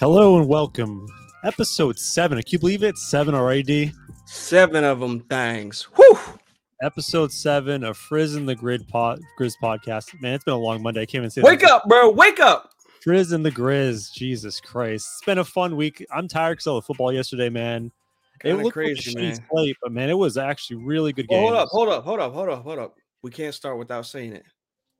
[0.00, 1.06] Hello and welcome.
[1.44, 2.38] Episode seven.
[2.38, 2.96] Can you believe it?
[2.96, 3.62] Seven already.
[3.62, 3.92] D?
[4.24, 5.82] Seven of them things.
[5.94, 6.18] Whew.
[6.80, 10.18] Episode seven of Frizz and the Grid pod, Grizz podcast.
[10.22, 11.02] Man, it's been a long Monday.
[11.02, 11.42] I can't even say.
[11.42, 12.08] Wake up, bro.
[12.08, 12.70] Wake up.
[13.02, 14.10] Frizz and the Grizz.
[14.10, 15.06] Jesus Christ.
[15.18, 16.02] It's been a fun week.
[16.10, 17.92] I'm tired because of the football yesterday, man.
[18.40, 19.38] Kinda it looked crazy, like man.
[19.50, 21.42] slate, but man, it was actually really good game.
[21.42, 22.96] Hold up, hold up, hold up, hold up, hold up.
[23.22, 24.46] We can't start without saying it.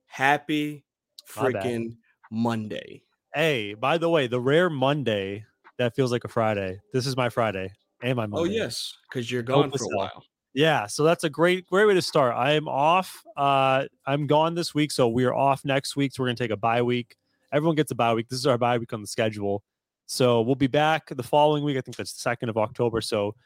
[0.05, 0.84] Happy
[1.27, 1.97] freaking
[2.30, 3.01] Monday.
[3.34, 5.45] Hey, by the way, the rare Monday
[5.79, 6.80] that feels like a Friday.
[6.93, 7.73] This is my Friday
[8.03, 8.51] and my Monday.
[8.51, 10.25] Oh, yes, because you're gone for a while.
[10.53, 12.34] Yeah, so that's a great great way to start.
[12.37, 13.23] I am off.
[13.37, 16.12] Uh I'm gone this week, so we're off next week.
[16.12, 17.16] So we're gonna take a bye week.
[17.53, 18.29] Everyone gets a bye week.
[18.29, 19.62] This is our bye week on the schedule.
[20.06, 21.77] So we'll be back the following week.
[21.78, 23.01] I think that's the second of October.
[23.01, 23.36] So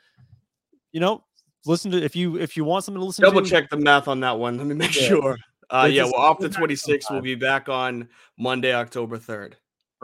[0.92, 1.24] you know,
[1.66, 3.50] listen to if you if you want something to listen Double to.
[3.50, 4.56] check the math on that one.
[4.56, 5.08] Let me make Yeah.
[5.08, 5.36] sure.
[5.70, 7.10] Uh, yeah, we're off the 26th.
[7.10, 9.54] We'll be back on Monday, October 3rd.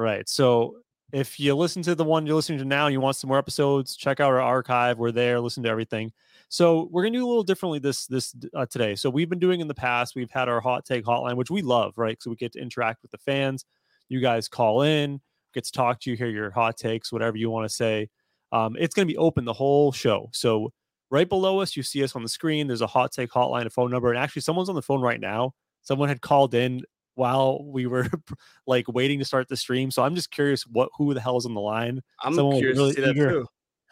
[0.00, 0.26] Right.
[0.30, 0.76] So
[1.12, 3.96] if you listen to the one you're listening to now you want some more episodes,
[3.96, 4.96] check out our archive.
[4.96, 5.38] We're there.
[5.40, 6.10] Listen to everything.
[6.48, 8.94] So we're gonna do a little differently this this uh, today.
[8.94, 10.14] So we've been doing in the past.
[10.16, 12.16] We've had our hot take hotline, which we love, right?
[12.22, 13.66] So we get to interact with the fans.
[14.08, 15.20] You guys call in,
[15.52, 18.08] get to talk to you, hear your hot takes, whatever you want to say.
[18.52, 20.30] Um, it's gonna be open the whole show.
[20.32, 20.72] So
[21.10, 22.68] right below us, you see us on the screen.
[22.68, 25.20] There's a hot take hotline, a phone number, and actually someone's on the phone right
[25.20, 25.52] now.
[25.82, 26.82] Someone had called in
[27.14, 28.08] while we were
[28.66, 29.90] like waiting to start the stream.
[29.90, 32.00] So I'm just curious what who the hell is on the line.
[32.22, 33.46] I'm Someone curious really to see that too.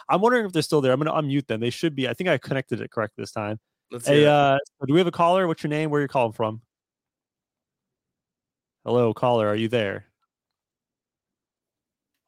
[0.08, 0.92] I'm wondering if they're still there.
[0.92, 1.60] I'm gonna unmute them.
[1.60, 2.08] They should be.
[2.08, 3.58] I think I connected it correct this time.
[3.90, 4.12] Let's see.
[4.12, 5.46] Hey, uh, do we have a caller?
[5.46, 5.90] What's your name?
[5.90, 6.62] Where you calling from?
[8.84, 9.48] Hello, caller.
[9.48, 10.06] Are you there?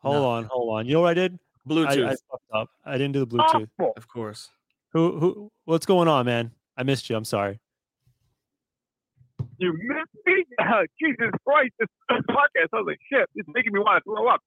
[0.00, 0.24] Hold No.
[0.28, 0.86] on, hold on.
[0.86, 1.38] You know what I did?
[1.66, 2.68] I, Bluetooth, I fucked up.
[2.84, 3.68] I didn't do the Bluetooth.
[3.96, 4.48] of course.
[4.92, 6.50] Who who what's going on, man?
[6.76, 7.16] I missed you.
[7.16, 7.60] I'm sorry.
[9.60, 10.44] You missed me?
[11.00, 12.68] Jesus Christ, this podcast.
[12.72, 14.40] I was like, shit, it's making me want to throw up.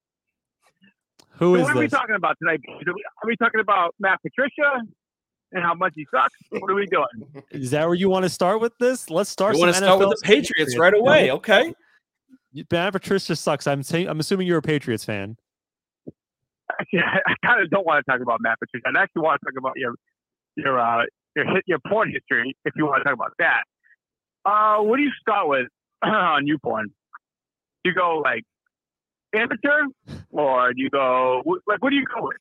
[1.34, 2.62] Who So is what are we talking about tonight?
[2.68, 4.82] Are we talking about Matt Patricia
[5.52, 6.34] and how much he sucks?
[6.50, 7.44] What are we doing?
[7.52, 9.12] Is that where you want to start with this?
[9.12, 9.54] Let's start.
[9.54, 11.30] You want to some start with the Patriots right away?
[11.30, 11.76] Okay.
[12.72, 13.68] Matt Patricia sucks.
[13.68, 14.08] I'm saying.
[14.08, 15.38] I'm assuming you're a Patriots fan.
[16.80, 18.84] Actually, I, I kind of don't want to talk about Matt Patricia.
[18.88, 19.94] I actually want to talk about your
[20.56, 21.04] your uh,
[21.36, 23.64] your hit your porn history if you want to talk about that.
[24.46, 25.68] Uh, what do you start with
[26.04, 26.88] on you porn?
[27.84, 28.44] Do you go like
[29.34, 29.88] amateur,
[30.32, 32.38] or do you go like what do you go with?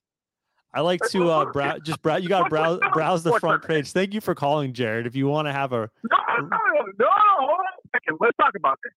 [0.74, 3.92] I like to uh brow just brow you got to browse browse the front page.
[3.92, 5.06] Thank you for calling, Jared.
[5.06, 6.58] If you want to have a No, no, no,
[6.98, 7.06] no,
[7.38, 8.18] hold on a second.
[8.20, 8.92] Let's talk about this.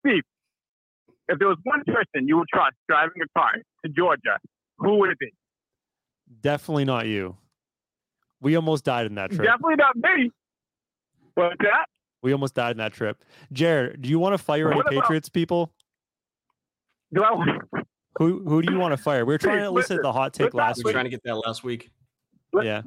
[0.00, 0.22] Steve,
[1.28, 3.52] if there was one person you would trust driving a car
[3.84, 4.38] to Georgia,
[4.78, 5.32] who would it be?
[6.40, 7.36] definitely not you.
[8.40, 9.44] We almost died in that trip.
[9.44, 10.30] Definitely not me.
[11.34, 11.86] What's that?
[12.22, 13.22] We almost died in that trip.
[13.52, 15.72] Jared, do you want to fire any about- Patriots people?
[17.12, 17.58] Do I,
[18.18, 19.24] Who who do you want to fire?
[19.24, 20.86] We were trying to Please, elicit the hot take listen, last We week.
[20.86, 21.90] were trying to get that last week.
[22.52, 22.82] let- Yeah.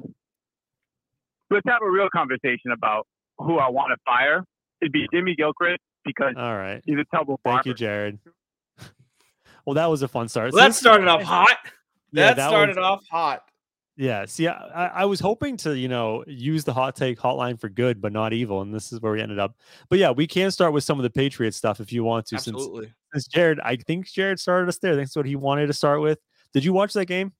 [1.50, 3.06] let's have a real conversation about
[3.38, 4.44] who I want to fire.
[4.80, 6.82] It'd be Jimmy Gilchrist because All right.
[6.86, 7.68] he's a terrible Thank barber.
[7.68, 8.18] you, Jared.
[9.64, 10.52] Well, that was a fun start.
[10.52, 11.48] Well, that See, started off hot.
[12.12, 13.42] Yeah, that, that started was- off hot.
[13.96, 14.26] Yeah.
[14.26, 18.00] See, I, I was hoping to, you know, use the hot take hotline for good,
[18.00, 18.60] but not evil.
[18.60, 19.56] And this is where we ended up.
[19.88, 22.36] But yeah, we can start with some of the Patriots stuff if you want to.
[22.36, 22.92] Absolutely.
[23.14, 24.96] since Jared, I think Jared started us there.
[24.96, 26.18] That's what he wanted to start with.
[26.52, 27.32] Did you watch that game?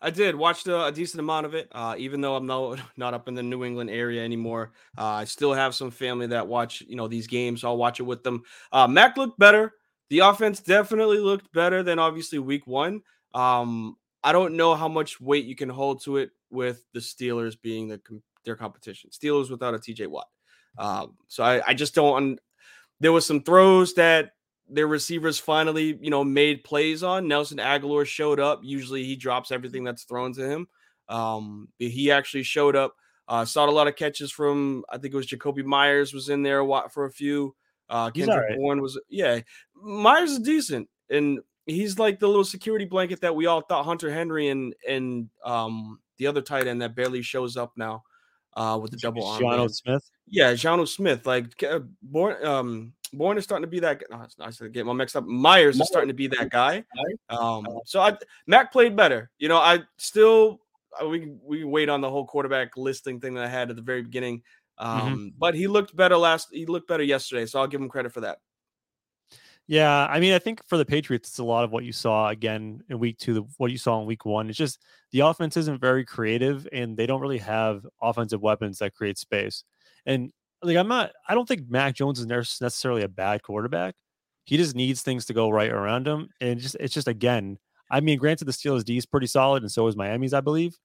[0.00, 1.68] I did watch the, a decent amount of it.
[1.70, 5.24] Uh, even though I'm no, not up in the New England area anymore, uh, I
[5.24, 7.60] still have some family that watch you know these games.
[7.60, 8.42] So I'll watch it with them.
[8.72, 9.74] Uh, Mac looked better.
[10.10, 13.02] The offense definitely looked better than obviously Week One.
[13.34, 17.60] Um, I don't know how much weight you can hold to it with the Steelers
[17.60, 18.00] being the
[18.44, 19.10] their competition.
[19.10, 20.28] Steelers without a TJ Watt.
[20.78, 22.38] Um, so I, I just don't.
[23.00, 24.32] There was some throws that
[24.68, 27.28] their receivers finally, you know, made plays on.
[27.28, 28.60] Nelson Agholor showed up.
[28.62, 30.68] Usually he drops everything that's thrown to him.
[31.08, 32.94] Um, he actually showed up.
[33.28, 36.42] Uh, saw a lot of catches from I think it was Jakobi Meyers was in
[36.42, 37.54] there for a few.
[37.88, 38.56] Uh, Kendrick alright.
[38.56, 39.40] Bourne was yeah.
[39.74, 41.40] Meyers is decent and
[41.72, 45.98] he's like the little security blanket that we all thought Hunter Henry and and um
[46.18, 48.02] the other tight end that barely shows up now
[48.54, 49.42] uh with the double arm.
[49.42, 49.70] Jonnu.
[49.70, 50.10] Smith.
[50.28, 51.26] Yeah, Jonnu Smith.
[51.26, 54.00] Like uh, Bourne, um, Bourne is starting to be that.
[54.00, 55.24] g- Oh, it's nice get my mixed up.
[55.26, 56.84] Meyers is starting to be that guy.
[57.28, 58.16] Um, so I
[58.46, 59.30] Mac played better.
[59.38, 60.60] You know, I still
[61.02, 63.82] uh, we we wait on the whole quarterback listing thing that I had at the
[63.82, 64.42] very beginning.
[64.78, 66.48] Um, but he looked better last.
[66.52, 68.38] He looked better yesterday, so I'll give him credit for that.
[69.72, 72.28] Yeah, I mean, I think for the Patriots, it's a lot of what you saw
[72.28, 74.50] again in week two, the, what you saw in week one.
[74.50, 74.78] It's just
[75.12, 79.64] the offense isn't very creative, and they don't really have offensive weapons that create space.
[80.04, 80.30] And
[80.62, 83.94] like, I'm not, I don't think Mac Jones is necessarily a bad quarterback.
[84.44, 87.56] He just needs things to go right around him, and just, it's just again,
[87.90, 90.76] I mean, granted, the Steelers D is pretty solid, and so is Miami's, I believe.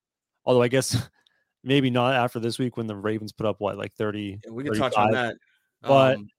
[0.45, 0.95] Although I guess
[1.61, 4.39] maybe not after this week when the Ravens put up what like 30.
[4.45, 5.35] Yeah, we can touch on that.
[5.81, 6.29] But um,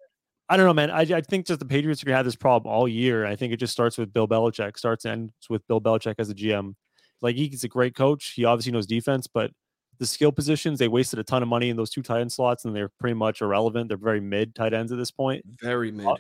[0.48, 0.90] I don't know, man.
[0.90, 3.26] I, I think just the Patriots are gonna have this problem all year.
[3.26, 6.30] I think it just starts with Bill Belichick, starts and ends with Bill Belichick as
[6.30, 6.74] a GM.
[7.20, 8.32] Like he's a great coach.
[8.34, 9.50] He obviously knows defense, but
[9.98, 12.64] the skill positions, they wasted a ton of money in those two tight end slots,
[12.64, 13.88] and they're pretty much irrelevant.
[13.88, 15.44] They're very mid tight ends at this point.
[15.60, 16.06] Very mid.
[16.06, 16.16] Uh,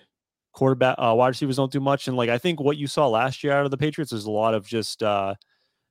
[0.52, 3.42] quarterback, uh, wide receivers don't do much, and like I think what you saw last
[3.42, 5.36] year out of the Patriots is a lot of just uh,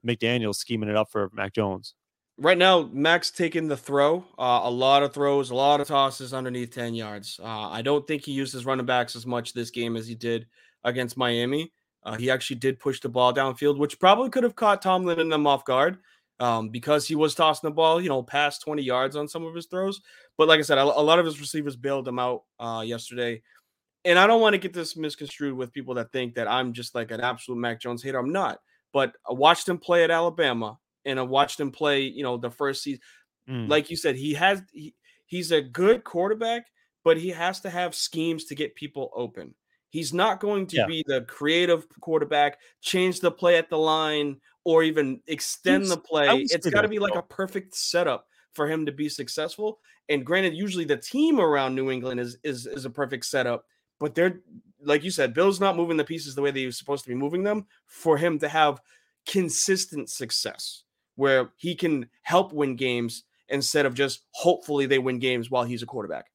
[0.05, 1.95] McDaniel scheming it up for Mac Jones
[2.37, 6.33] right now, Max taking the throw, uh, a lot of throws, a lot of tosses
[6.33, 7.39] underneath 10 yards.
[7.43, 10.15] Uh, I don't think he used his running backs as much this game as he
[10.15, 10.47] did
[10.83, 11.73] against Miami.
[12.03, 15.31] Uh, he actually did push the ball downfield, which probably could have caught Tomlin and
[15.31, 15.97] them off guard
[16.39, 19.55] um, because he was tossing the ball, you know, past 20 yards on some of
[19.55, 19.99] his throws.
[20.37, 23.41] But like I said, a, a lot of his receivers bailed him out uh, yesterday.
[24.05, 26.95] And I don't want to get this misconstrued with people that think that I'm just
[26.95, 28.19] like an absolute Mac Jones hater.
[28.19, 28.59] I'm not.
[28.93, 30.77] But I watched him play at Alabama
[31.07, 33.01] and I watched him play, you know, the first season.
[33.49, 33.69] Mm.
[33.69, 34.93] Like you said, he has he,
[35.25, 36.67] he's a good quarterback,
[37.03, 39.55] but he has to have schemes to get people open.
[39.89, 40.85] He's not going to yeah.
[40.85, 46.27] be the creative quarterback, change the play at the line, or even extend the play.
[46.49, 49.79] It's got to be like a perfect setup for him to be successful.
[50.09, 53.65] And granted, usually the team around New England is is is a perfect setup,
[53.99, 54.41] but they're
[54.83, 57.43] like you said, Bill's not moving the pieces the way they're supposed to be moving
[57.43, 58.81] them for him to have
[59.25, 60.83] consistent success
[61.17, 65.83] where he can help win games instead of just hopefully they win games while he's
[65.83, 66.27] a quarterback.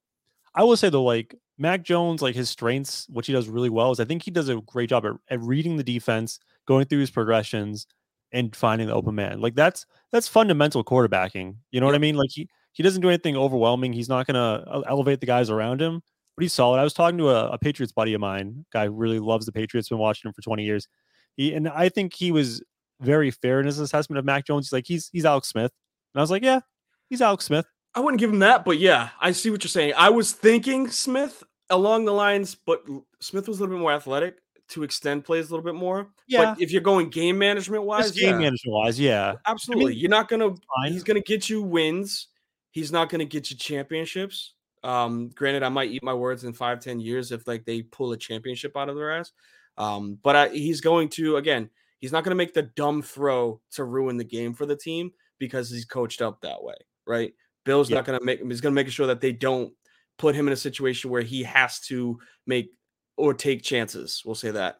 [0.55, 3.91] I will say though, like Mac Jones, like his strengths, which he does really well,
[3.91, 6.99] is I think he does a great job at, at reading the defense, going through
[6.99, 7.87] his progressions,
[8.31, 9.39] and finding the open man.
[9.39, 11.55] Like that's that's fundamental quarterbacking.
[11.71, 11.93] You know yep.
[11.93, 12.15] what I mean?
[12.15, 13.93] Like he he doesn't do anything overwhelming.
[13.93, 16.01] He's not gonna elevate the guys around him,
[16.35, 16.79] but he's solid.
[16.79, 19.51] I was talking to a, a Patriots buddy of mine, guy who really loves the
[19.51, 20.87] Patriots, been watching him for 20 years.
[21.35, 22.61] He and I think he was
[23.03, 24.67] very fair in his assessment of Mac Jones.
[24.67, 25.71] He's like, he's he's Alex Smith.
[26.13, 26.61] And I was like, yeah,
[27.09, 27.65] he's Alex Smith.
[27.95, 29.93] I wouldn't give him that, but yeah, I see what you're saying.
[29.95, 32.83] I was thinking Smith along the lines, but
[33.19, 34.37] Smith was a little bit more athletic
[34.69, 36.09] to extend plays a little bit more.
[36.27, 36.55] Yeah.
[36.55, 38.37] But if you're going game management wise, game yeah.
[38.37, 39.33] management wise, yeah.
[39.45, 39.85] Absolutely.
[39.85, 40.55] I mean, you're not gonna
[40.87, 42.27] he's gonna get you wins.
[42.71, 44.53] He's not gonna get you championships.
[44.83, 48.11] Um, granted, I might eat my words in five, ten years if like they pull
[48.11, 49.31] a championship out of their ass.
[49.77, 51.69] Um, but I, he's going to again,
[52.03, 55.11] He's not going to make the dumb throw to ruin the game for the team
[55.39, 56.75] because he's coached up that way,
[57.07, 57.31] right?
[57.63, 57.95] Bill's yeah.
[57.95, 59.71] not going to make he's going to make sure that they don't
[60.17, 62.71] put him in a situation where he has to make
[63.15, 64.21] or take chances.
[64.25, 64.79] We'll say that.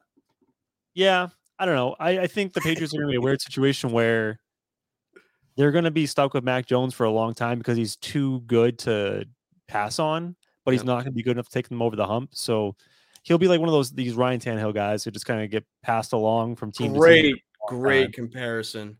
[0.96, 1.96] Yeah, I don't know.
[1.98, 4.42] I, I think the Patriots are going to be a weird situation where
[5.56, 8.42] they're going to be stuck with Mac Jones for a long time because he's too
[8.42, 9.24] good to
[9.70, 10.36] pass on,
[10.66, 12.32] but he's not going to be good enough to take them over the hump.
[12.34, 12.76] So
[13.24, 15.66] he'll be like one of those these Ryan Tannehill guys who just kind of get
[15.82, 17.38] passed along from team great, to team.
[17.68, 18.98] Great comparison.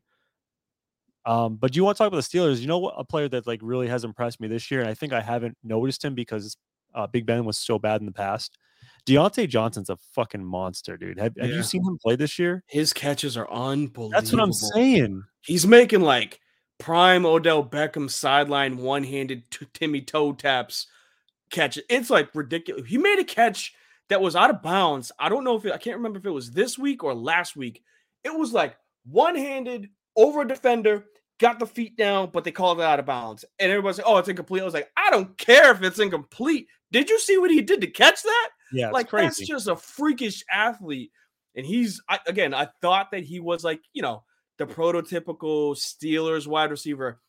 [1.26, 2.60] Um, but do you want to talk about the Steelers?
[2.60, 4.94] You know what a player that like really has impressed me this year, and I
[4.94, 6.58] think I haven't noticed him because
[6.94, 8.58] uh, Big Ben was so bad in the past.
[9.06, 11.20] Diontae Johnson's a fucking monster, dude.
[11.20, 12.64] Have, have you seen him play this year?
[12.68, 14.10] His catches are unbelievable.
[14.10, 15.24] That's what I'm saying.
[15.42, 16.40] He's making like
[16.78, 20.88] prime Odell Beckham sideline one handed t- Timmy toe taps
[21.50, 21.80] catch.
[21.90, 22.88] It's like ridiculous.
[22.88, 23.74] He made a catch
[24.14, 25.12] that was out of bounds.
[25.18, 27.56] I don't know if it, I can't remember if it was this week or last
[27.56, 27.82] week.
[28.24, 31.06] It was like one handed over a defender,
[31.40, 33.44] got the feet down, but they called it out of bounds.
[33.58, 34.62] And everybody's like, oh, it's incomplete.
[34.62, 36.68] I was like, I don't care if it's incomplete.
[36.92, 38.50] Did you see what he did to catch that?
[38.72, 39.26] Yeah, like crazy.
[39.26, 41.12] that's just a freakish athlete.
[41.56, 44.24] And he's I, again, I thought that he was like, you know,
[44.60, 47.20] the prototypical Steelers wide receiver,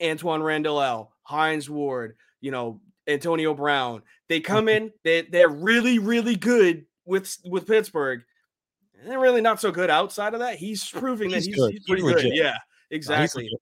[0.00, 4.02] Antwaan Randle El, Hines Ward, you know, Antonio Brown.
[4.28, 8.22] They come in, they they're really really good with with Pittsburgh.
[9.04, 10.56] They're really not so good outside of that.
[10.56, 12.32] He's proving he's that he's, he's pretty he's good.
[12.34, 12.56] Yeah,
[12.90, 13.48] exactly.
[13.50, 13.58] No,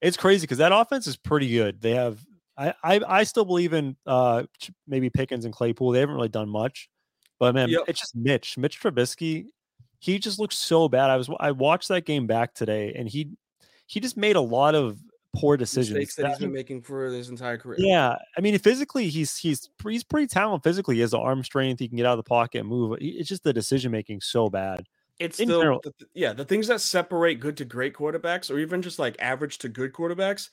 [0.00, 1.80] it's crazy because that offense is pretty good.
[1.80, 2.18] They have
[2.56, 4.44] I, I I still believe in uh
[4.86, 5.92] maybe Pickens and Claypool.
[5.92, 6.88] They haven't really done much,
[7.38, 7.82] but man, yep.
[7.86, 8.58] it's just Mitch.
[8.58, 9.46] Mitch Trubisky.
[10.00, 11.10] He just looks so bad.
[11.10, 13.30] I was I watched that game back today, and he
[13.86, 14.98] he just made a lot of
[15.34, 17.76] poor decisions Mistakes that he's been making for his entire career.
[17.80, 20.62] Yeah, I mean, physically, he's he's he's pretty talented.
[20.62, 21.78] Physically, he has the arm strength.
[21.78, 22.98] He can get out of the pocket and move.
[23.00, 24.86] It's just the decision making so bad.
[25.18, 28.82] It's In the, the, yeah the things that separate good to great quarterbacks, or even
[28.82, 30.48] just like average to good quarterbacks,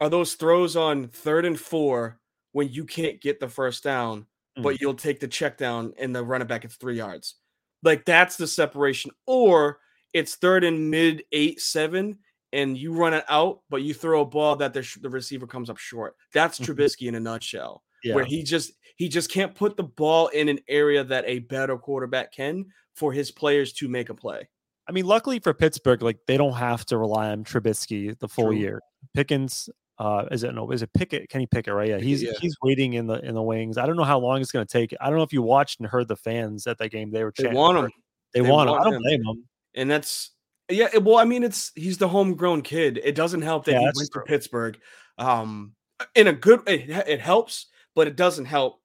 [0.00, 2.18] are those throws on third and four
[2.52, 4.26] when you can't get the first down,
[4.58, 4.62] mm.
[4.62, 7.36] but you'll take the check down and the running back it's three yards.
[7.82, 9.78] Like that's the separation, or
[10.12, 12.18] it's third and mid eight seven
[12.52, 15.70] and you run it out, but you throw a ball that the, the receiver comes
[15.70, 16.16] up short.
[16.32, 16.72] That's mm-hmm.
[16.72, 17.82] Trubisky in a nutshell.
[18.04, 18.14] Yeah.
[18.14, 21.76] Where he just he just can't put the ball in an area that a better
[21.76, 24.48] quarterback can for his players to make a play.
[24.88, 28.46] I mean, luckily for Pittsburgh, like they don't have to rely on Trubisky the full
[28.46, 28.56] True.
[28.56, 28.80] year.
[29.14, 30.70] Pickens, uh, is it no?
[30.70, 31.28] Is it Pickett?
[31.28, 31.88] Kenny Pickett, right?
[31.88, 32.32] Yeah, he's yeah.
[32.40, 33.78] he's waiting in the in the wings.
[33.78, 34.94] I don't know how long it's going to take.
[35.00, 37.10] I don't know if you watched and heard the fans at that game.
[37.10, 37.90] They were They want him.
[38.32, 38.76] They, They want him.
[38.76, 39.44] I don't blame them.
[39.74, 40.30] and that's
[40.68, 40.96] yeah.
[40.98, 43.00] Well, I mean, it's he's the homegrown kid.
[43.02, 44.22] It doesn't help that Yeah, he went true.
[44.22, 44.78] to Pittsburgh.
[45.18, 45.74] Um,
[46.14, 48.80] in a good, it, it helps, but it doesn't help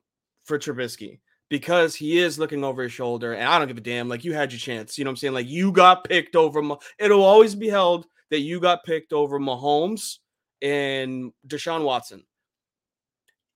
[0.45, 4.09] for Trubisky because he is looking over his shoulder, and I don't give a damn.
[4.09, 5.33] Like you had your chance, you know what I'm saying?
[5.33, 6.61] Like you got picked over.
[6.61, 10.17] Ma- It'll always be held that you got picked over Mahomes
[10.61, 12.23] and Deshaun Watson.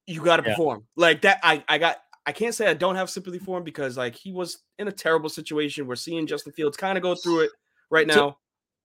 [0.05, 0.53] You got to Yeah.
[0.55, 1.39] perform like that.
[1.43, 1.97] I I got.
[2.25, 4.91] I can't say I don't have sympathy for him because like he was in a
[4.91, 5.87] terrible situation.
[5.87, 7.51] We're seeing Justin Fields kind of go through it
[7.89, 8.37] right So- now.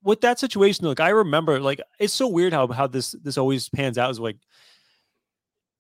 [0.04, 3.68] with that situation, like I remember, like it's so weird how how this this always
[3.68, 4.11] pans out.
[4.11, 4.38] Is like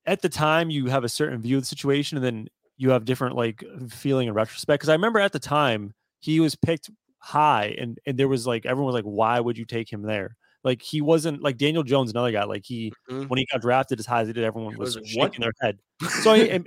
[0.06, 3.04] at the time you have a certain view of the situation, and then you have
[3.04, 4.80] different like feeling in retrospect.
[4.80, 8.66] Because I remember at the time he was picked high, and and there was like
[8.66, 10.36] everyone was like, why would you take him there?
[10.64, 12.44] Like he wasn't like Daniel Jones, another guy.
[12.44, 13.28] Like he Mhm.
[13.28, 15.78] when he got drafted as high as he did, everyone was, was, shaking their head.
[16.22, 16.64] So I, I'm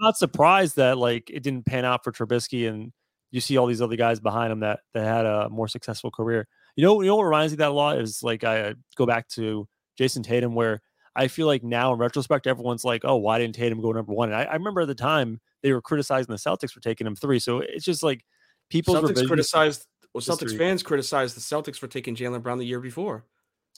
[0.00, 2.92] not surprised that like it didn't pan out for Trubisky, and
[3.30, 6.46] you see all these other guys behind him that that had a more successful career.
[6.76, 8.74] You know, you know what reminds me of that a lot is like I uh,
[8.96, 9.66] go back to
[9.98, 10.82] Jayson Tatum, where
[11.14, 14.28] I feel like now in retrospect, everyone's like, "Oh, why didn't Tatum go number one?"
[14.28, 17.16] And I, I remember at the time they were criticizing the Celtics for taking him
[17.16, 17.38] three.
[17.38, 18.24] So it's just like
[18.70, 19.86] people Celtics criticized.
[20.12, 20.58] Well, Celtics history.
[20.58, 23.24] fans criticized the Celtics for taking Jaylen Brown the year before.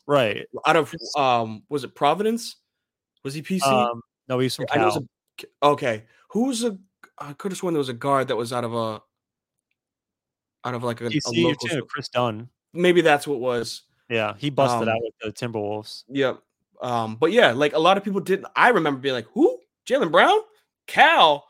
[0.07, 0.47] right?
[0.67, 2.57] Out of um, was it Providence?
[3.25, 3.67] Was he PC?
[3.67, 5.03] Um, no, he's from I know it was
[5.37, 5.51] Cal.
[5.65, 6.05] a- okay.
[6.31, 6.77] Who's a?
[7.19, 9.01] I could have sworn there was a guard that was out of a,
[10.65, 11.69] out of like a, a DC, you're local.
[11.69, 11.83] school.
[11.87, 12.49] Kris Dunn.
[12.73, 13.83] Maybe that's what was.
[14.09, 16.05] Yeah, he busted Um, out with the Timberwolves.
[16.09, 16.41] Yep.
[16.81, 18.47] Um, but yeah, like a lot of people didn't.
[18.57, 19.59] I remember being like, "Who?
[19.87, 20.39] Jaylen Brown?
[20.87, 21.47] Cal?"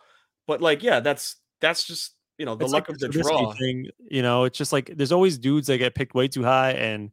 [0.47, 3.53] But like, yeah, that's that's just you know the It's luck like of the draw.
[3.55, 3.89] thing.
[4.11, 7.11] You know, it's just like there's always dudes that get picked way too high, and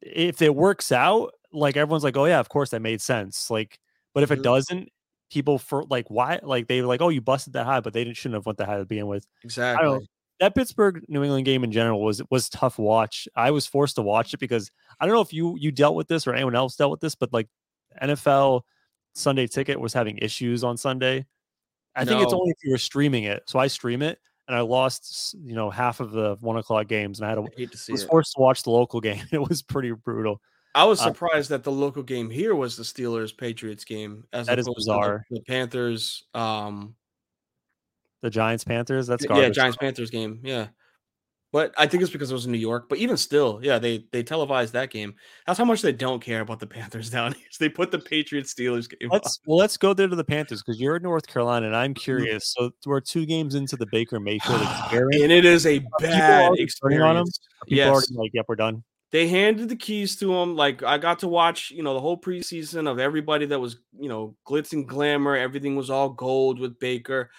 [0.00, 3.78] if it works out, like everyone's like, "Oh yeah, of course that made sense." Like,
[4.14, 4.88] but if it doesn't,
[5.30, 8.04] people for like why like they were like, "Oh, you busted that high," but they
[8.04, 9.26] didn't shouldn't have went that high to begin with.
[9.44, 10.08] Exactly.
[10.40, 13.28] That Pittsburgh New England game in general was was tough watch.
[13.36, 16.08] I was forced to watch it because I don't know if you you dealt with
[16.08, 17.48] this or anyone else dealt with this, but like
[18.02, 18.62] NFL
[19.14, 21.26] Sunday Ticket was having issues on Sunday.
[21.94, 23.42] I think it's only if you were streaming it.
[23.46, 24.18] So I stream it,
[24.48, 27.42] and I lost you know half of the one o'clock games, and I had to
[27.42, 28.08] I hate to see was it.
[28.08, 29.24] forced to watch the local game.
[29.32, 30.40] It was pretty brutal.
[30.74, 34.46] I was uh, surprised that the local game here was the Steelers Patriots game as
[34.46, 35.26] That is to the- bizarre.
[35.28, 36.22] the, Panthers.
[36.32, 36.94] Um,
[38.22, 39.06] The Giants Panthers.
[39.06, 39.48] That's yeah.
[39.50, 40.40] Giants Panthers game.
[40.42, 40.68] Yeah,
[41.52, 42.88] but I think it's because it was in New York.
[42.88, 45.14] But even still, yeah, they they televised that game.
[45.46, 47.46] That's how much they don't care about the Panthers down here.
[47.50, 49.08] So they put the Patriots Steelers game.
[49.10, 51.82] Let's well, let's go there to the Panthers because you're in North Carolina, and Mm-hmm.
[51.82, 52.54] I'm curious.
[52.56, 55.22] So we're two games into the Baker Mayfield experience.
[55.22, 57.40] and it is a bad turning on experience.
[57.66, 58.84] People Yes, already like, yep, we're done.
[59.12, 60.54] they handed the keys to him.
[60.56, 64.08] Like I got to watch, you know, the whole preseason of everybody that was, you
[64.08, 65.34] know, glitz and glamour.
[65.36, 67.30] Everything was all gold with Baker,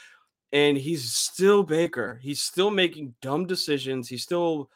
[0.51, 2.19] and he's still Baker.
[2.21, 4.07] He's still making dumb decisions.
[4.09, 4.69] He's still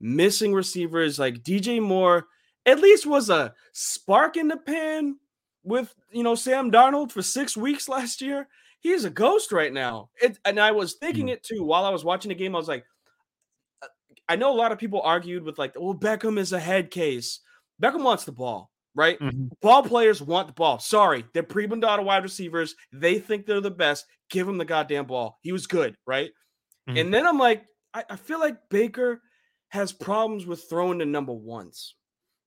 [0.00, 1.18] missing receivers.
[1.18, 2.26] Like DJ Moore,
[2.66, 5.16] at least was a spark in the pan
[5.64, 8.48] with you know Sam Darnold for six weeks last year.
[8.80, 10.10] He's a ghost right now.
[10.20, 12.54] It, and I was thinking it too while I was watching the game.
[12.54, 12.84] I was like,
[13.80, 13.86] uh,
[14.28, 17.40] I know a lot of people argued with like, well, Beckham is a head case.
[17.80, 19.20] Beckham wants the ball, right?
[19.20, 19.50] Mhm.
[19.60, 20.80] Ball players want the ball.
[20.80, 22.74] Sorry, they're pre-Bundada wide receivers.
[22.92, 24.06] They think they're the best.
[24.32, 25.38] Give him the goddamn ball.
[25.42, 26.30] He was good, right?
[26.88, 26.98] Mhm.
[26.98, 29.20] And then I'm like, I, I feel like Baker
[29.68, 31.94] has problems with throwing the number ones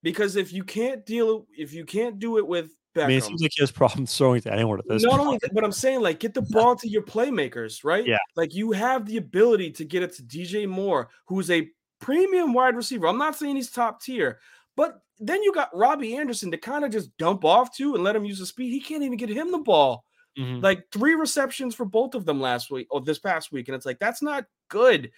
[0.02, 3.24] because if you can't deal, if you can't do it with Beckham, I mean, it
[3.24, 5.22] seems like he has problems throwing to anyone at this not point.
[5.22, 8.04] only that, but I'm saying like get the ball to your playmakers, right?
[8.04, 8.18] Yeah.
[8.34, 11.68] Like you have the ability to get it to DJ Moore, who's a
[12.00, 13.06] premium wide receiver.
[13.06, 14.40] I'm not saying he's top tier,
[14.76, 18.16] but then you got Robbie Anderson to kind of just dump off to and let
[18.16, 18.70] him use the speed.
[18.70, 20.04] He can't even get him the ball.
[20.38, 20.62] Mhm.
[20.62, 23.68] Like three receptions for both of them last week or this past week.
[23.68, 25.10] And it's like that's not good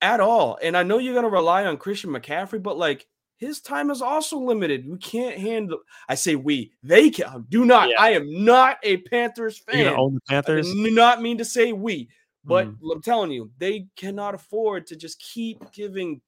[0.00, 0.58] at all.
[0.62, 3.06] And I know you're gonna rely on Christian McCaffrey, but like
[3.36, 4.88] his time is also limited.
[4.88, 5.80] We can't handle.
[6.08, 6.72] I say we.
[6.82, 7.90] They can do not.
[7.90, 7.96] Yeah.
[8.00, 9.88] I am not a Panthers fan.
[9.88, 10.70] own the I Panthers.
[10.72, 12.08] do not mean to say we,
[12.44, 12.92] but Mhm.
[12.92, 16.22] I'm telling you, they cannot afford to just keep giving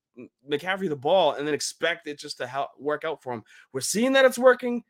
[0.50, 3.45] McCaffrey the ball and then expect it just to help work out for him.
[3.73, 4.83] We're seeing that it's working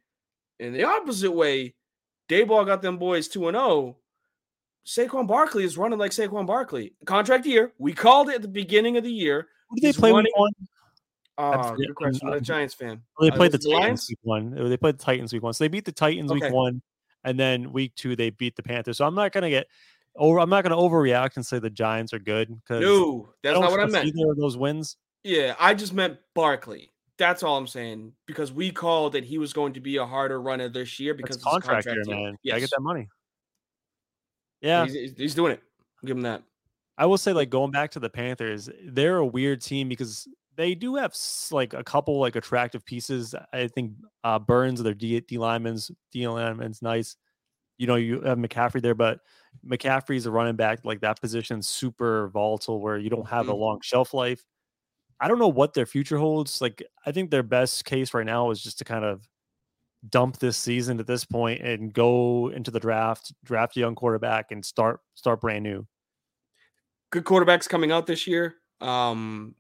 [0.59, 1.75] in the opposite way.
[2.28, 3.97] Daboll got them boys 2 and 0.
[4.87, 6.95] Saquon Barkley is running like Saquon Barkley.
[7.06, 7.73] Contract year.
[7.78, 9.49] We called it at the beginning of the year.
[9.68, 10.52] Who did they he's play week running- one?
[11.38, 12.21] Uh, forget- good question.
[12.28, 13.02] I'm a I'm- Giants fan.
[13.18, 14.06] Well, they Uh, played the Titans Lions?
[14.09, 14.59] week one.
[14.59, 15.52] Uh, They played the Titans week one.
[15.52, 16.47] So they beat the Titans Okay.
[16.47, 16.83] week one,
[17.25, 18.97] and then week two they beat the Panthers.
[18.99, 19.66] So I'm not gonna get
[20.14, 20.38] over.
[20.38, 23.80] I'm not gonna overreact and say the Giants are good because No, that's not what
[23.80, 24.06] I meant.
[24.06, 24.97] Either of those wins.
[25.25, 26.90] Yeah, I just meant Barkley.
[27.18, 30.40] That's all I'm saying because we called that he was going to be a harder
[30.40, 32.37] runner this year because contract, contract man.
[32.42, 32.52] Yes.
[32.54, 33.08] Gotta get that money.
[34.61, 35.62] Yeah, He's, he's- doing it.
[36.04, 36.42] Give him that.
[36.99, 40.75] I will say, like going back to the Panthers, they're a weird team because they
[40.75, 41.14] do have
[41.50, 43.35] like a couple like attractive pieces.
[43.52, 43.92] I think
[44.25, 47.16] uh Burns, their D, D lineman's D lineman's nice.
[47.78, 49.20] You know, you have McCaffrey there, but
[49.66, 50.80] McCaffrey's a running back.
[50.85, 53.58] Like that position's super volatile, where you don't have a Mhm.
[53.58, 54.42] long shelf life.
[55.20, 56.61] I don't know what their future holds.
[56.61, 59.26] Like, I think their best case right now is just to kind of
[60.08, 64.50] dump this season at this point and go into the draft, draft a young quarterback,
[64.50, 65.87] and start start brand new.
[67.11, 68.56] Good quarterbacks coming out this year.
[68.80, 69.54] Um,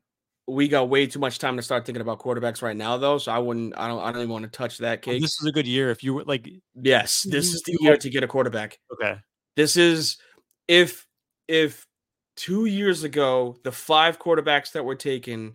[0.48, 3.18] we got way too much time to start thinking about quarterbacks right now, though.
[3.18, 3.74] So I wouldn't.
[3.76, 4.00] I don't.
[4.00, 5.18] I don't even want to touch that Well.
[5.18, 8.10] This is a good year if you were like yes, this is the year to
[8.10, 8.78] get a quarterback.
[8.92, 9.18] okay.
[9.56, 10.18] This is
[10.68, 11.06] if
[11.48, 11.86] if
[12.36, 15.54] two years ago the five quarterbacks that were taken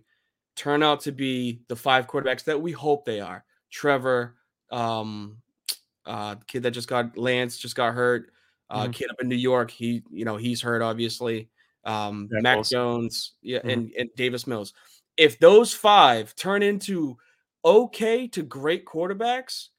[0.55, 3.45] turn out to be the five quarterbacks that we hope they are.
[3.71, 4.35] Trevor,
[4.71, 5.37] um,
[6.05, 8.31] uh, kid that just got Lance just got hurt.
[8.69, 8.93] Uh, Mhm.
[8.93, 11.49] kid up in New York, he you know he's hurt obviously.
[11.83, 12.75] Um, Zach Mac Wilson.
[12.77, 13.73] Jones, yeah, Mhm.
[13.73, 14.73] and and Davis Mills.
[15.17, 17.17] If those five turn into
[17.65, 19.69] okay to great quarterbacks,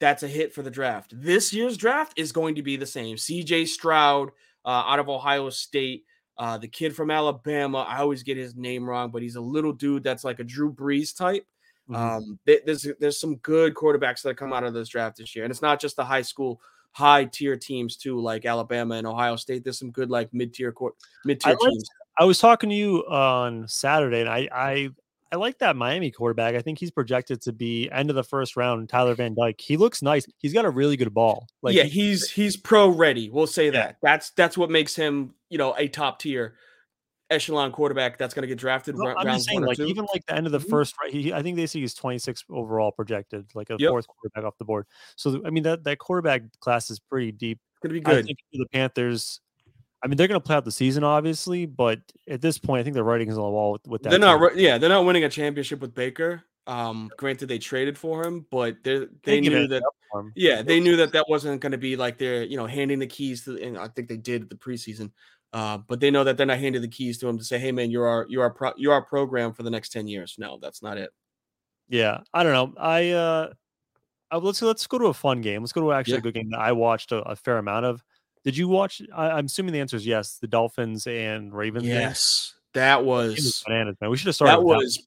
[0.00, 1.12] that's a hit for the draft.
[1.14, 3.16] This year's draft is going to be the same.
[3.16, 4.30] CJ Stroud
[4.64, 6.04] uh, out of Ohio State,
[6.42, 7.86] uh, the kid from Alabama.
[7.88, 10.72] I always get his name wrong, but he's a little dude that's like a Drew
[10.72, 11.46] Brees type.
[11.88, 11.96] Mhm.
[11.96, 15.44] Um, th- there's there's some good quarterbacks that come out of this draft this year,
[15.44, 19.36] and it's not just the high school, high tier teams too, like Alabama and Ohio
[19.36, 19.62] State.
[19.62, 20.74] There's some good like mid tier
[21.24, 21.88] mid tier teams.
[22.18, 24.90] I was talking to you on Saturday, and I I
[25.32, 26.54] I like that Miami quarterback.
[26.54, 28.88] I think he's projected to be end of the first round.
[28.90, 29.60] Tyler Van Dyke.
[29.60, 30.26] He looks nice.
[30.36, 31.48] He's got a really good ball.
[31.62, 33.30] Like yeah, he's he's pro ready.
[33.30, 33.70] We'll say Yeah.
[33.72, 33.96] that.
[34.02, 36.56] That's that's what makes him, you know, a top tier
[37.30, 39.86] echelon quarterback that's going to get drafted No, I'm just saying, like two.
[39.86, 40.68] even like the end of the Mhm.
[40.68, 41.10] first, right?
[41.10, 43.88] He, I think they see he's 26 overall projected, like a Yep.
[43.88, 44.86] fourth quarterback off the board.
[45.16, 47.58] So I mean that that quarterback class is pretty deep.
[47.72, 48.36] It's going to be I good.
[48.52, 49.40] the Panthers.
[50.04, 52.82] I mean, they're going to play out the season, obviously, but at this point, I
[52.82, 54.10] think the writing's on the wall with, with that.
[54.10, 54.56] They're not, team.
[54.56, 56.42] ri- yeah, they're not winning a championship with Baker.
[56.66, 60.32] Um, granted, they traded for him, but they They knew that up for him.
[60.36, 63.06] Yeah, they knew that that wasn't going to be like they're you know handing the
[63.06, 65.10] keys to, and I think they did the preseason.
[65.52, 67.72] Uh, but they know that they're not handing the keys to him to say, "Hey,
[67.72, 70.58] man, you're our you're our pro, you're our program for the next ten years." No,
[70.62, 71.10] that's not it.
[71.88, 72.80] Yeah, I don't know.
[72.80, 73.52] I uh,
[74.30, 75.62] uh, let's let's go to a fun game.
[75.62, 76.18] Let's go to actually Yeah.
[76.20, 78.02] a good game that I watched a, a fair amount of.
[78.44, 79.02] Did you watch?
[79.14, 80.38] I, I'm assuming the answer is yes.
[80.38, 81.84] The Dolphins and Ravens.
[81.86, 84.10] Yes, that That game was was bananas, man.
[84.10, 84.56] We should have started.
[84.58, 85.06] that was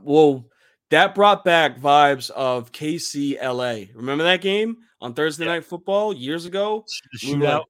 [0.00, 0.46] well.
[0.90, 3.92] That brought back vibes of KC LA.
[3.94, 5.54] Remember that game on Thursday Yeah.
[5.54, 6.84] Night Football years ago?
[7.24, 7.64] We shootout.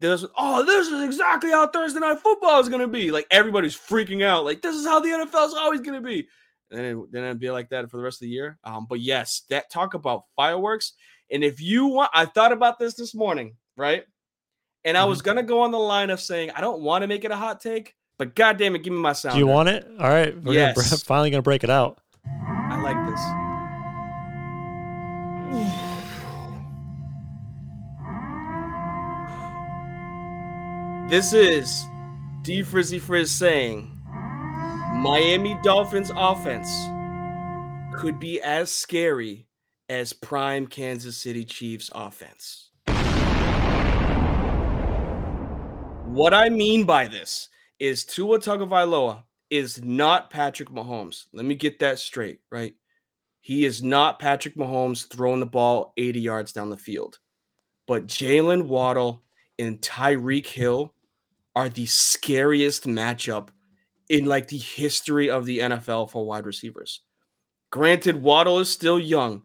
[0.00, 3.10] This, oh, this is exactly how Thursday night football is going to be.
[3.10, 4.44] Like everybody's freaking out.
[4.44, 6.26] Like this is how the NFL is always going to be.
[6.70, 8.58] And then, it, then it'd be like that for the rest of the year.
[8.64, 10.92] Um, but yes, that talk about fireworks.
[11.30, 14.04] And if you want, I thought about this this morning, right?
[14.84, 15.10] And I Mm-hmm.
[15.10, 17.36] was gonna go on the line of saying I don't want to make it a
[17.36, 19.34] hot take, but goddamn it, give me my sound.
[19.34, 19.86] Do you want it?
[19.98, 21.02] All right, we're gonna Yes.
[21.04, 22.00] finally gonna break it out.
[22.26, 23.20] I like this.
[31.08, 31.86] This is
[32.42, 33.98] D Frizzy Frizz saying
[34.94, 36.68] Miami Dolphins offense
[37.94, 39.46] could be as scary
[39.88, 42.67] as prime Kansas City Chiefs offense.
[46.08, 51.26] What I mean by this is Tua Tagovailoa is not Patrick Mahomes.
[51.32, 52.74] Let me get that straight, right?
[53.40, 57.18] He is not Patrick Mahomes throwing the ball 80 yards down the field.
[57.86, 59.22] But Jaylen Waddle
[59.58, 60.92] and Tyreek Hill
[61.54, 63.50] are the scariest matchup
[64.08, 67.02] in like the history of the NFL for wide receivers.
[67.70, 69.42] Granted, Waddle is still young,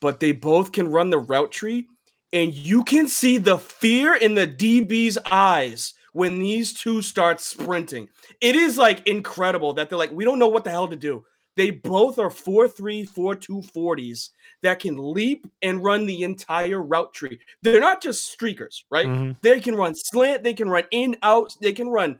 [0.00, 1.86] but they both can run the route tree,
[2.32, 8.08] and you can see the fear in the DB's eyes when these two start sprinting.
[8.40, 11.24] It is like incredible that they're like, we don't know what the hell to do.
[11.56, 14.30] They both are 4 3, 4 2 40s
[14.64, 17.38] that can leap and run the entire route tree.
[17.62, 19.06] They're not just streakers, right?
[19.06, 19.40] Mhm.
[19.42, 22.18] They can run slant, they can run in, out, they can run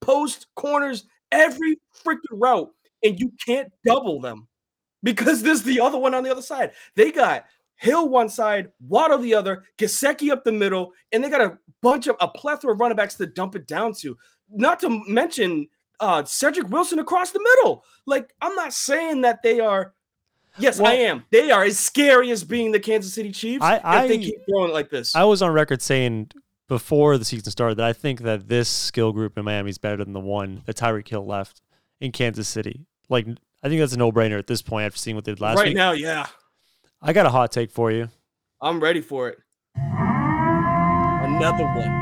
[0.00, 4.46] post, corners, every freaking route, and you can't double them
[5.02, 6.74] because there's the other one on the other side.
[6.94, 7.46] They got
[7.82, 12.06] Hill one side, Waddle the other, Gesicki up the middle, and they got a bunch
[12.06, 14.16] of a plethora of running backs to dump it down to.
[14.50, 15.66] Not to mention
[15.98, 17.84] uh Cedric Wilson across the middle.
[18.06, 19.94] Like, I'm not saying that they are.
[20.58, 21.24] Yes, I am.
[21.30, 24.36] They are as scary as being the Kansas City Chiefs I- if they I- keep
[24.48, 25.16] throwing it like this.
[25.16, 26.30] I was on record saying
[26.68, 30.04] before the season started that I think that this skill group in Miami is better
[30.04, 31.62] than the one that Tyreek Hill left
[32.00, 32.86] in Kansas City.
[33.08, 33.26] Like
[33.62, 35.56] I think that's a no brainer at this point after seeing what they did last
[35.58, 35.76] right week.
[35.76, 36.26] now, yeah.
[37.02, 38.08] I got a hot take for you.
[38.60, 39.38] I'm ready for it.
[41.24, 42.00] Another one.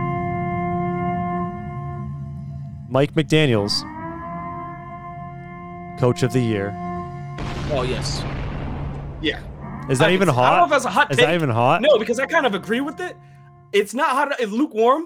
[2.91, 3.73] Mike McDaniels,
[5.99, 6.75] coach of the year.
[7.73, 8.21] Oh yes.
[9.23, 9.41] Yeah.
[9.89, 10.65] Is that I even can- I don't know hot?
[10.65, 11.27] if that's a hot Is take.
[11.27, 11.81] that even hot?
[11.83, 13.17] No, because I kind of agree with it.
[13.73, 14.33] It's not hot.
[14.41, 15.05] It's lukewarm.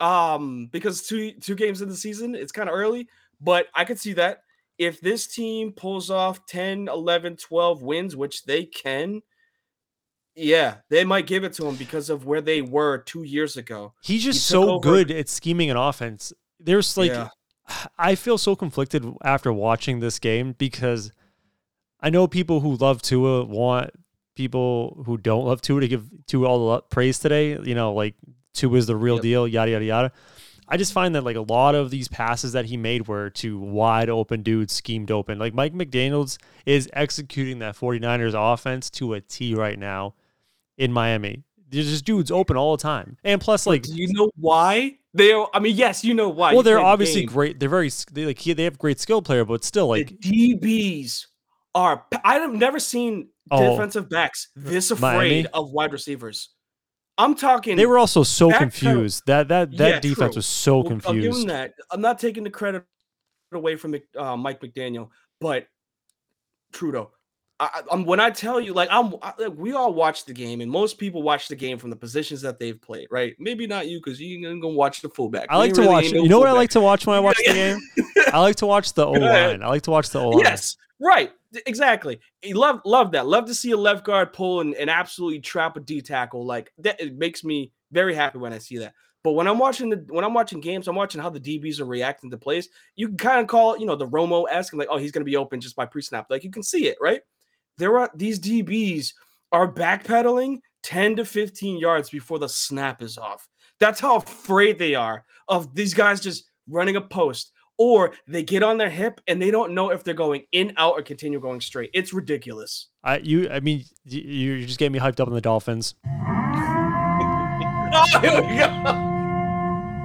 [0.00, 3.08] Um, because two two games in the season, it's kind of early,
[3.40, 4.40] but I could see that
[4.78, 9.22] if this team pulls off 10, 11, 12 wins, which they can,
[10.36, 13.94] yeah, they might give it to him because of where they were two years ago.
[14.02, 16.32] He's just took so over- good at scheming an offense.
[16.60, 17.28] There's like Yeah.
[17.98, 21.12] I feel so conflicted after watching this game because
[22.00, 23.90] I know people who love Tua want
[24.34, 27.58] people who don't love Tua to give Tua all the praise today.
[27.62, 28.14] You know, like
[28.52, 29.22] Tua is the real Yep.
[29.22, 30.12] deal, yada yada yada.
[30.66, 33.58] I just find that like a lot of these passes that he made were to
[33.58, 35.38] wide open dudes schemed open.
[35.38, 40.14] Like Mike McDaniels is executing that 49ers offense to a T right now
[40.78, 41.42] in Miami.
[41.70, 43.16] There's just dudes open all the time.
[43.24, 45.32] And plus like do you know why they?
[45.32, 46.50] Are, I mean, yes, you know why.
[46.50, 47.58] well, You they're the obviously great.
[47.58, 51.26] They're very they like they have great skill player, but still like the DBs
[51.74, 52.04] are.
[52.24, 53.72] I've never seen Oh.
[53.72, 55.16] defensive backs this Miami?
[55.40, 56.48] afraid of wide receivers.
[57.18, 57.76] I'm talking.
[57.76, 59.22] they were also so back pedal- confused.
[59.26, 60.38] That that that Yeah, defense true.
[60.38, 61.74] was so Well, I'll give him that.
[61.90, 62.84] I'm not taking the credit
[63.52, 65.10] away from uh, Mike McDaniel,
[65.40, 65.66] but
[66.72, 67.10] Trudeau.
[67.60, 70.32] I, I- I'm when I tell you, like I'm, I, like, we all watch the
[70.32, 73.34] game, and most people watch the game from the positions that they've played, right?
[73.38, 75.46] Maybe not you, because you ain't gonna watch the fullback.
[75.50, 76.12] I like You to really watch.
[76.12, 77.78] no You know what I like to watch when I watch the game?
[78.32, 79.62] I like to watch the O line.
[79.62, 80.44] I like to watch the O line.
[80.44, 81.32] Yes, right.
[81.66, 82.18] Exactly.
[82.44, 83.26] Love love that.
[83.26, 86.44] Love to see a left guard pull and, and absolutely trap a D tackle.
[86.44, 88.92] Like that it makes me very happy when I see that.
[89.22, 91.84] But when I'm watching the when I'm watching games, I'm watching how the DBs are
[91.86, 92.68] reacting to plays.
[92.96, 95.24] You can kind of call it, you know, the Romo esque, like, oh, he's gonna
[95.24, 96.26] be open just by pre-snap.
[96.28, 97.20] Like you can see it, right?
[97.78, 99.12] There are these DBs
[99.52, 103.48] are backpedaling 10 to 15 yards before the snap is off.
[103.80, 108.62] That's how afraid they are of these guys just running a post or they get
[108.62, 111.60] on their hip and they don't know if they're going in, out, or continue going
[111.60, 111.90] straight.
[111.92, 112.88] It's ridiculous.
[113.02, 113.50] I you.
[113.50, 115.94] I mean, you, you just getting me hyped up on the Dolphins.
[117.96, 118.66] Oh, here we go.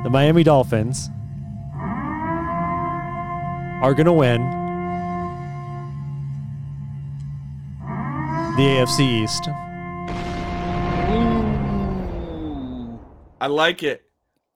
[0.04, 1.10] The Miami Dolphins
[3.82, 4.42] are gonna win
[8.60, 9.48] the AFC East.
[11.10, 13.00] Ooh,
[13.40, 14.04] I like it.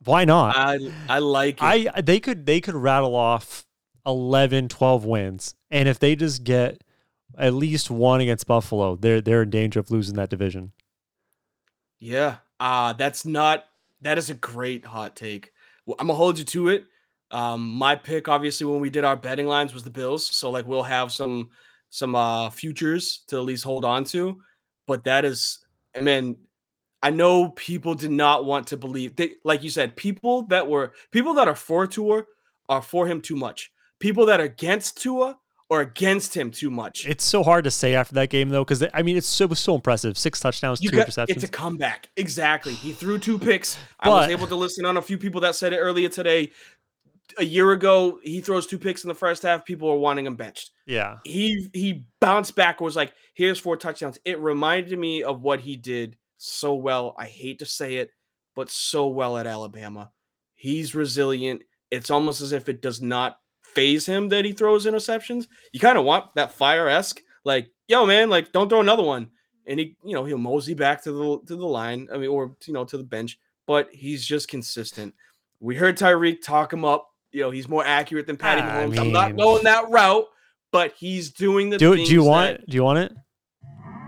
[0.03, 0.57] Why not?
[0.57, 1.63] I I like it.
[1.63, 3.65] I they could they could rattle off
[4.05, 6.83] 11 12 wins and if they just get
[7.37, 10.73] at least one against Buffalo they're they're in danger of losing that division.
[11.97, 12.37] yeah.
[12.59, 13.63] Uh that's not
[14.01, 15.53] that is a great hot take.
[15.87, 16.87] I'm gonna hold you to it.
[17.31, 20.25] Um, my pick, obviously, when we did our betting lines, was the Bills.
[20.27, 21.51] So like we'll have some
[21.93, 24.41] some uh futures to at least hold on to.
[24.87, 25.59] But that is,
[25.95, 26.37] I mean,
[27.03, 30.93] I know people did not want to believe they like you said, people that were
[31.11, 32.23] people that are for Tua
[32.67, 33.71] are for him too much.
[33.99, 35.37] People that are against Tua
[35.69, 37.07] are against him too much.
[37.07, 39.51] It's so hard to say after that game though cuz I mean it's so, it
[39.51, 40.17] was so impressive.
[40.17, 41.29] 6 touchdowns, You 2 got, interceptions.
[41.29, 42.09] it's a comeback.
[42.17, 42.73] Exactly.
[42.73, 43.77] He threw two picks.
[43.99, 46.51] I was able to listen on a few people that said it earlier today.
[47.37, 49.65] A year ago, he throws two picks in the first half.
[49.65, 50.71] People are wanting him benched.
[50.85, 51.17] yeah.
[51.23, 52.81] He he bounced back.
[52.81, 54.19] Was like, here's four touchdowns.
[54.25, 57.15] It reminded me of what he did so well.
[57.17, 58.11] I hate to say it,
[58.55, 60.11] but so well at Alabama.
[60.53, 61.63] He's resilient.
[61.91, 65.47] It's almost as if it does not faze him that he throws interceptions.
[65.71, 69.29] You kind of want that fire esque, like, yo, man, like, don't throw another one.
[69.65, 72.09] And he, you know, he'll mosey back to the to the line.
[72.13, 73.39] I mean, or you know, to the bench.
[73.65, 75.13] But he's just consistent.
[75.61, 77.07] We heard Tyreek talk him up.
[77.33, 78.99] You know, he's more accurate than Patty ah, I Mahomes.
[78.99, 80.25] I'm not going that route,
[80.71, 81.77] but he's doing the.
[81.77, 83.11] Do do you want that- do you want it?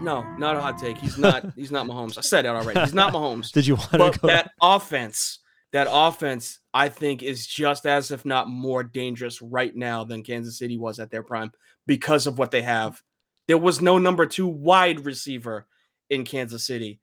[0.01, 0.97] no, not a hot take.
[0.97, 1.45] He's not.
[1.55, 2.17] he's not Mahomes.
[2.17, 2.79] I said it already.
[2.79, 3.51] He's not Mahomes.
[3.51, 5.39] Did you want but to go that offense,
[5.73, 10.57] that offense, I think is just as if not more dangerous right now than Kansas
[10.57, 11.51] City was at their prime
[11.87, 13.01] because of what they have.
[13.47, 15.67] There was no number two wide receiver
[16.09, 16.99] in Kansas City.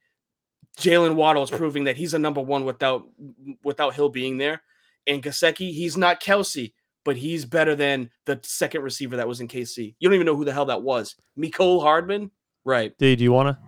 [0.79, 3.07] Jaylen Waddle is proving that he's a number one without
[3.63, 4.63] without Hill being there.
[5.07, 9.49] And Gesicki, he's not Kelsey, but he's better than the second receiver that was in
[9.49, 9.95] KC.
[9.99, 11.17] You don't even know who the hell that was.
[11.39, 12.31] Mecole Hardman,
[12.65, 12.97] right?
[12.99, 13.59] Dude, do you want to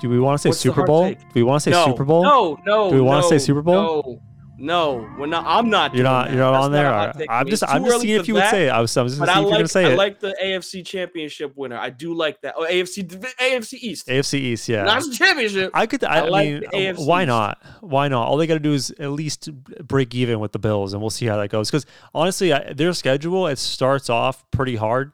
[0.00, 1.04] Do we want to say What's Super Bowl?
[1.04, 1.18] take?
[1.18, 2.22] Do we want to say no, Super Bowl?
[2.22, 2.90] No, no.
[2.90, 3.74] Do we wanna say Super Bowl?
[3.74, 4.22] No,
[4.62, 5.10] no.
[5.18, 5.44] We're not.
[5.46, 5.94] I'm not.
[5.94, 6.34] You're not that.
[6.34, 6.90] you're not That's on there.
[6.90, 7.26] right.
[7.28, 8.70] I'm just I'm just seeing if you would that, say it.
[8.70, 9.96] I was, I was just I if you're gonna like, say I it.
[9.96, 11.76] like the AFC Championship winner.
[11.76, 12.54] I do like that.
[12.56, 14.06] Oh, AFC AFC East.
[14.06, 14.84] AFC East, yeah.
[14.84, 15.72] Not the championship.
[15.74, 16.04] I could.
[16.04, 17.62] I, I like mean, uh, why not?
[17.80, 18.28] Why not?
[18.28, 19.50] All they got to do is at least
[19.86, 21.70] break even with the Bills, and we'll see how that goes.
[21.70, 25.12] Because honestly, I, their schedule it starts off pretty hard.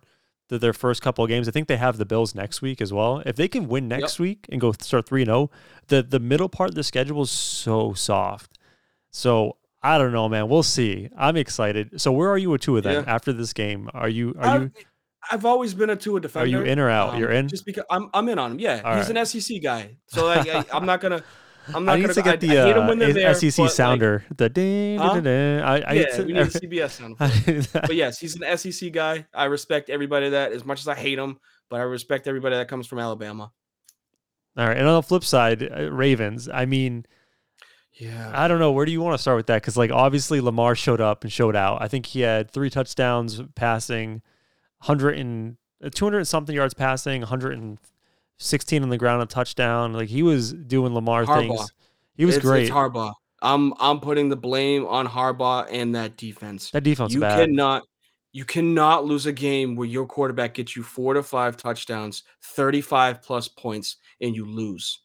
[0.48, 1.48] the, their first couple of games.
[1.48, 3.22] I think they have the Bills next week as well.
[3.24, 5.50] If they can win next week and go start three and zero,
[5.88, 8.57] the the middle part of the schedule is so soft.
[9.10, 10.48] So I don't know, man.
[10.48, 11.08] We'll see.
[11.16, 12.00] I'm excited.
[12.00, 13.12] So where are you with Tua then Yeah.
[13.14, 13.88] after this game?
[13.94, 14.70] Are you are I've, you
[15.30, 16.44] I've always been a Tua defender.
[16.44, 17.14] Are you in or out?
[17.14, 17.48] um, You're in.
[17.48, 18.58] just because I'm I'm in on him.
[18.60, 21.22] Yeah, All he's an SEC guy, so like I, I'm not gonna.
[21.74, 23.54] I'm not I need gonna to get the I, I when they're uh, there, SEC
[23.58, 24.24] but, like, sounder.
[24.34, 25.20] the ding, Huh?
[25.22, 27.18] I, I yeah, to- we need a CBS sound.
[27.18, 27.30] for it.
[27.46, 27.82] I need that.
[27.88, 29.26] but yes, he's an SEC guy.
[29.34, 32.68] I respect everybody that as much as I hate him, but I respect everybody that
[32.68, 33.52] comes from Alabama.
[34.56, 34.78] All right.
[34.78, 36.48] And on the flip side, uh, Ravens.
[36.48, 37.04] I mean,
[37.98, 38.30] Yeah.
[38.32, 38.70] I don't know.
[38.70, 39.60] Where do you want to start with that?
[39.60, 41.82] Because like obviously Lamar showed up and showed out.
[41.82, 44.22] I think he had three touchdowns passing,
[44.80, 47.78] hundred and uh, two hundred and something yards passing, hundred and
[48.38, 49.92] sixteen on the ground, a touchdown.
[49.92, 51.56] Like he was doing Lamar Harbaugh.
[51.56, 51.72] things.
[52.14, 52.62] He was it's, great.
[52.64, 53.14] It's Harbaugh.
[53.42, 56.70] I'm I'm putting the blame on Harbaugh and that defense.
[56.70, 57.38] that defense you bad.
[57.40, 57.82] cannot
[58.32, 63.22] you cannot lose a game where your quarterback gets you four to five touchdowns, 35
[63.22, 65.00] plus points, and you lose.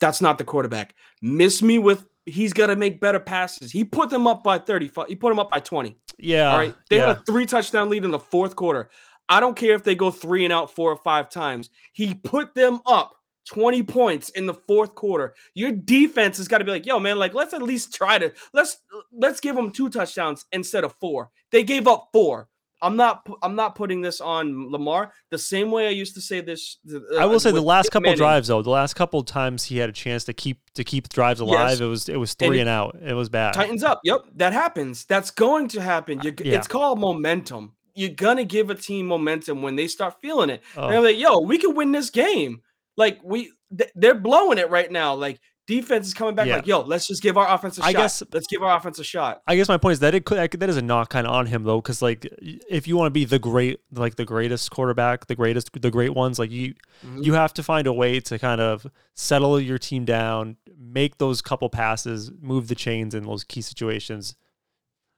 [0.00, 0.94] That's not the quarterback.
[1.20, 3.72] Miss me with he's got to make better passes.
[3.72, 5.06] He put them up by 35.
[5.08, 5.96] He put them up by 20.
[6.18, 6.50] yeah.
[6.50, 6.74] All right.
[6.88, 7.08] They yeah.
[7.08, 8.90] had a three touchdown lead in the fourth quarter.
[9.28, 11.70] I don't care if they go three and out four or five times.
[11.92, 13.12] He put them up
[13.48, 15.34] 20 points in the fourth quarter.
[15.54, 18.32] Your defense has got to be like, yo, man, like let's at least try to
[18.52, 18.78] let's
[19.12, 21.30] let's give them two touchdowns instead of four.
[21.50, 22.48] They gave up four.
[22.82, 26.40] I'm not I'm not putting this on Lamar the same way I used to say
[26.40, 26.78] this.
[26.92, 28.18] uh, I will say the last couple Manning.
[28.18, 31.40] drives though, the last couple times he had a chance to keep to keep drives
[31.40, 31.80] alive, Yes.
[31.80, 32.96] it was it was three it- and out.
[33.00, 33.54] It was bad.
[33.54, 34.00] Tightens up.
[34.04, 35.04] Yep, that happens.
[35.04, 36.20] That's going to happen.
[36.22, 36.56] You, yeah.
[36.58, 37.74] It's called momentum.
[37.94, 40.62] You're gonna give a team momentum when they start feeling it.
[40.76, 40.88] Oh.
[40.88, 42.62] They're like, "Yo, we can win this game."
[42.96, 45.14] Like we, th- they're blowing it right now.
[45.14, 46.46] Like defense is coming back.
[46.46, 46.56] Yeah.
[46.56, 47.98] Like, "Yo, let's just give our offense a I shot.
[47.98, 50.38] guess- let's give our offense a shot." I guess my point is that it could
[50.50, 53.10] that is a knock kind of on him though, because like if you want to
[53.10, 56.74] be the great, like the greatest quarterback, the greatest, the great ones, like you
[57.06, 57.24] Mhm.
[57.24, 61.40] you have to find a way to kind of settle your team down, make those
[61.42, 64.34] couple passes, move the chains in those key situations.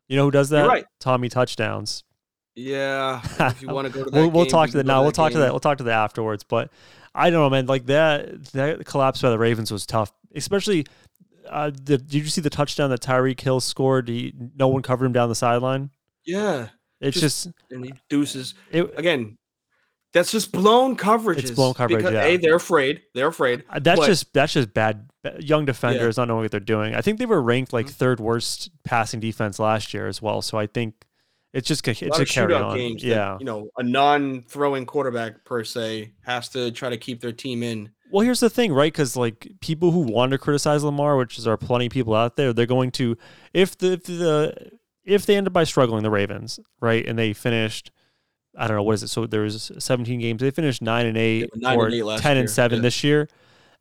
[0.09, 0.61] You know who does that?
[0.61, 0.85] You're right.
[1.01, 2.05] Tommy touchdowns.
[2.57, 5.03] Yeah, if you want to go to that, We'll, we'll talk to that now.
[5.03, 5.51] We'll talk to that.
[5.53, 6.45] We'll talk to that afterwards.
[6.45, 6.71] But
[7.15, 7.67] I don't know, man.
[7.67, 10.87] Like that that collapse by the Ravens was tough, especially.
[11.49, 14.09] Uh, the, did you see the touchdown that Tyreek Hill scored?
[14.09, 15.91] He, no one covered him down the sideline.
[16.25, 16.69] Yeah,
[17.03, 19.37] It's Just- just, and he deuces it, again.
[20.15, 21.39] That's just blown coverage.
[21.41, 22.25] It's blown coverage, Because, yeah.
[22.25, 23.03] A, they're afraid.
[23.15, 23.65] They're afraid.
[23.69, 25.11] Uh, That's But- just that's just bad.
[25.41, 26.95] Young defenders not knowing what they're doing.
[26.95, 27.91] I think they were ranked like Mhm.
[27.91, 30.41] third worst passing defense last year as well.
[30.41, 30.95] So I think
[31.53, 32.77] it's just a it's lot a of carry on.
[32.77, 33.03] games.
[33.03, 33.37] that, Yeah.
[33.39, 37.91] you know, a non-throwing quarterback per se has to try to keep their team in.
[38.15, 38.93] Well, here's the thing, right?
[38.93, 42.37] Because like people who want to criticize Lamar, which is are plenty of people out
[42.37, 43.19] there, they're going to
[43.53, 44.71] if the if the
[45.05, 47.91] if they end up by struggling the Ravens, right, and they finished.
[48.57, 49.09] I don't know what is it.
[49.09, 50.41] So there was 17 games.
[50.41, 52.83] They finished nine and eight, nine or and eight 10 year, and seven yeah.
[52.83, 53.29] this year,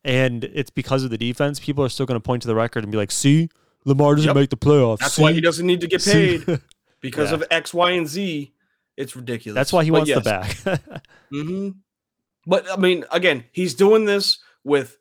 [0.03, 1.59] and it's because of the defense.
[1.59, 3.49] People are still going to point to the record and be like, "See,
[3.85, 4.35] Lamar doesn't Yep.
[4.35, 4.97] make the playoffs.
[4.97, 6.43] That's why he doesn't need to get paid
[7.01, 7.35] because Yeah.
[7.35, 8.51] of X, Y, and Z.
[8.97, 9.53] It's ridiculous.
[9.55, 11.03] That's why he But wants yes, the back.
[11.31, 11.69] hmm
[12.45, 14.97] But I mean, again, he's doing this with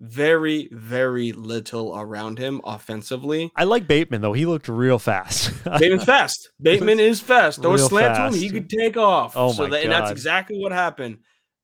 [0.00, 3.52] very, very little around him offensively.
[3.54, 4.32] I like Bateman though.
[4.32, 5.52] He looked real fast.
[5.78, 6.50] Bateman's fast.
[6.60, 7.60] Bateman is fast.
[7.60, 9.34] Throw a slant to him, he could take off.
[9.36, 11.18] Oh so my that, and that's exactly what happened.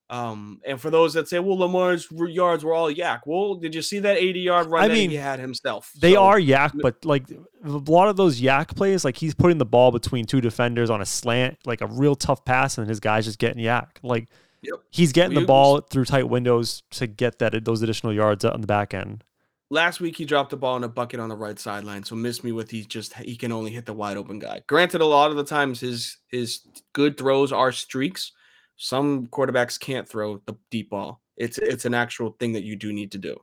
[0.09, 3.83] Um, and for those that say, "Well, Lamar's yards were all YAC," well, did you
[3.83, 5.91] see that eighty-yard run I that mean, he had himself?
[6.01, 7.29] They So, are YAC, but like
[7.65, 11.01] a lot of those YAC plays, like he's putting the ball between two defenders on
[11.01, 13.89] a slant, like a real tough pass, and his guy's just getting YAC.
[14.05, 14.29] Like
[14.63, 14.75] Yep.
[14.91, 18.61] he's getting We- the ball through tight windows to get that those additional yards on
[18.61, 19.23] the back end.
[19.69, 22.45] Last week he dropped the ball in a bucket on the right sideline, so miss
[22.45, 24.63] me with he's just he can only hit the wide open guy.
[24.69, 26.61] Granted, a lot of the times his his
[26.93, 28.33] good throws are streaks.
[28.77, 31.21] Some quarterbacks can't throw the deep ball.
[31.37, 33.37] It's it's an actual thing that you do need to do.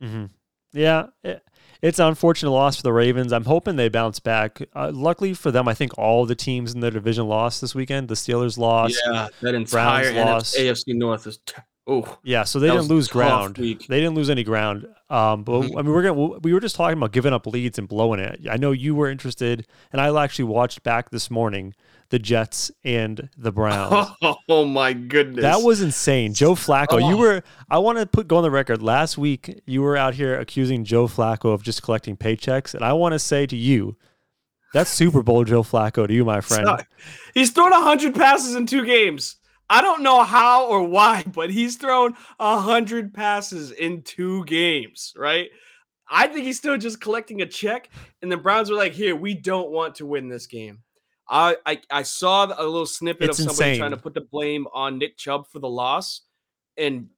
[0.00, 0.26] hmm
[0.72, 1.42] Yeah, it,
[1.82, 3.32] it's an unfortunate loss for the Ravens.
[3.32, 4.60] I'm hoping they bounce back.
[4.74, 8.08] Uh, luckily for them, I think all the teams in their division lost this weekend.
[8.08, 9.00] The Steelers lost.
[9.06, 10.56] Yeah, that entire NFC, lost.
[10.56, 11.38] AFC North is
[11.86, 13.58] oh Yeah, so they didn't lose ground.
[13.58, 13.86] week.
[13.86, 14.86] They didn't lose any ground.
[15.08, 15.78] Um, but Mhm.
[15.78, 18.40] I mean, we're gonna we were just talking about giving up leads and blowing it.
[18.50, 21.74] I know you were interested, and I actually watched back this morning
[22.10, 24.08] the Jets and the Browns.
[24.48, 25.42] Oh my goodness.
[25.42, 26.32] That was insane.
[26.32, 27.18] Joe Flacco, you Oh.
[27.18, 28.80] were I want to put go on the record.
[28.82, 32.92] Last week you were out here accusing Joe Flacco of just collecting paychecks, and I
[32.92, 33.96] want to say to you,
[34.72, 36.84] that's Super Bowl Joe Flacco to you, my friend.
[37.34, 39.36] He's thrown 100 passes in two games.
[39.68, 45.12] I don't know how or why, but he's thrown a 100 passes in two games,
[45.16, 45.50] right?
[46.08, 47.90] I think he's still just collecting a check.
[48.22, 50.82] And the Browns are like, here, we don't want to win this game.
[51.28, 53.78] I I, I saw a little snippet It's of somebody insane.
[53.80, 56.22] trying to put the blame on Nick Chubb for the loss,
[56.76, 57.08] and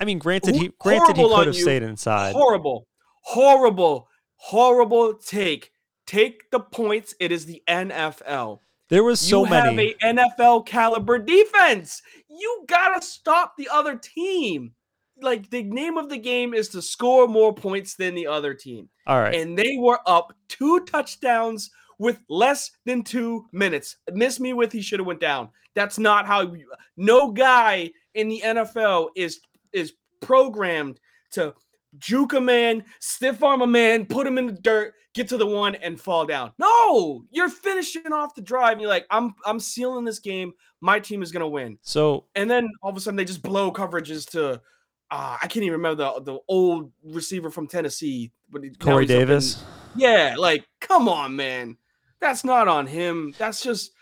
[0.00, 1.62] I mean, granted, he granted he could have you.
[1.62, 2.32] stayed inside.
[2.32, 2.88] horrible,
[3.22, 5.70] horrible, horrible take.
[6.06, 7.14] Take the points.
[7.20, 8.60] It is the NFL.
[8.92, 9.96] There was so you many.
[10.02, 12.02] have a NFL caliber defense.
[12.28, 14.74] You gotta stop the other team.
[15.18, 18.90] Like the name of the game is to score more points than the other team.
[19.06, 19.34] All right.
[19.34, 23.96] And they were up two touchdowns with less than two minutes.
[24.12, 25.48] Miss me with he should have went down.
[25.74, 29.40] That's not how you, no guy in the NFL is
[29.72, 31.00] is programmed
[31.30, 31.54] to
[31.98, 35.46] juke a man, stiff arm a man, put him in the dirt, get to the
[35.46, 36.52] one and fall down.
[36.58, 38.72] No, you're finishing off the drive.
[38.72, 40.52] And you're like, I'm I'm sealing this game.
[40.80, 41.78] My team is gonna win.
[41.82, 44.60] so And then all of a sudden they just blow coverages to
[45.10, 48.32] uh, I can't even remember the the old receiver from Tennessee.
[48.50, 49.62] But Corey up in- Davis.
[49.94, 51.76] yeah, like come on, man.
[52.20, 53.34] That's not on him.
[53.36, 53.92] That's just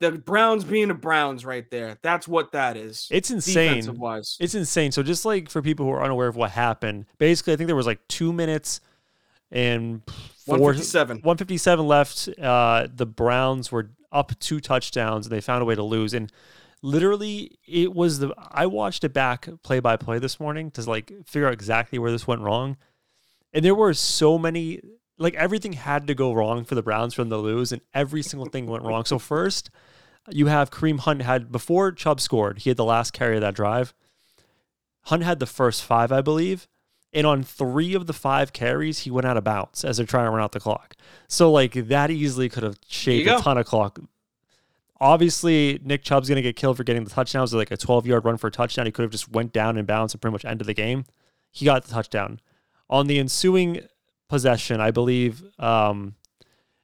[0.00, 1.98] the Browns being the Browns right there.
[2.02, 3.06] That's what that is.
[3.10, 3.98] It's insane.
[3.98, 4.36] Wise.
[4.40, 4.92] It's insane.
[4.92, 7.76] So just like for people who are unaware of what happened, basically, I think there
[7.76, 8.80] was like two minutes
[9.50, 10.02] and
[10.46, 11.18] four, 157.
[11.18, 12.28] 157 left.
[12.40, 16.14] Uh, the Browns were up two touchdowns and they found a way to lose.
[16.14, 16.32] And
[16.82, 21.12] literally, it was the I watched it back play by play this morning to like
[21.26, 22.78] figure out exactly where this went wrong.
[23.52, 24.80] And there were so many,
[25.18, 28.22] like everything had to go wrong for the Browns for them to lose, and every
[28.22, 29.04] single thing went wrong.
[29.04, 29.68] So first,
[30.28, 33.54] you have Kareem Hunt had before Chubb scored, he had the last carry of that
[33.54, 33.94] drive.
[35.04, 36.68] Hunt had the first five, I believe.
[37.12, 40.26] And on three of the five carries, he went out of bounds as they're trying
[40.26, 40.94] to run out the clock.
[41.26, 43.98] So like that easily could have shaved a ton of clock.
[45.00, 47.52] Obviously, Nick Chubb's gonna get killed for getting the touchdowns.
[47.52, 49.86] Like a 12 yard run for a touchdown, he could have just went down and
[49.86, 51.04] bounced and pretty much ended the game.
[51.50, 52.40] He got the touchdown.
[52.88, 53.80] On the ensuing
[54.28, 56.14] possession, I believe, um,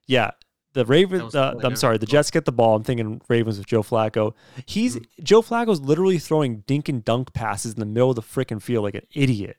[0.07, 0.31] yeah,
[0.77, 1.35] the Ravens.
[1.35, 2.77] Uh, I'm sorry, the Jets get the ball.
[2.77, 4.35] I'm thinking Ravens with Joe Flacco.
[4.67, 5.25] He's Mm-hmm.
[5.25, 8.85] Joe Flacco's literally throwing dink and dunk passes in the middle of the freaking field
[8.85, 9.57] like an idiot.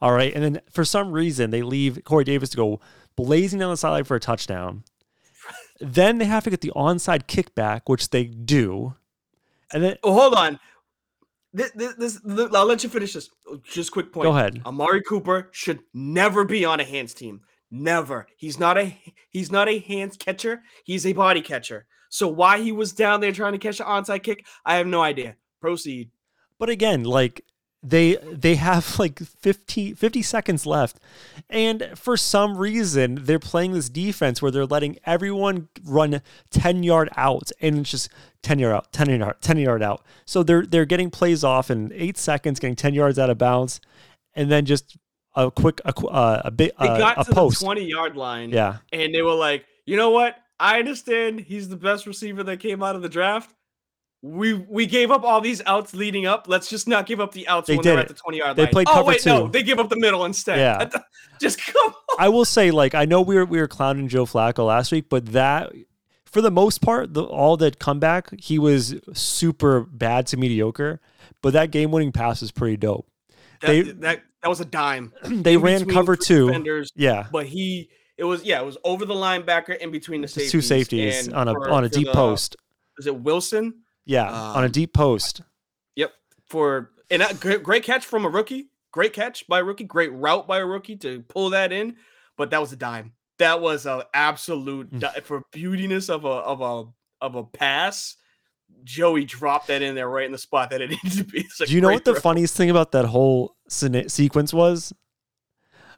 [0.00, 2.80] All right, and then for some reason they leave Corey Davis to go
[3.16, 4.84] blazing down the sideline for a touchdown.
[5.80, 8.94] then they have to get the onside kickback, which they do,
[9.72, 10.58] and then Oh, hold on.
[11.52, 13.28] This, this, this, I'll let you finish this.
[13.64, 14.24] Just quick point.
[14.24, 14.62] go ahead.
[14.64, 17.40] Amari Cooper should never be on a hands team.
[17.70, 18.26] Never.
[18.36, 18.96] He's not a
[19.30, 20.62] he's not a hands catcher.
[20.84, 21.86] He's a body catcher.
[22.08, 25.02] So why he was down there trying to catch an onside kick, I have no
[25.02, 25.36] idea.
[25.60, 26.10] Proceed.
[26.58, 27.44] But again, like
[27.82, 30.98] they they have like 50, 50 seconds left.
[31.48, 37.08] And for some reason, they're playing this defense where they're letting everyone run 10 yard
[37.16, 38.10] out and it's just
[38.42, 40.04] 10 yard out, 10 yard, 10 yard out.
[40.24, 43.80] So they're they're getting plays off in 8 seconds, getting 10 yards out of bounds
[44.34, 44.96] and then just
[45.34, 47.60] a quick a, uh, a bit They uh, got a to post.
[47.60, 48.78] the 20 yard line Yeah.
[48.92, 50.36] and they were like, you know what?
[50.58, 53.54] I understand he's the best receiver that came out of the draft.
[54.22, 56.44] We we gave up all these outs leading up.
[56.46, 58.56] Let's just not give up the outs They when they're did at the 20 yard
[58.56, 58.72] They line.
[58.72, 59.52] played oh cover wait, no, two.
[59.52, 60.58] they give up the middle instead.
[60.58, 61.00] Yeah.
[61.40, 61.94] just come on.
[62.18, 65.06] I will say, like, I know we were we were clowning Joe Flacco last week,
[65.08, 65.72] but that
[66.26, 71.00] for the most part, the all that comeback, he was super bad to mediocre.
[71.40, 73.08] But that game winning pass was pretty dope.
[73.62, 75.12] That, They- that that was a dime.
[75.24, 76.46] they in ran cover three two.
[76.46, 77.26] defenders, Yeah.
[77.30, 80.52] but he it was yeah, it was over the linebacker in between the safeties.
[80.52, 82.56] two safeties on a for- on a deep the- post.
[82.98, 83.82] Is it Wilson?
[84.04, 85.40] Yeah, on a um, deep post.
[85.96, 86.12] Yep.
[86.46, 88.68] For and that great, great catch from a rookie.
[88.92, 89.84] Great catch by a rookie.
[89.84, 91.96] Great route by a rookie to pull that in.
[92.36, 93.12] But that was a dime.
[93.38, 95.00] That was an absolute Mm.
[95.00, 96.90] di- for beautiness of a of a
[97.24, 98.16] of a pass.
[98.84, 101.40] Joey dropped that in there right in the spot that it needed to be.
[101.40, 102.20] It's Do you know what the throw.
[102.20, 104.92] funniest thing about that whole sene- sequence was?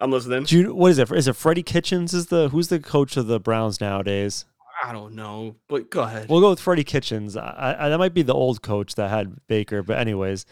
[0.00, 0.44] I'm listening.
[0.44, 1.12] Do you what is it?
[1.12, 2.12] Is it Freddie Kitchens?
[2.12, 4.44] Is the who's the coach of the Browns nowadays?
[4.84, 6.28] I don't know, but go ahead.
[6.28, 7.36] We'll go with Freddie Kitchens.
[7.36, 10.44] I, I, that might be the old coach that had Baker, but anyways,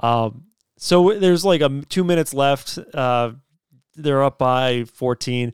[0.00, 0.46] um,
[0.76, 2.78] so there's like a m- two minutes left.
[2.92, 3.32] Uh,
[3.94, 5.52] they're up by 14.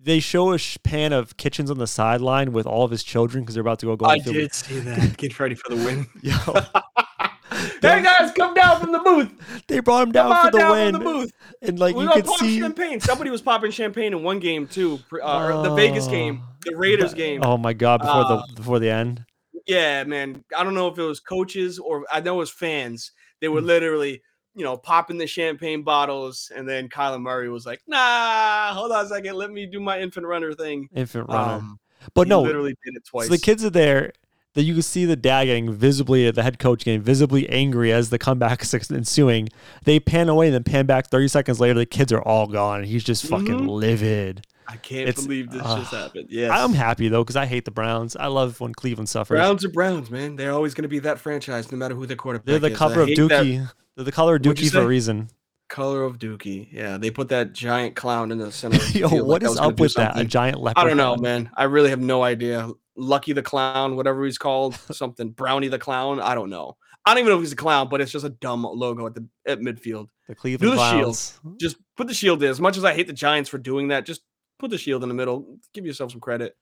[0.00, 3.54] They show a pan of Kitchens on the sideline with all of his children because
[3.54, 4.06] they're about to go go.
[4.06, 5.16] I did see that.
[5.16, 6.06] Get ready for the win.
[6.22, 6.34] Yo,
[7.82, 9.62] hey guys, come down from the booth.
[9.68, 11.32] they brought him down for the down win, from the booth.
[11.62, 13.00] and like We're you could see champagne.
[13.00, 14.98] Somebody was popping champagne in one game too.
[15.22, 17.42] Uh, the Vegas game, the Raiders game.
[17.44, 18.00] Oh my god!
[18.00, 19.24] Before Uh, the before the end,
[19.66, 20.44] Yeah, man.
[20.56, 23.12] I don't know if it was coaches or I know it was fans.
[23.40, 23.54] They Hmm.
[23.54, 24.22] were literally,
[24.54, 29.04] you know, popping the champagne bottles, and then Kyler Murray was like, "Nah, hold on
[29.04, 29.34] a second.
[29.36, 31.54] Let me do my infant runner thing." infant runner.
[31.54, 31.78] Um,
[32.14, 33.26] but no, literally did it twice.
[33.28, 34.12] So the kids are there.
[34.56, 38.10] That you can see the dad getting visibly, the head coach getting visibly angry as
[38.10, 39.50] the comeback is ensuing.
[39.84, 41.74] They pan away and then pan back 30 seconds later.
[41.78, 42.78] The kids are all gone.
[42.80, 43.68] and He's just fucking Mhm.
[43.68, 44.46] livid.
[44.66, 46.26] I can't It's- believe this uh, just happened.
[46.30, 46.50] Yes.
[46.52, 48.16] I'm happy though because I hate the Browns.
[48.16, 49.36] I love when Cleveland suffers.
[49.36, 50.34] Browns are Browns, man.
[50.36, 52.60] They're always going to be that franchise, no matter who the quarterback is.
[52.60, 52.80] They're the is.
[52.80, 53.70] I of hate that Dookie.
[53.94, 55.28] They're the color of Dookie for a reason.
[55.68, 56.68] color of Dookie.
[56.72, 58.76] Yeah, they put that giant clown in the center.
[58.76, 60.18] Of the Yo, field what like is up with that?
[60.18, 60.82] A giant leopard.
[60.82, 61.50] I don't know, man.
[61.54, 62.68] I really have no idea.
[62.96, 66.20] Lucky the clown, whatever he's called, something Brownie the clown.
[66.20, 66.76] I don't know.
[67.04, 69.14] I don't even know if he's a clown, but it's just a dumb logo at
[69.14, 70.08] the at midfield.
[70.28, 71.58] The Cleveland Do the shield.
[71.60, 72.50] Just put the shield in.
[72.50, 74.22] As much as I hate the Giants for doing that, just
[74.58, 75.58] put the shield in the middle.
[75.72, 76.56] Give yourself some credit.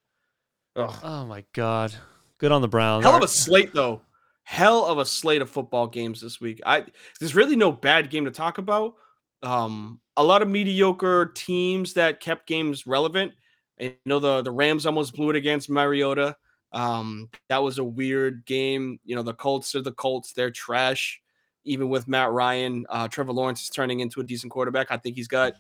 [0.77, 0.95] Ugh.
[1.03, 1.95] Oh my god.
[2.39, 3.05] Good on the Browns.
[3.05, 4.03] Hell of a slate, though.
[4.43, 6.61] Hell of a slate of football games this week.
[6.67, 6.85] I
[7.19, 8.95] there's really no bad game to talk about.
[9.43, 13.33] Um, a lot of mediocre teams that kept games relevant.
[13.81, 16.37] I know the the Rams almost blew it against Mariota.
[16.73, 18.99] Um, that was a weird game.
[19.05, 20.33] You know, the Colts are the Colts.
[20.33, 21.21] They're trash.
[21.65, 24.89] Even with Matt Ryan, uh, Trevor Lawrence is turning into a decent quarterback.
[24.91, 25.55] I think he's got,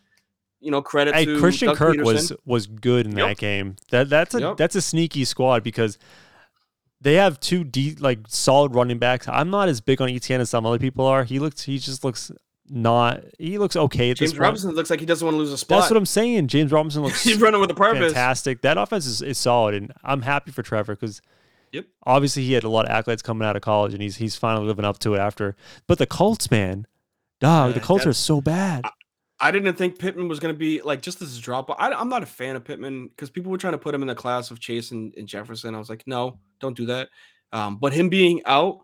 [0.60, 2.04] you know, credit Hey, to Christian Doug Kirk Pederson.
[2.04, 3.28] was was good in Yep.
[3.28, 3.76] that game.
[3.90, 4.56] That that's a Yep.
[4.58, 5.98] that's a sneaky squad because
[7.00, 9.26] they have two deep like solid running backs.
[9.28, 11.24] I'm not as big on ETN as some other people are.
[11.24, 12.30] He looks he just looks
[12.68, 14.42] not he looks okay at James this point.
[14.42, 15.80] Robinson looks like he doesn't want to lose a spot.
[15.80, 16.48] That's what I'm saying.
[16.48, 18.12] James Robinson looks he's running with a purpose.
[18.12, 18.62] fantastic.
[18.62, 21.20] That offense is, is solid, and I'm happy for Trevor because
[21.72, 21.86] Yep.
[22.06, 24.66] obviously he had a lot of accolades coming out of college, and he's he's finally
[24.66, 25.56] living up to it after.
[25.86, 26.86] But the Colts, man,
[27.40, 28.84] dog, the Colts are so bad.
[29.40, 31.68] I didn't think Pittman was going to be like just as a drop.
[31.78, 34.08] I, I'm not a fan of Pittman because people were trying to put him in
[34.08, 35.74] the class of Chase and, and Jefferson.
[35.74, 37.08] I was like, no, don't do that.
[37.52, 38.78] Um, but him being out,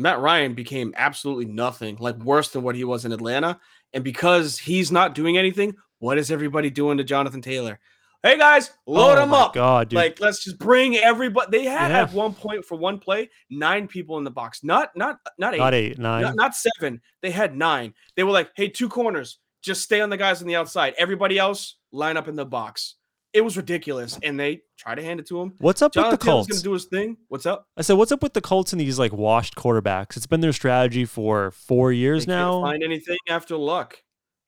[0.00, 3.60] Matt Ryan became absolutely nothing, like worse than what he was in Atlanta.
[3.92, 7.78] And because he's not doing anything, what is everybody doing to Jonathan Taylor?
[8.22, 9.54] Hey guys, load oh him my up.
[9.54, 9.96] God, dude.
[9.96, 11.58] Like, let's just bring everybody.
[11.58, 12.02] They had Yeah.
[12.02, 15.58] at one point for one play nine people in the box, not not not eight,
[15.58, 16.22] not eight, nine.
[16.22, 17.00] not, not seven.
[17.22, 17.94] They had nine.
[18.16, 20.94] They were like, hey, two corners, just stay on the guys on the outside.
[20.98, 22.96] Everybody else, line up in the box.
[23.32, 24.18] It was ridiculous.
[24.22, 25.54] And they try to hand it to him.
[25.58, 26.48] What's up Jonathan with the Taylor's Colts?
[26.48, 27.16] gonna do his thing.
[27.28, 27.66] What's up?
[27.76, 30.16] I said, what's up with the Colts and these like washed quarterbacks?
[30.16, 32.52] It's been their strategy for four years They now.
[32.60, 33.98] can't find anything after luck.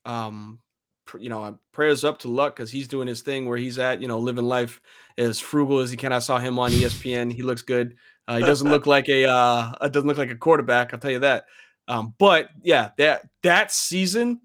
[0.05, 0.59] Um,
[1.19, 4.01] you know, prayers up to luck because he's doing his thing where he's at.
[4.01, 4.81] You know, living life
[5.19, 6.13] as frugal as he can.
[6.13, 7.33] I saw him on ESPN.
[7.33, 7.97] he looks good.
[8.27, 10.93] Uh, he doesn't look like a uh, uh, doesn't look like a quarterback.
[10.95, 11.45] I'll tell you that.
[11.89, 14.41] Um, but yeah, that that season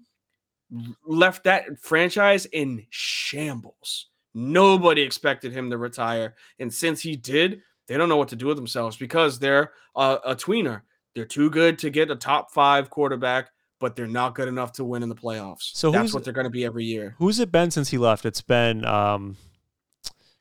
[1.06, 4.07] left that franchise in shambles.
[4.34, 8.46] Nobody expected him to retire, and since he did, they don't know what to do
[8.46, 10.82] with themselves because they're uh, a tweener.
[11.14, 13.50] They're too good to get a top five quarterback,
[13.80, 15.70] but they're not good enough to win in the playoffs.
[15.74, 17.14] So that's who's- what they're going to be every year.
[17.18, 18.26] Who's it been since he left?
[18.26, 19.36] It's been um,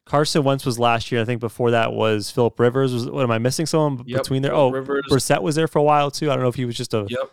[0.06, 1.22] Carson Wentz was last year.
[1.22, 2.94] I think before that was Philip Rivers.
[2.94, 3.66] Was what am I missing?
[3.66, 4.52] Someone Yep, between there?
[4.52, 5.06] Phillip Oh, Rivers.
[5.10, 6.30] Brissett was there for a while too.
[6.30, 7.06] I don't know if he was just a.
[7.10, 7.32] Yep.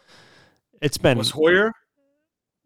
[0.80, 1.72] It's been Was Hoyer?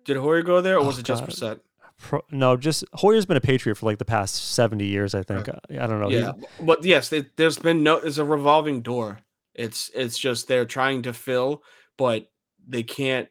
[0.04, 1.30] Did Hoyer go there, or Oh, was it just God.
[1.30, 1.60] Brissett?
[1.98, 5.14] Pro, no, just Hoyer's been a Patriot for like the past seventy years.
[5.14, 5.48] I think.
[5.48, 6.10] Uh, I, I don't know.
[6.10, 7.96] Yeah, but yes, there's been no.
[7.96, 9.20] It's a revolving door.
[9.54, 11.62] It's it's just they're trying to fill,
[11.96, 12.30] but
[12.66, 13.28] they can't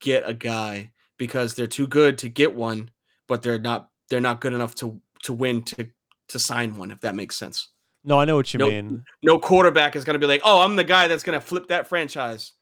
[0.00, 2.90] get a guy because they're too good to get one,
[3.28, 5.88] but they're not they're not good enough to to win to
[6.28, 6.90] to sign one.
[6.90, 7.68] If that makes sense.
[8.04, 8.70] no, I know what you Nope.
[8.70, 9.04] mean.
[9.22, 11.68] No quarterback is going to be like, oh, I'm the guy that's going to flip
[11.68, 12.52] that franchise.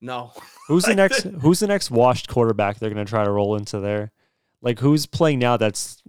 [0.00, 0.32] No,
[0.66, 1.22] Who's the next?
[1.22, 4.10] Who's the next washed quarterback they're going to try to roll into there?
[4.62, 5.56] Like who's playing now?
[5.56, 6.02] That's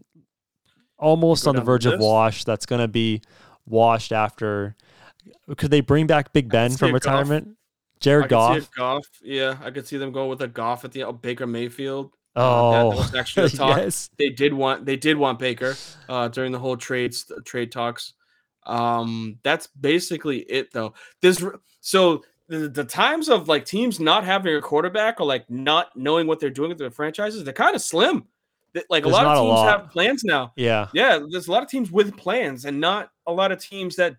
[0.97, 2.45] almost Go on the verge of wash.
[2.45, 3.22] That's going to be
[3.66, 4.76] washed after.
[5.58, 7.06] Could they bring back Big Ben from a Goff.
[7.06, 7.58] retirement?
[7.99, 8.70] Jared Goff.
[8.72, 9.06] Goff.
[9.22, 12.12] Yeah, I could see them go with a Goff at the oh, Baker Mayfield.
[12.36, 13.78] Uh, Oh, that, that was actually a talk.
[13.78, 14.10] yes.
[14.18, 15.76] they did want they did want Baker
[16.10, 18.14] uh, during the whole trades trade talks.
[18.66, 20.93] Um, that's basically it though.
[21.22, 21.43] This
[21.82, 26.28] so the, the times of like teams not having a quarterback or like not knowing
[26.28, 28.26] what they're doing with their franchises, they're kind of slim.
[28.89, 29.82] Like There's a lot of teams lot.
[29.82, 30.51] have plans now.
[30.55, 30.88] Yeah.
[30.93, 34.15] Yeah, there's a lot of teams with plans and not a lot of teams that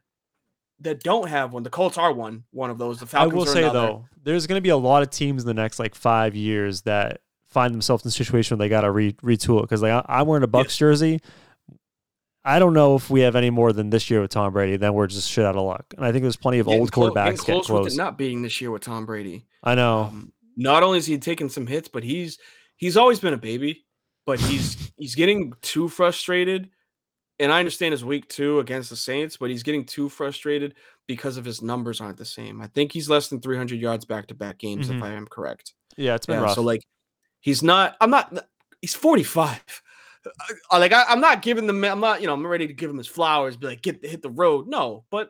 [0.81, 1.63] that don't have one.
[1.63, 3.01] The Colts are one one of those.
[3.01, 3.79] The Falcons I will say another.
[3.79, 6.83] though, there's going to be a lot of teams in the next like five years
[6.83, 9.63] that find themselves in a situation where they got to re- retool it.
[9.63, 11.21] Because like I, I'm wearing a Bucks jersey.
[12.45, 14.77] I don't know if we have any more than this year with Tom Brady.
[14.77, 15.87] Then we're just shit out of luck.
[15.97, 18.19] And I think there's plenty of old clo- quarterbacks getting getting close with it not
[18.19, 19.47] being this year with Tom Brady.
[19.63, 20.03] I know.
[20.03, 22.39] Um, not only is he taking some hits, but he's
[22.77, 23.84] he's always been a baby,
[24.27, 26.71] but he's he's getting too frustrated.
[27.41, 30.75] And I understand his week two against the Saints, but he's getting too frustrated
[31.09, 32.61] because of his numbers aren't the same.
[32.61, 34.99] I think he's less than 300 yards back to back games, Mhm.
[34.99, 35.75] if I am correct.
[35.97, 36.55] yeah, it's been Yeah, rough.
[36.55, 36.83] so like
[37.41, 37.97] he's not.
[38.01, 38.47] I'm not.
[38.81, 39.61] He's 45.
[40.71, 41.85] Uh, Like I, I'm not giving them.
[41.85, 42.23] I'm not.
[42.23, 42.33] You know.
[42.33, 43.59] I'm ready to give him his flowers.
[43.59, 44.67] Be like, get hit the road.
[44.69, 45.29] No, but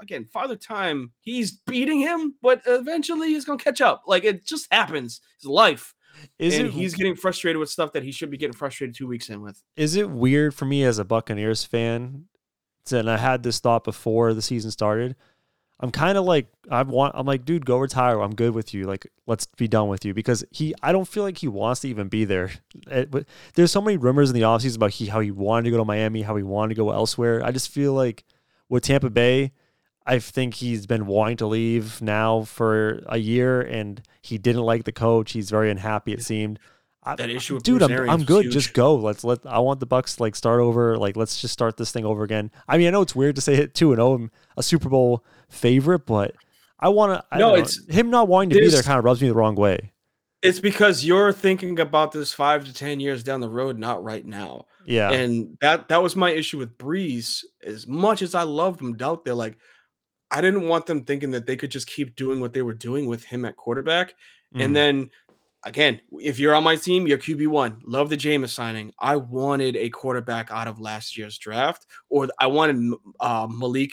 [0.00, 1.10] again, Father Time.
[1.20, 4.04] He's beating him, but eventually he's gonna catch up.
[4.06, 5.20] Like it just happens.
[5.40, 5.94] His life.
[6.38, 9.06] Is and it he's getting frustrated with stuff that he should be getting frustrated two
[9.06, 9.62] weeks in with.
[9.76, 12.26] is it weird for me as a Buccaneers fan?
[12.92, 15.14] And I had this thought before the season started.
[15.82, 17.14] I'm kind of like I want.
[17.16, 18.20] I'm like, dude, go retire.
[18.20, 18.84] I'm good with you.
[18.84, 20.74] Like, let's be done with you because he.
[20.82, 22.50] I don't feel like he wants to even be there.
[22.90, 25.70] It- but there's so many rumors in the offseason about he how he wanted to
[25.70, 27.42] go to Miami, how he wanted to go elsewhere.
[27.44, 28.24] I just feel like
[28.68, 29.52] with Tampa Bay,
[30.06, 34.84] I think he's been wanting to leave now for a year, and he didn't like
[34.84, 35.32] the coach.
[35.32, 36.12] He's very unhappy.
[36.12, 36.58] It seemed.
[37.02, 38.44] I- That issue with dude, I'm, I'm good.
[38.46, 38.52] huge.
[38.54, 38.94] Just go.
[38.94, 39.40] Let's let.
[39.46, 40.98] I want the Bucks like start over.
[40.98, 42.50] Like let's just start this thing over again.
[42.68, 44.14] I mean, I know it's weird to say it two and zero.
[44.14, 46.34] I'm a Super Bowl favorite, but
[46.78, 47.38] I want to.
[47.38, 48.82] No, know, it's- him not wanting to be there.
[48.82, 49.92] Kind of rubs me the wrong way.
[50.42, 54.24] It's because you're thinking about this five to ten years down the road, not right
[54.24, 54.64] now.
[54.86, 57.44] Yeah, And that that was my issue with Brees.
[57.62, 59.58] As much as I loved him out there, like
[60.30, 63.06] I didn't want them thinking that they could just keep doing what they were doing
[63.06, 64.14] with him at quarterback.
[64.54, 64.64] Mhm.
[64.64, 65.10] And then
[65.64, 67.80] again, if you're on my team, you're QB one.
[67.84, 68.92] Love the Jameis signing.
[68.98, 73.92] I wanted a quarterback out of last year's draft, or I wanted uh, Malik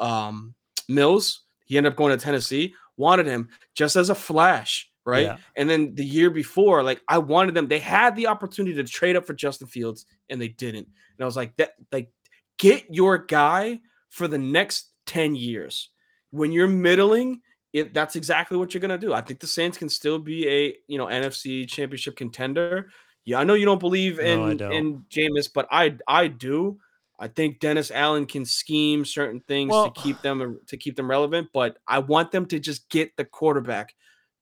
[0.00, 0.54] um,
[0.88, 1.42] Mills.
[1.66, 2.74] He ended up going to Tennessee.
[2.96, 5.26] Wanted him just as a flash, right?
[5.26, 5.36] Yeah.
[5.56, 7.68] And then the year before, like I wanted them.
[7.68, 10.86] They had the opportunity to trade up for Justin Fields, and they didn't.
[10.86, 12.10] And I was like, that like
[12.58, 13.80] get your guy
[14.10, 15.90] for the next 10 years.
[16.30, 17.40] When you're middling,
[17.72, 19.12] if that's exactly what you're gonna do.
[19.14, 22.90] I think the Saints can still be a you know NFC championship contender.
[23.24, 24.72] Yeah, I know you don't believe No, in don't.
[24.72, 26.78] in Jameis, but I I do.
[27.18, 31.08] I think Dennis Allen can scheme certain things Well- to keep them to keep them
[31.08, 33.94] relevant, but I want them to just get the quarterback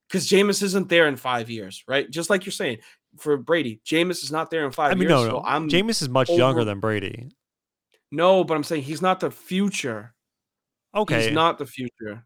[0.08, 2.11] because Jameis isn't there in five years, right?
[2.11, 2.78] Just like you're saying
[3.16, 5.11] for Brady, Jameis is not there in five I mean, years.
[5.11, 5.30] no, no.
[5.30, 7.28] so I'm Jameis is much younger than Brady.
[8.11, 10.14] no, but I'm saying he's not the future.
[10.95, 12.24] Okay, He's not the future.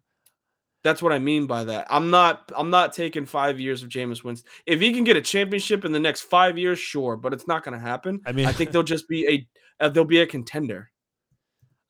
[0.83, 1.87] That's what I mean by that.
[1.89, 2.53] I'm not.
[2.57, 4.51] I'm not taking five years of Jameis Winston.
[4.67, 7.65] If he can get a championship in the next five years, sure, but it's not
[7.65, 8.21] going to happen.
[8.27, 9.49] I mean- I think they'll just be a.
[9.85, 10.91] Uh, they'll be a contender.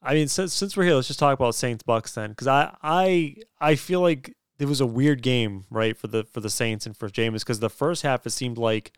[0.02, 2.74] I mean, since since we're here, let's just talk about Saints Bucks then, because I
[2.82, 6.86] I I feel like it was a weird game, right, for the for the Saints
[6.86, 8.92] and for Jameis, because the first half it seemed like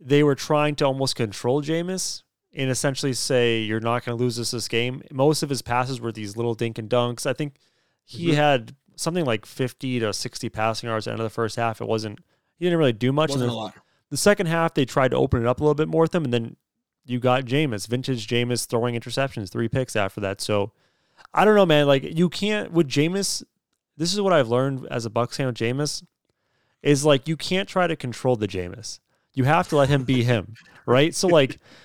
[0.00, 2.22] they were trying to almost control Jameis
[2.54, 5.02] and essentially say you're not going to lose this this game.
[5.12, 7.26] Most of his passes were these little dink and dunks.
[7.26, 7.56] I think
[8.04, 8.34] he Mhm.
[8.34, 11.80] had something like 50 to 60 passing yards at the end of the first half.
[11.80, 12.20] It wasn't
[12.56, 13.30] he didn't really do much.
[13.30, 13.74] Wasn't then a lot.
[14.10, 16.24] the second half they tried to open it up a little bit more with him,
[16.24, 16.56] and then
[17.04, 20.40] you got Jameis, vintage Jameis throwing interceptions, three picks after that.
[20.40, 20.72] So
[21.34, 21.86] I don't know, man.
[21.86, 23.42] Like you can't with Jameis.
[23.96, 26.02] This is what I've learned as a Bucks fan with Jameis
[26.82, 29.00] is like you can't try to control the Jameis.
[29.32, 30.54] You have to let him be him,
[30.86, 31.14] right?
[31.14, 31.58] So like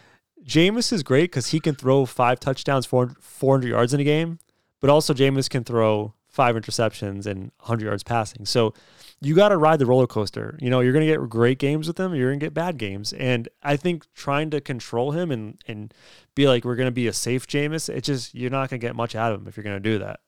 [0.50, 4.40] Jameis is great because he can throw five touchdowns, 400 400 yards in a game,
[4.80, 8.46] but also Jameis can throw five interceptions and 100 yards passing.
[8.46, 8.74] So
[9.22, 10.58] you got to ride the roller coaster.
[10.60, 12.78] You know, you're going to get great games with him, you're going to get bad
[12.78, 13.14] games.
[13.14, 15.94] And I think trying to control him and and
[16.34, 18.88] be like we're going to be a safe Jameis, it just you're not going to
[18.88, 20.20] get much out of him if you're going to do that.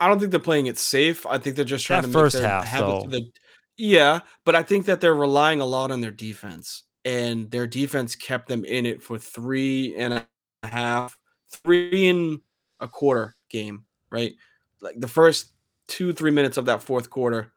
[0.00, 1.26] I don't think they're playing it safe.
[1.26, 3.06] I think they're just trying That to first half, have it though.
[3.06, 3.30] the,
[3.76, 8.14] yeah, but I think that they're relying a lot on their defense, and their defense
[8.16, 10.26] kept them in it for three and a
[10.66, 11.18] half,
[11.64, 12.40] three and
[12.80, 14.34] a quarter game, right?
[14.80, 15.52] Like the first
[15.88, 17.52] two, three minutes of that fourth quarter,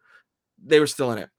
[0.64, 1.30] they were still in it,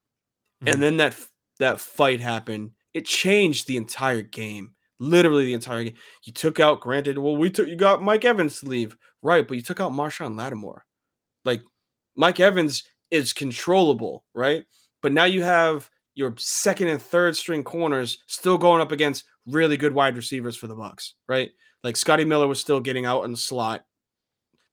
[0.63, 0.73] Mhm.
[0.73, 1.17] and then that
[1.59, 2.71] that fight happened.
[2.93, 5.95] It changed the entire game, literally the entire game.
[6.23, 9.47] You took out, granted, well, we took you got Mike Evans to leave, right?
[9.47, 10.85] But you took out Marshon Lattimore.
[11.45, 11.61] Like
[12.15, 14.65] Mike Evans is controllable, right?
[15.01, 19.77] But now you have your second and third string corners still going up against really
[19.77, 21.51] good wide receivers for the Bucks, right?
[21.83, 23.85] Like Scotty Miller was still getting out in the slot.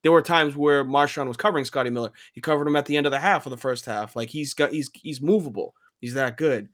[0.01, 2.11] There were times where Marshon was covering Scotty Miller.
[2.33, 4.15] He covered him at the end of the half of the first half.
[4.15, 5.75] Like he's got he's he's movable.
[5.99, 6.69] He's that good.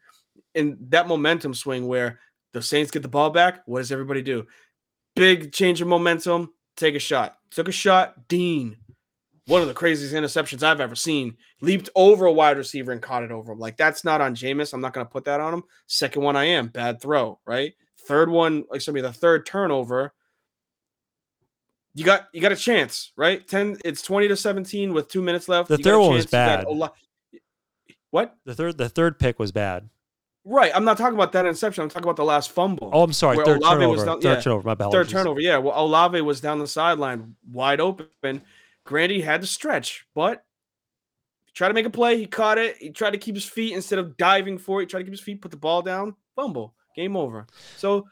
[0.55, 2.20] And that momentum swing where
[2.53, 4.47] the Saints get the ball back, what does everybody do?
[5.15, 7.38] Big change of momentum, take a shot.
[7.51, 8.78] Took a shot, Dean.
[9.50, 11.36] One of the craziest interceptions I've ever seen.
[11.62, 13.60] Leaped over a wide receiver and caught it over him.
[13.60, 14.74] Like that's not on Jameis.
[14.74, 15.64] I'm not going to put that on him.
[15.88, 17.39] Second one, I am bad throw.
[17.45, 17.74] Right.
[18.08, 20.14] Third one, like somebody, the third turnover.
[21.95, 23.45] You got you got a chance, right?
[23.47, 23.78] Ten.
[23.84, 25.68] It's twenty to seventeen with two minutes left.
[25.70, 26.64] The You third one was chance.
[26.64, 27.39] You got bad.
[28.12, 28.36] What?
[28.45, 29.89] The third the third pick was bad.
[30.45, 30.72] Right.
[30.74, 31.84] I'm not talking about that interception.
[31.84, 32.89] I'm talking about the last fumble.
[32.93, 33.38] Oh, I'm sorry.
[33.38, 34.06] Third Olave was turnover.
[34.06, 34.41] down- third yeah.
[34.41, 34.76] turnover.
[34.76, 34.89] My.
[34.89, 35.58] Third turnover, yeah.
[35.58, 38.41] Well, Olave was down the sideline, wide open.
[38.89, 40.43] Landry had to stretch, but
[41.45, 42.17] he tried to make a play.
[42.17, 42.77] He caught it.
[42.77, 44.84] He tried to keep his feet instead of diving for it.
[44.84, 47.47] He tried to keep his feet, put the ball down, fumble, game over.
[47.77, 48.07] So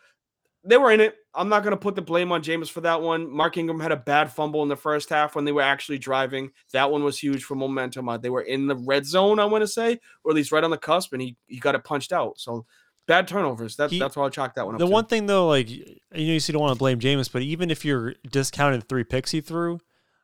[0.63, 1.15] they were in it.
[1.33, 3.29] I'm not gonna put the blame on Jameis for that one.
[3.31, 6.51] Mark Ingram had a bad fumble in the first half when they were actually driving.
[6.73, 8.09] That one was huge for momentum.
[8.09, 10.63] Uh, they were in the red zone, I want to say, or at least right
[10.63, 12.39] on the cusp, and he he got it punched out.
[12.39, 12.65] So
[13.05, 13.75] bad turnovers.
[13.75, 14.79] That's He- that's why I chalk that one up.
[14.79, 14.91] The to.
[14.91, 17.85] one thing though, like you know, you don't want to blame Jameis, but even if
[17.85, 19.79] you're discounting three picks he threw,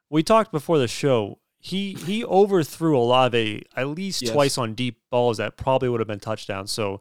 [0.10, 1.40] we talked before the show.
[1.60, 4.32] He he overthrew Olave at least Yes.
[4.32, 6.72] twice on deep balls that probably would have been touchdowns.
[6.72, 7.00] So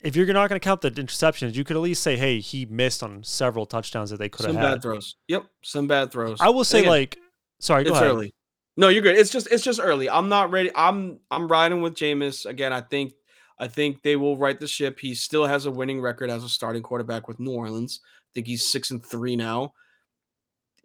[0.00, 2.64] if you're not going to count the interceptions, you could at least say, hey, he
[2.66, 5.16] missed on several touchdowns that they could some have had." Some bad throws.
[5.28, 6.38] Yep, some bad throws.
[6.40, 7.18] I will say, Again, like,
[7.60, 8.04] sorry, it's ahead.
[8.04, 8.34] early.
[8.76, 9.16] No, you're good.
[9.16, 10.08] It's just it's just early.
[10.08, 10.70] I'm not ready.
[10.74, 12.72] I'm I'm riding with Jameis again.
[12.72, 13.12] I think
[13.58, 15.00] I think they will right the ship.
[15.00, 18.00] He still has a winning record as a starting quarterback with New Orleans.
[18.04, 19.72] I think he's six and three now.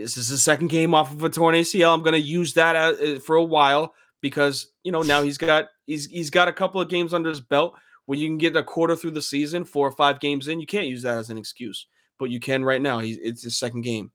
[0.03, 1.93] This is his second game off of a torn ACL.
[1.93, 5.37] I'm going to use that as, uh, for a while because you know now he's
[5.37, 7.75] got he's he's got a couple of games under his belt.
[8.05, 10.65] When you can get a quarter through the season, four or five games in, you
[10.65, 11.87] can't use that as an excuse,
[12.19, 12.99] but you can right now.
[12.99, 14.11] He's it's his second game.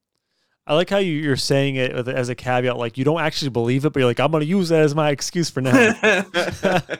[0.66, 3.86] I like how you, you're saying it as a caveat, like you don't actually believe
[3.86, 5.72] it, but you're like, I'm going to use that as my excuse for now.
[5.74, 6.92] you uh,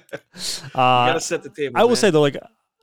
[0.73, 1.79] gotta set the table.
[1.79, 2.39] I will say though, like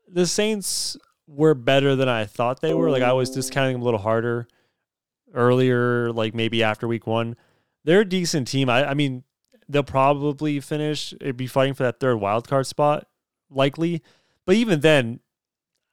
[0.08, 0.95] the Saints
[1.26, 2.91] were better than I thought they were.
[2.91, 4.47] Like I was discounting them a little harder
[5.36, 7.36] earlier, like maybe after week one.
[7.84, 8.70] They're a decent team.
[8.70, 9.24] I, I mean,
[9.70, 11.14] they'll probably finish.
[11.22, 13.08] It'd be fighting for that third wild card spot,
[13.50, 14.02] likely.
[14.46, 15.20] But even then,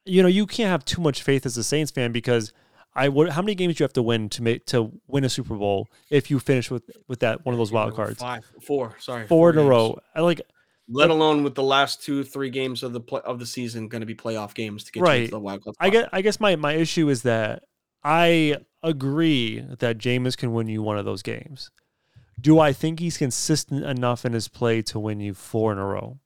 [0.07, 2.53] you know, you can't have too much faith as a Saints fan because
[2.95, 3.31] I would.
[3.31, 5.89] How many games do you have to win to make to win a Super Bowl
[6.11, 8.21] if you finish with with that one of those wild cards?
[8.21, 8.97] Five, four.
[8.99, 9.99] Sorry, Four in a row.
[10.15, 10.41] I like
[10.89, 14.01] Let alone with the last two, three games of the play, of the season going
[14.01, 15.21] to be playoff games to get you Right.
[15.21, 15.77] into the wild card.
[15.81, 15.93] I spot.
[15.93, 16.09] get.
[16.13, 17.63] I guess my my issue is that
[18.05, 21.71] I agree that Jameis can win you one of those games.
[22.41, 25.87] Do I think he's consistent enough in his play to win you four in a
[25.87, 26.19] row?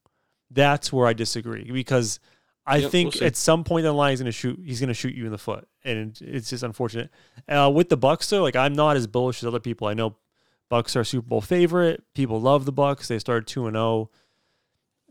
[0.49, 2.19] That's where I disagree because
[2.65, 4.59] I Yep, we'll think at some point in the line he's gonna shoot.
[4.63, 7.09] He's gonna shoot you in the foot, and it's just unfortunate.
[7.47, 9.87] Uh, with the Bucks though, like I'm not as bullish as other people.
[9.87, 10.17] I know
[10.69, 12.03] Bucks are Super Bowl favorite.
[12.13, 13.07] People love the Bucks.
[13.07, 14.09] They started two and zero.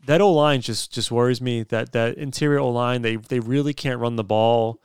[0.07, 1.63] That O line just just worries me.
[1.63, 4.83] That that interior O line, they they really can't run the ball.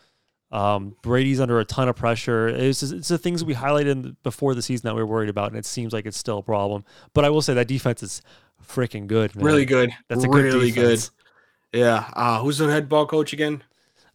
[0.51, 2.47] Um, Brady's under a ton of pressure.
[2.49, 5.07] It's just, it's the things we highlighted in the, before the season that we were
[5.07, 6.83] worried about, and it seems like it's still a problem.
[7.13, 8.21] But I will say that defense is
[8.65, 9.35] freaking good.
[9.35, 9.45] Man.
[9.45, 9.91] really good.
[10.07, 11.09] That's a good really defense.
[11.71, 11.79] good.
[11.79, 12.09] Yeah.
[12.13, 13.63] Uh, who's the head ball coach again?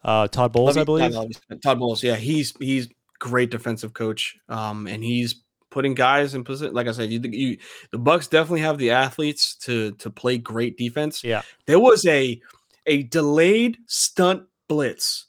[0.04, 1.12] Uh, Todd Bowles, I believe.
[1.12, 2.02] not Lovey- Todd Bowles.
[2.02, 4.36] Yeah, he's he's great defensive coach.
[4.48, 6.74] Um, and he's putting guys in position.
[6.74, 7.58] Like I said, you, you
[7.90, 11.24] the Bucks definitely have the athletes to to play great defense.
[11.24, 11.42] Yeah.
[11.66, 12.40] there was a
[12.86, 15.25] a delayed stunt blitz,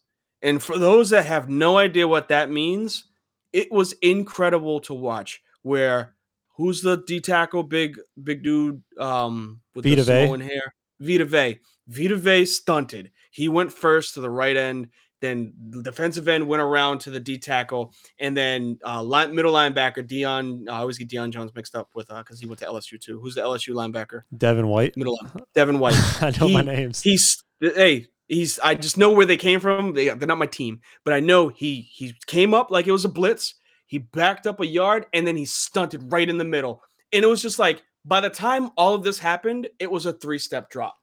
[0.48, 3.04] and for those that have no idea what that means,
[3.52, 5.42] it was incredible to watch.
[5.62, 6.16] Where
[6.56, 10.06] who's the D tackle, big big dude, um, with Vita the?
[10.06, 11.60] Samoan hair, Vita Vea.
[11.88, 13.12] Vita Vea stunted.
[13.32, 14.88] He went first to the right end.
[15.20, 19.52] Then the defensive end went around to the D tackle, and then uh, line, middle
[19.52, 20.70] linebacker Dion.
[20.70, 23.20] I always get Deion Jones mixed up with because he went to LSU too.
[23.20, 24.22] Who's the LSU linebacker?
[24.38, 24.96] Devin White.
[24.96, 25.20] Middle
[25.56, 25.96] Devin White.
[26.22, 27.02] I know my names.
[27.02, 28.60] He's hey, he's.
[28.60, 29.94] I just know where they came from.
[29.94, 33.06] They, they're not my team, but I know he he came up like it was
[33.06, 33.56] a blitz.
[33.88, 36.82] He backed up a yard and then he stunted right in the middle,
[37.14, 40.14] and it was just like by the time all of this happened, it was a
[40.14, 40.98] three step drop.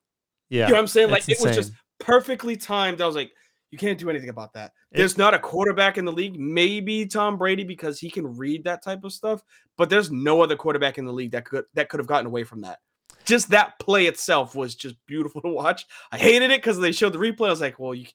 [0.49, 1.11] yeah, You know what I'm saying?
[1.11, 3.01] Like it's it was just perfectly timed.
[3.01, 3.31] I was like,
[3.71, 4.73] you can't do anything about that.
[4.93, 8.83] There's not a quarterback in the league, maybe Tom Brady because he can read that
[8.83, 9.43] type of stuff,
[9.77, 12.45] but there's no other quarterback in the league that could that could have gotten away
[12.45, 12.79] from that.
[13.25, 15.87] Just that play itself was just beautiful to watch.
[16.13, 17.47] I hated it because they showed the replay.
[17.47, 18.07] I was like, well, you,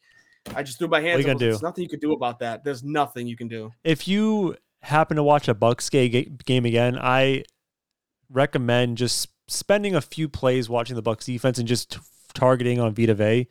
[0.56, 1.24] I just threw my hands.
[1.24, 1.38] you up.
[1.38, 2.64] gonna like, There's nothing you could do about that.
[2.64, 3.72] There's nothing you can do.
[3.84, 7.44] if you happen to watch a Bucks ga- ga- game again, I
[8.30, 12.00] recommend just spending a few plays watching the Bucks defense and just t-
[12.34, 13.48] targeting on Vita Vea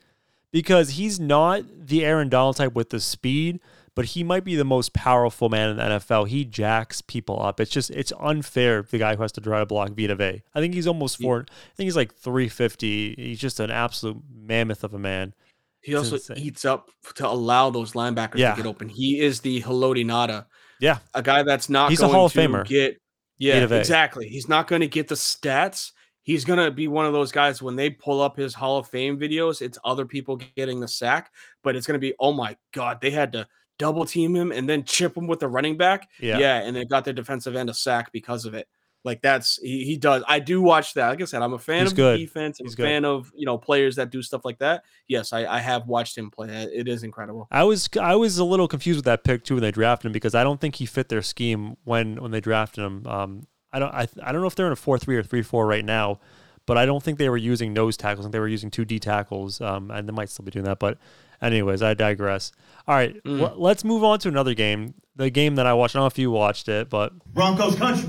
[0.53, 3.61] because he's not the Aaron Donald type with the speed,
[3.99, 6.29] but he might be the most powerful man in the NFL.
[6.29, 7.59] He jacks people up.
[7.59, 10.41] It's just it's unfair the guy who has to try to block Vita Vea.
[10.55, 11.41] I think he's almost four.
[11.51, 13.17] I think he's like three fifty.
[13.17, 15.35] He's just an absolute mammoth of a man.
[15.81, 16.37] He It's also insane.
[16.39, 18.53] eats up to allow those linebackers Yeah.
[18.53, 18.89] to get open.
[18.89, 20.47] He is the Haloti Ngata.
[20.79, 20.99] Yeah.
[21.15, 22.65] A guy that's not He's a Hall of to Famer.
[22.65, 22.99] get
[23.37, 24.29] yeah, exactly.
[24.29, 25.91] He's not going to get the stats.
[26.23, 28.87] He's going to be one of those guys when they pull up his Hall of
[28.87, 31.33] Fame videos, it's other people getting the sack,
[31.65, 34.69] but it's going to be oh my god, they had to double team him and
[34.69, 36.09] then chip him with the running back.
[36.21, 36.39] Yeah.
[36.39, 38.69] Yeah, and they got their defensive end a sack because of it.
[39.05, 40.25] Like that's he, he does.
[40.27, 41.09] I do watch that.
[41.09, 42.19] Like I said, I'm a fan He's of good.
[42.19, 42.59] defense.
[42.59, 42.83] I'm He's a good.
[42.83, 44.83] fan of you know players that do stuff like that.
[45.07, 46.49] Yes, I, I have watched him play.
[46.49, 47.47] It is incredible.
[47.51, 50.13] I was I was a little confused with that pick too when they drafted him
[50.13, 53.07] because I don't think he fit their scheme when when they drafted him.
[53.07, 55.43] Um, I don't I, I don't know if they're in a four three or three
[55.43, 56.19] four right now,
[56.67, 58.25] but I don't think they were using nose tackles.
[58.25, 59.61] I think they were using two D tackles.
[59.61, 60.81] Um, and they might still be doing that.
[60.81, 60.99] But
[61.41, 62.53] Anyways, I digress.
[62.87, 63.41] All right, Mm.
[63.43, 64.95] l- let's move on to another game.
[65.17, 65.95] The game that I watched.
[65.95, 68.09] I don't know if you watched it, but Broncos country.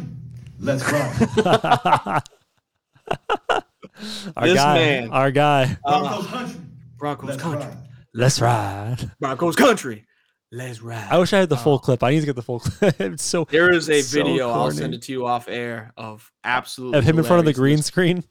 [0.59, 1.27] Let's ride.
[4.37, 5.09] our This guy, man.
[5.11, 5.77] our guy.
[5.83, 6.61] Broncos country.
[6.97, 7.65] Broncos Let's country.
[7.65, 7.77] ride.
[8.13, 9.11] Let's ride.
[9.19, 10.05] Broncos country.
[10.51, 11.07] Let's ride.
[11.11, 11.79] I wish I had the full Oh.
[11.79, 12.03] clip.
[12.03, 12.99] I need to get the full clip.
[12.99, 14.49] It's so There is a So video.
[14.49, 17.53] I'll send it to you off air of absolutely of him in front of the
[17.53, 17.85] green hilarious.
[17.85, 18.23] screen.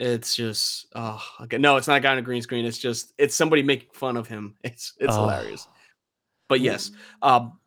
[0.00, 1.58] It's just oh okay.
[1.58, 2.64] No, it's not a guy on a green screen.
[2.64, 4.54] It's just it's somebody making fun of him.
[4.64, 5.22] It's it's Oh.
[5.22, 5.66] hilarious.
[6.48, 7.58] But yes, um,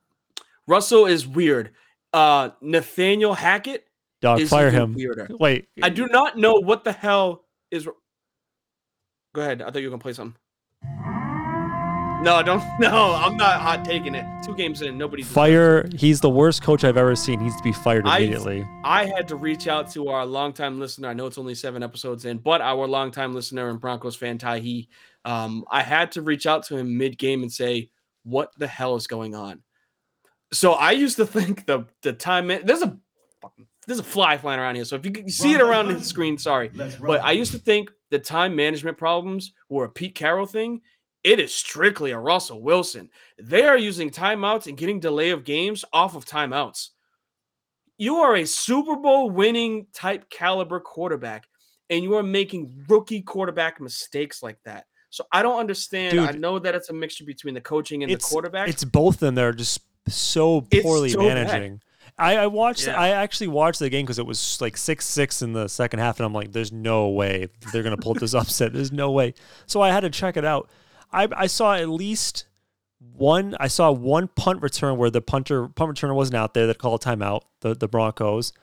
[0.68, 1.72] Russell is weird.
[2.14, 3.86] Uh, Nathaniel Hackett
[4.22, 4.94] Dog, is fire him.
[4.96, 5.28] weirder.
[5.40, 7.88] Wait, I do not know what the hell is.
[9.36, 9.62] Go ahead.
[9.62, 10.38] I thought you were gonna play something.
[12.22, 12.62] No, don't.
[12.80, 14.26] No, I'm not hot taking it.
[14.44, 15.24] Two games in, nobody.
[15.24, 15.36] deserves it.
[15.36, 15.90] fire.
[15.96, 17.40] He's the worst coach I've ever seen.
[17.40, 18.68] He needs to be fired immediately.
[18.84, 21.08] I had to reach out to our longtime listener.
[21.10, 24.60] I know it's only seven episodes in, but our longtime listener and Broncos fan Ty
[24.60, 24.90] He.
[25.26, 27.90] Um, I had to reach out to him mid game and say,
[28.24, 29.64] "What the hell is going on?"
[30.54, 32.98] So I used to think the the time man- there's a
[33.88, 34.86] there's a fly flying around here.
[34.86, 36.70] So if you, you see it around the screen, sorry.
[36.70, 40.82] But I used to think the time management problems were a Pete Carroll thing.
[41.24, 43.10] It is strictly a Russell Wilson.
[43.40, 46.90] They are using timeouts and getting delay of games off of timeouts.
[47.98, 51.46] You are a Super Bowl winning type caliber quarterback,
[51.90, 54.86] and you are making rookie quarterback mistakes like that.
[55.12, 56.20] So I don't understand.
[56.20, 58.70] I know that it's a mixture between the coaching and the quarterback.
[58.70, 61.48] It's both of them that are just so poorly so bad.
[61.48, 61.82] managing.
[62.18, 62.88] I, I watched.
[62.88, 63.00] Yeah.
[63.00, 66.20] I actually watched the game because it was like six six in the second half,
[66.20, 68.74] and I'm like, "There's no way they're gonna pull this upset.
[68.74, 69.34] There's no way."
[69.66, 70.70] So I had to check it out.
[71.12, 72.45] I, I saw at least
[72.99, 73.55] one.
[73.59, 77.03] I saw one punt return where the punter punt returner wasn't out there that called
[77.03, 77.41] timeout.
[77.62, 78.53] The the Broncos.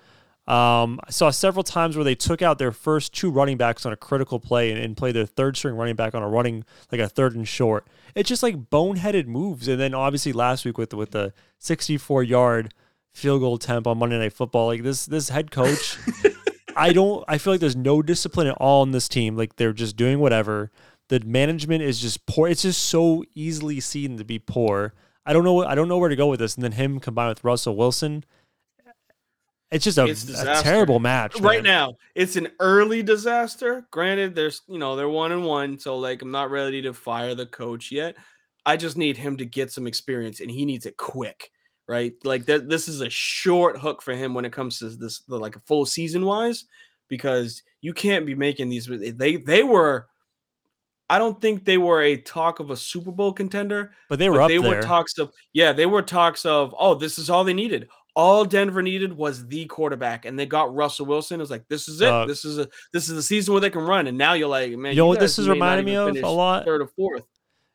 [0.48, 3.92] Um, I saw several times where they took out their first two running backs on
[3.92, 7.02] a critical play and, and played their third string running back on a running like
[7.02, 7.86] a third and short.
[8.14, 9.68] It's just like boneheaded moves.
[9.68, 12.72] And then obviously last week with with the 64 yard
[13.12, 15.98] field goal attempt on Monday Night Football, like this this head coach,
[16.76, 17.24] I don't.
[17.28, 19.36] I feel like there's no discipline at all in this team.
[19.36, 20.70] Like they're just doing whatever.
[21.08, 22.48] The management is just poor.
[22.48, 24.92] It's just so easily seen to be poor.
[25.24, 25.64] I don't know.
[25.64, 26.54] I don't know where to go with this.
[26.54, 28.24] And then him combined with Russell Wilson.
[29.70, 31.38] It's just a, It's a terrible match.
[31.40, 31.72] right man.
[31.72, 36.22] now it's an early disaster granted there's you know they're one and one so like
[36.22, 38.16] i'm not ready to fire the coach yet
[38.64, 41.50] i just need him to get some experience and he needs it quick
[41.86, 45.20] right like th- this is a short hook for him when it comes to this
[45.28, 46.64] the, like a full season wise
[47.08, 50.06] because you can't be making these they they were
[51.10, 54.38] i don't think they were a talk of a super bowl contender but they were
[54.38, 54.76] but they there.
[54.76, 58.44] were talks of yeah they were talks of oh this is all they needed all
[58.44, 62.00] denver needed was the quarterback and they got russell wilson it was like this is
[62.00, 64.32] it Uh, this is a this is the season where they can run and now
[64.32, 66.64] you're like man you know what this is reminding me of a lot?
[66.64, 67.24] third or fourth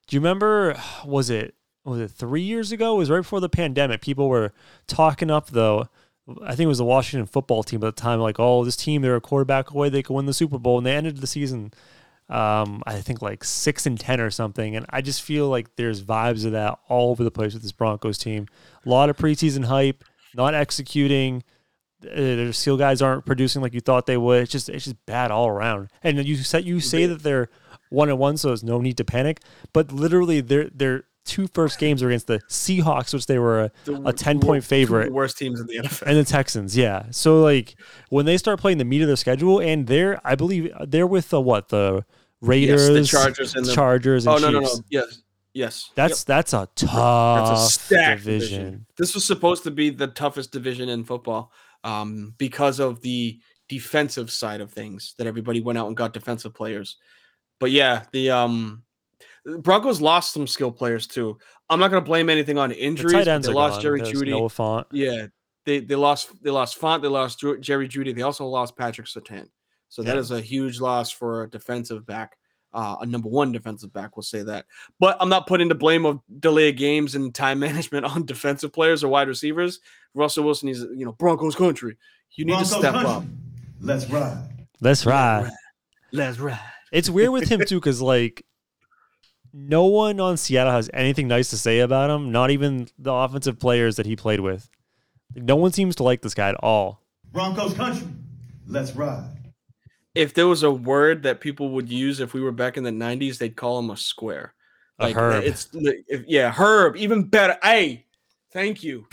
[0.08, 0.76] Do you remember?
[1.06, 1.56] Was it
[1.86, 2.96] was it three years ago?
[2.96, 4.02] It was right before the pandemic.
[4.02, 4.54] People were
[4.88, 5.90] talking up though.
[6.42, 8.22] I think it was the Washington football team at the time.
[8.22, 9.90] Like, oh, this team, they're a quarterback away.
[9.90, 11.74] They could win the Super Bowl, and they ended the season.
[12.30, 14.76] Um, I think like six and ten or something.
[14.76, 17.71] And I just feel like there's vibes of that all over the place with this
[17.71, 18.47] Broncos team.
[18.86, 20.03] A lot of preseason hype,
[20.34, 21.43] not executing.
[22.03, 24.43] Uh, Their skill guys aren't producing like you thought they would.
[24.43, 25.89] It's just it's just bad all around.
[26.01, 27.49] And you said you say that they're
[27.89, 29.39] one and one, so there's no need to panic.
[29.71, 33.71] But literally, their their two first games are against the Seahawks, which they were a,
[33.86, 36.24] The a wor- ten two point favorite, the worst teams in the nfl and the
[36.24, 36.76] Texans.
[36.78, 37.76] Yeah, so like
[38.09, 41.30] when they start playing the meat of their schedule, and they're I believe they're with
[41.30, 42.05] the what the
[42.41, 45.21] Raiders, Chargers, and the- Chargers, and oh no no no yes
[45.53, 45.95] yes Yep.
[45.95, 48.59] That's that's a tough That's a stacked division.
[48.63, 48.86] division.
[48.97, 51.51] This was supposed to be the toughest division in football
[51.84, 56.53] um, because of the defensive side of things that everybody went out and got defensive
[56.53, 56.97] players.
[57.59, 58.84] But yeah, the um,
[59.60, 61.38] Broncos lost some skill players too.
[61.70, 63.14] I'm not going to blame anything on The injuries.
[63.14, 63.82] tight ends they are lost gone.
[63.82, 64.32] Jerry There's Judy.
[64.32, 64.86] Noah Fant.
[64.91, 65.28] Yeah,
[65.66, 67.02] they they lost they lost Fant.
[67.02, 68.16] They lost Jerry Jeudy.
[68.16, 69.48] They also lost Patrick Surtain.
[69.89, 70.20] So that Yeah.
[70.22, 72.38] is a huge loss for a defensive back,
[72.74, 74.16] uh, a number one defensive back.
[74.18, 74.66] We'll say that.
[75.00, 78.72] But I'm not putting the blame of delay of games and time management on defensive
[78.74, 79.80] players or wide receivers.
[80.14, 81.98] Russell Wilson is you know Broncos country.
[82.32, 83.12] You need Broncos to step country.
[83.12, 83.24] up.
[83.82, 84.38] Let's ride.
[84.80, 85.52] Let's ride.
[86.12, 86.60] Let's ride.
[86.91, 88.46] It's weird with him too, because like
[89.54, 92.32] no one on Seattle has anything nice to say about him.
[92.32, 94.68] Not even the offensive players that he played with.
[95.36, 97.01] No one seems to like this guy at all.
[97.32, 98.08] Broncos country.
[98.68, 99.30] Let's ride.
[100.16, 102.91] If there was a word that people would use if we were back in the
[102.91, 104.54] '90s, they'd call him a square.
[104.99, 105.43] A Like herb.
[105.43, 107.58] it's if, yeah, herb, even better.
[107.64, 108.06] Hey,
[108.51, 109.08] thank you.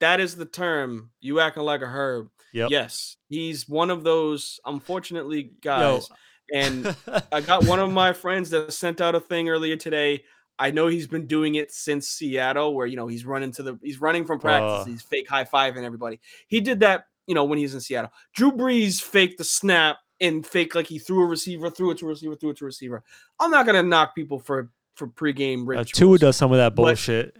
[0.00, 1.10] That is the term.
[1.20, 2.30] You acting like a herb.
[2.52, 2.70] Yep.
[2.70, 6.08] Yes, he's one of those unfortunately Yo, guys.
[6.52, 6.94] And
[7.32, 10.24] I got one of my friends that sent out a thing earlier today.
[10.58, 13.78] I know he's been doing it since Seattle, where you know he's running to the
[13.82, 14.84] he's running from practice, Uh.
[14.90, 16.18] he's fake high fiving everybody.
[16.48, 18.10] He did that, you know, when he was in Seattle.
[18.34, 22.06] Drew Brees faked the snap and fake like he threw a receiver, threw it to
[22.06, 23.04] a receiver, threw it to a receiver.
[23.38, 25.90] I'm not gonna knock people for for pregame Uh, rituals.
[25.92, 27.36] Tua does some of that But- bullshit.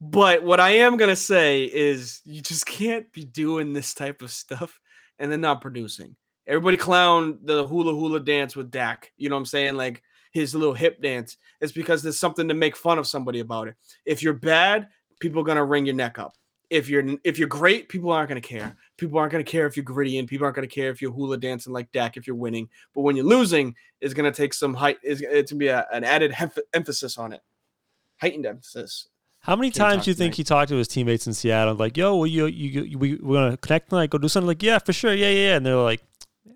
[0.00, 4.30] But what I am gonna say is you just can't be doing this type of
[4.30, 4.78] stuff
[5.18, 6.14] and then not producing.
[6.46, 9.12] Everybody clown the hula hula dance with Dak.
[9.16, 9.74] You know what I'm saying?
[9.76, 11.36] Like his little hip dance.
[11.60, 13.76] It's because there's something to make fun of somebody about it.
[14.04, 14.88] If you're bad,
[15.20, 16.34] people are gonna wring your neck up.
[16.70, 18.76] If you're if you're great, people aren't gonna care.
[18.96, 21.38] People aren't gonna care if you're gritty, and people aren't gonna care if you're hula
[21.38, 22.68] dancing like Dak if you're winning.
[22.94, 24.98] But when you're losing, it's gonna take some height.
[25.02, 27.40] It's, it's gonna be a, an added hef- emphasis on it,
[28.20, 29.08] heightened emphasis.
[29.44, 30.36] How many Can't times do you think tonight.
[30.38, 31.74] he talked to his teammates in Seattle?
[31.74, 34.48] Like, yo, will you, you, you we we're gonna connect tonight, go do something.
[34.48, 35.48] Like, yeah, for sure, yeah, yeah.
[35.48, 35.56] yeah.
[35.56, 36.02] And they're like,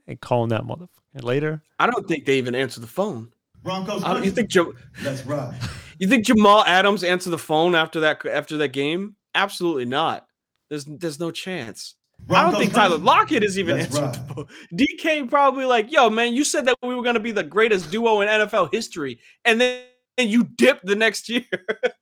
[0.07, 0.89] and calling that motherfucker
[1.23, 1.63] later.
[1.79, 3.33] I don't think they even answer the phone.
[3.63, 4.73] Broncos I don't, you think Jam-
[5.03, 5.55] Let's ride.
[5.99, 9.17] you think Jamal Adams answered the phone after that after that game?
[9.35, 10.27] Absolutely not.
[10.71, 11.95] There's there's no chance.
[12.31, 13.05] I don't think Tyler country.
[13.07, 14.47] Lockett is even Let's answered the phone.
[14.75, 18.21] DK probably like, yo, man, you said that we were gonna be the greatest duo
[18.21, 19.83] in NFL history, and then
[20.19, 21.45] and you dipped the next year.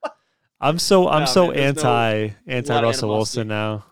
[0.61, 3.09] I'm so I'm Nah, so man, there's no- anti anti Russell.
[3.11, 3.85] Wilson now.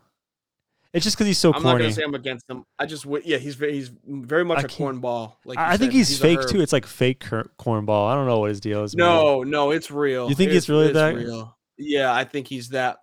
[0.94, 1.66] It's just because he's so corny.
[1.68, 2.64] I'm not gonna say I'm against him.
[2.78, 5.34] I just w- yeah, he's very he's very much I a can't- cornball.
[5.44, 5.96] Like you I I think said.
[5.98, 6.48] he's, a fake herb.
[6.50, 6.60] too.
[6.60, 8.08] It's like fake cor- cornball.
[8.08, 8.96] I don't know what his deal is.
[8.96, 9.04] man.
[9.06, 10.28] No, no, it's real.
[10.28, 11.58] You think it's really that- real?
[11.76, 12.98] Yeah, I think he's that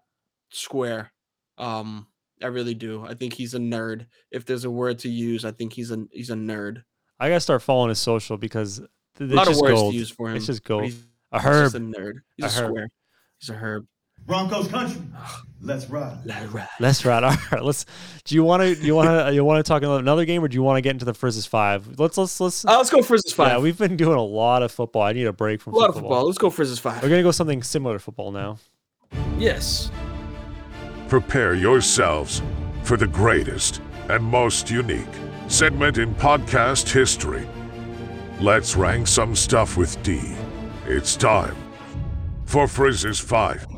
[0.52, 1.12] square.
[1.58, 2.08] Um,
[2.42, 3.06] I really do.
[3.06, 4.08] I think he's a nerd.
[4.32, 6.84] If there's a word to use, I think he's a he's a nerd.
[7.20, 8.90] I gotta start following his social because th-
[9.20, 9.94] A it's lot of just words gold.
[9.94, 10.38] to use for him.
[10.38, 10.84] It's just but gold.
[10.86, 11.66] He's, A he's herb.
[11.66, 12.14] just a nerd.
[12.38, 12.70] He's a, A herb.
[12.70, 12.90] square.
[13.40, 13.86] He's a herb.
[14.26, 15.02] Broncos country.
[15.64, 16.18] Let's ride.
[16.26, 16.68] Let's ride.
[16.80, 17.24] Let's ride.
[17.26, 17.86] All right, let's.
[18.26, 18.76] Do you want to?
[18.76, 19.32] You want to?
[19.42, 21.14] You want to talk about another game, or do you want to get into the
[21.14, 22.00] versus five?
[22.00, 22.66] Let's let's let's.
[22.66, 23.48] Uh, let's go Frizzes five.
[23.48, 25.04] Yeah, we've been doing a lot of football.
[25.04, 26.10] I need a break from a lot of football.
[26.10, 26.26] football.
[26.26, 27.02] Let's go Frizzes five.
[27.04, 28.58] We're gonna go something similar to football now.
[29.38, 29.92] Yes.
[31.08, 32.42] Prepare yourselves
[32.84, 35.06] for the greatest and most unique
[35.48, 37.48] segment in podcast history.
[38.40, 40.20] Let's rank some stuff with D.
[40.88, 41.56] It's time
[42.46, 43.71] for Frizz's 5.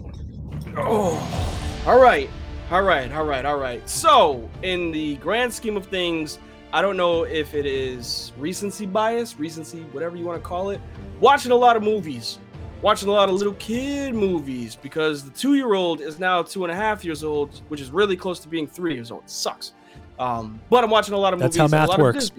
[0.76, 2.30] Oh, all right,
[2.72, 3.88] all right, all right, all right.
[3.88, 6.40] So, in the grand scheme of things,
[6.72, 10.82] I don't know if it is recency bias, recency, whatever you want to call it.
[11.20, 12.40] Watching a lot of movies,
[12.82, 16.76] watching a lot of little kid movies because the two-year-old is now two and a
[16.76, 19.24] half years old, which is really close to being three years old.
[19.24, 19.74] It sucks.
[20.18, 21.72] Um, but I'm watching a lot of That's movies.
[21.72, 22.32] how math works.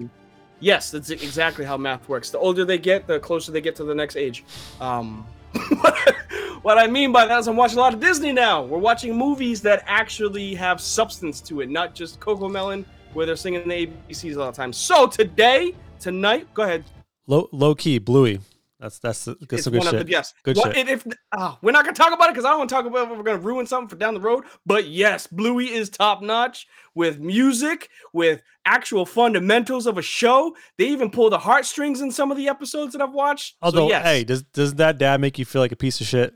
[0.61, 2.31] Yes, that's exactly how math works.
[2.31, 4.45] The older they get, the closer they get to the next age.
[4.81, 5.27] Um,
[6.63, 8.63] what I mean by that is I'm watching a lot of Disney now.
[8.63, 13.37] We're watching movies that actually have substance to it, not just Coco Melon, where they're
[13.37, 14.73] singing the ABCs all the time.
[14.73, 16.85] So today, tonight, go ahead.
[17.27, 18.41] Low low key, Bluey.
[18.85, 20.07] That's that's that's It's some good shit.
[20.07, 20.35] the yes.
[20.43, 20.89] Good shit.
[20.91, 23.11] if ah, we're not gonna talk about it because I don't want to talk about
[23.11, 24.45] if we're gonna ruin something for down the road.
[24.67, 30.55] But yes, Bluey is top notch with music, with actual fundamentals of a show.
[30.77, 33.57] They even pull the heartstrings in some of the episodes that I've watched.
[33.63, 34.05] Although, so yes.
[34.05, 36.35] hey, does does that dad make you feel like a piece of shit?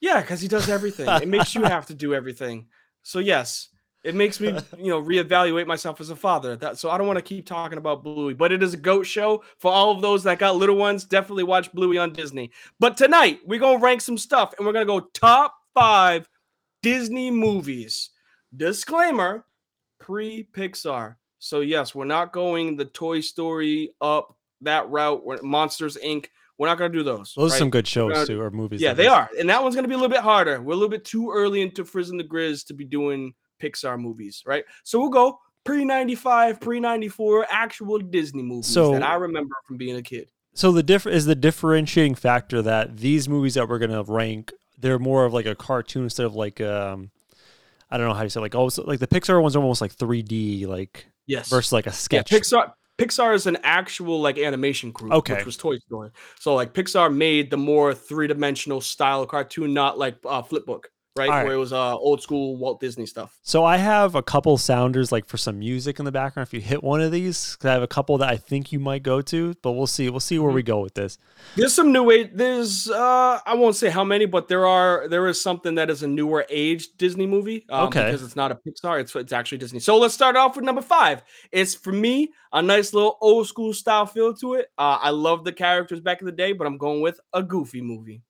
[0.00, 1.08] Yeah, because he does everything.
[1.08, 2.68] it makes you have to do everything.
[3.02, 3.68] So yes,
[4.02, 4.48] it makes me,
[4.78, 6.56] you know, reevaluate myself as a father.
[6.56, 9.04] That so I don't want to keep talking about Bluey, but it is a goat
[9.04, 11.04] show for all of those that got little ones.
[11.04, 12.50] Definitely watch Bluey on Disney.
[12.78, 16.28] But tonight we're gonna rank some stuff, and we're gonna go top five
[16.82, 18.10] Disney movies.
[18.56, 19.44] Disclaimer:
[19.98, 21.16] pre Pixar.
[21.38, 25.24] So yes, we're not going the Toy Story up that route.
[25.24, 26.26] We're, Monsters Inc.
[26.58, 27.32] We're not gonna do those.
[27.34, 28.80] Those are some good shows gonna- too, or movies.
[28.80, 29.12] Yeah, they is.
[29.12, 29.30] are.
[29.38, 30.60] And that one's going to be a little bit harder.
[30.60, 33.98] We're a little bit too early into Frizz and the Grizz to be doing Pixar
[34.00, 34.64] movies, right?
[34.82, 39.76] So we'll go pre 95, pre 94 actual Disney movies So- that I remember from
[39.76, 40.30] being a kid.
[40.52, 44.98] So the diff is the differentiating factor that these movies that we're gonna rank, they're
[44.98, 47.10] more of like a cartoon instead of like um,
[47.90, 49.80] I don't know how you say it, like also like the Pixar ones are almost
[49.80, 51.48] like 3D like Yes.
[51.48, 52.30] versus like a yeah, sketch.
[52.30, 55.36] Pixar Pixar is an actual like animation group, Okay.
[55.36, 56.10] which was Toy Story.
[56.40, 60.86] So like Pixar made the more three-dimensional style cartoon, not like uh, Flipbook,
[61.16, 61.28] right?
[61.28, 61.44] Right.
[61.44, 63.38] Where it was uh, old school Walt Disney stuff.
[63.42, 66.46] So I have a couple sounders like for some music in the background.
[66.46, 68.78] If you hit one of these, 'cause I have a couple that I think you
[68.78, 70.08] might go to, but we'll see.
[70.08, 70.44] We'll see Mm-hmm.
[70.44, 71.18] where we go with this.
[71.56, 72.30] There's some new age.
[72.32, 75.08] There's uh, I won't say how many, but there are.
[75.08, 77.66] There is something that is a newer age Disney movie.
[77.68, 78.04] Um, Okay.
[78.06, 79.00] Because it's not a Pixar.
[79.00, 79.80] It's it's actually Disney.
[79.80, 81.22] So let's start off with number five.
[81.50, 84.68] It's for me a nice little old school style feel to it.
[84.78, 87.80] Uh, I love the characters back in the day, but I'm going with a Goofy
[87.80, 88.22] movie.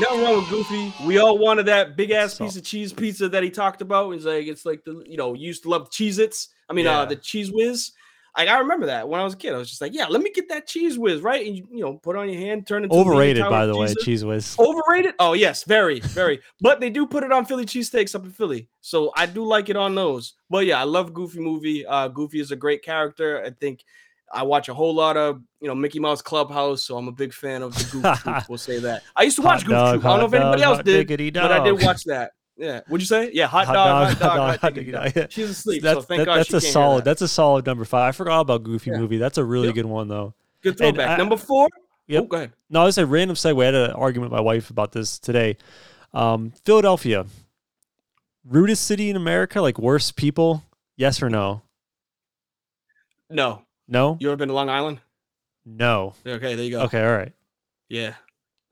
[0.00, 0.94] Nothing wrong with Goofy.
[1.04, 4.10] We all wanted that big ass So- piece of cheese pizza that he talked about.
[4.12, 6.48] He's like, it's like the you know, you used to love Cheez Its.
[6.68, 7.00] I mean, Yeah.
[7.00, 7.92] uh, the Cheez Whiz.
[8.38, 9.52] Like I remember that when I was a kid.
[9.54, 11.44] I was just like, yeah, let me get that cheese whiz, right?
[11.44, 13.92] And you, you know, put it on your hand, turn it Overrated, by the way,
[14.02, 14.54] cheese whiz.
[14.56, 15.14] Overrated?
[15.18, 16.38] Oh yes, very, very.
[16.60, 19.68] but they do put it on Philly cheesesteaks up in Philly, so I do like
[19.68, 20.34] it on those.
[20.48, 21.84] But yeah, I love Goofy movie.
[21.84, 23.42] Uh, Goofy is a great character.
[23.44, 23.82] I think
[24.32, 27.32] I watch a whole lot of you know Mickey Mouse Clubhouse, so I'm a big
[27.34, 28.48] fan of the Goofy Troop.
[28.48, 29.02] We'll say that.
[29.16, 30.04] I used to watch Hot Goofy dog, Troop.
[30.04, 32.32] I don't know if anybody dog, else did, but I did watch that.
[32.56, 32.80] Yeah.
[32.88, 33.30] What'd you say?
[33.32, 35.12] Yeah, hot, Hot dog, dog, hot dog, hot hot diggity dog.
[35.14, 35.32] dog.
[35.32, 36.98] She's asleep, That's so thank that- God that's a solid.
[37.00, 37.04] that.
[37.06, 38.08] That's a solid number five.
[38.08, 38.98] I forgot about Goofy Yeah.
[38.98, 39.16] movie.
[39.16, 39.74] That's a really Yep.
[39.76, 40.34] good one though.
[40.62, 41.08] Good throwback.
[41.10, 41.68] I- Number four.
[42.08, 42.22] Yep.
[42.22, 42.52] Oh, go ahead.
[42.68, 43.62] No, it's a random segue.
[43.62, 45.56] I had an argument with my wife about this today.
[46.12, 47.24] Um, Philadelphia,
[48.44, 50.62] rudest city in America, like worst people.
[50.96, 51.62] Yes or no?
[53.30, 53.62] No.
[53.90, 55.00] No, You ever been to Long Island?
[55.66, 56.14] no.
[56.26, 56.82] Okay, there you go.
[56.82, 57.32] Okay, all right.
[57.88, 58.14] Yeah.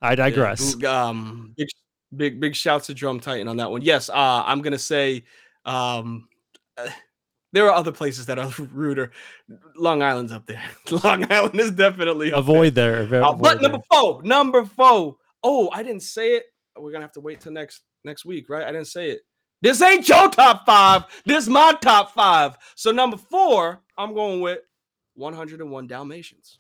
[0.01, 0.77] I digress.
[0.77, 1.69] Big, Um, big,
[2.17, 3.83] big, big shouts to Drum Titan on that one.
[3.83, 4.15] Yes, uh,
[4.47, 5.25] I'm gonna say,
[5.65, 6.29] um,
[7.53, 9.11] there are other places that are ruder.
[9.77, 10.63] Long Island's up there.
[11.05, 13.05] Long Island is definitely Avoid there.
[13.07, 13.25] there.
[13.25, 13.71] Uh, avoid but there.
[13.71, 15.17] number four, number four.
[15.43, 16.45] Oh, I didn't say it.
[16.77, 18.63] We're gonna have to wait till next next week, right?
[18.65, 19.21] I didn't say it.
[19.63, 21.05] This ain't your top five.
[21.27, 22.57] This my top five.
[22.77, 24.61] So number four, I'm going with
[25.19, 26.59] 101 Dalmatians.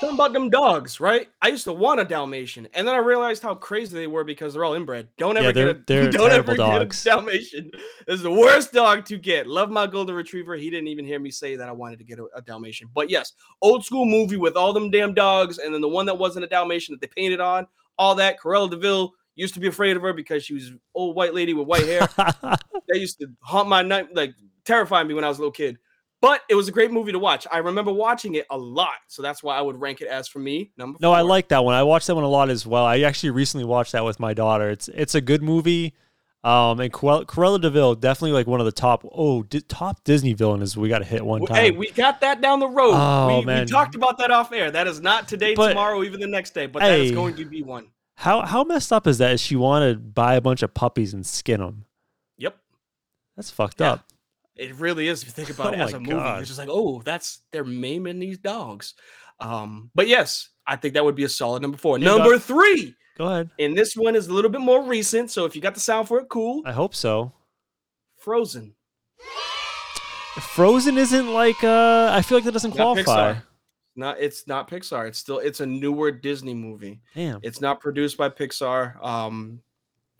[0.00, 1.28] Something about them dogs, right?
[1.40, 4.52] I used to want a Dalmatian, and then I realized how crazy they were because
[4.52, 5.08] they're all inbred.
[5.18, 7.04] Don't ever Yeah, they're- get a they're don't terrible ever dogs.
[7.04, 7.70] get a Dalmatian.
[8.08, 9.46] It's the worst dog to get.
[9.46, 10.56] Love my golden retriever.
[10.56, 12.88] He didn't even hear me say that I wanted to get a, a Dalmatian.
[12.92, 16.18] But yes, old school movie with all them damn dogs, and then the one that
[16.18, 18.36] wasn't a Dalmatian that they painted on, all that.
[18.40, 21.54] Cruella Deville used to be afraid of her because she was an old white lady
[21.54, 22.00] with white hair.
[22.16, 22.58] that
[22.94, 24.34] used to haunt my night, like
[24.64, 25.78] terrify me when I was a little kid.
[26.20, 27.46] But it was a great movie to watch.
[27.52, 30.38] I remember watching it a lot, so that's why I would rank it as for
[30.38, 30.98] me number.
[31.02, 31.74] no, I like that one.
[31.74, 32.84] I watched that one a lot as well.
[32.86, 34.70] I actually recently watched that with my daughter.
[34.70, 35.94] It's it's a good movie.
[36.42, 39.02] Um, and Cruella Deville definitely like one of the top.
[39.12, 41.56] Oh, di- top Disney villains we got to hit one time.
[41.56, 42.92] Hey, we got that down the road.
[42.94, 43.60] Oh, we, man.
[43.64, 44.70] we talked about that off air.
[44.70, 47.44] That is not today, But- tomorrow, even the next day, but that is going to
[47.46, 47.88] be one.
[48.16, 49.32] How how messed up is that?
[49.32, 51.84] Is she want to buy a bunch of puppies and skin them?
[52.38, 52.56] Yep.
[53.36, 53.92] That's fucked Yeah.
[53.92, 54.06] up.
[54.56, 56.12] It really is if you think about Oh it as a movie.
[56.12, 56.40] God.
[56.40, 58.94] It's just like, oh, that's they're maiming these dogs.
[59.40, 61.98] Um, but yes, I think that would be a solid number four.
[61.98, 62.42] Yeah, number dog.
[62.42, 63.50] three, Go ahead.
[63.58, 65.30] and this one is a little bit more recent.
[65.32, 66.62] So if you got the sound for it, cool.
[66.64, 67.32] I hope so.
[68.18, 68.74] Frozen.
[70.40, 73.34] Frozen isn't like uh I feel like that doesn't Not qualify.
[73.34, 73.42] Pixar.
[73.96, 75.06] Not it's not Pixar.
[75.08, 77.00] It's still it's a newer Disney movie.
[77.14, 77.40] Damn.
[77.42, 79.02] It's not produced by Pixar.
[79.04, 79.60] Um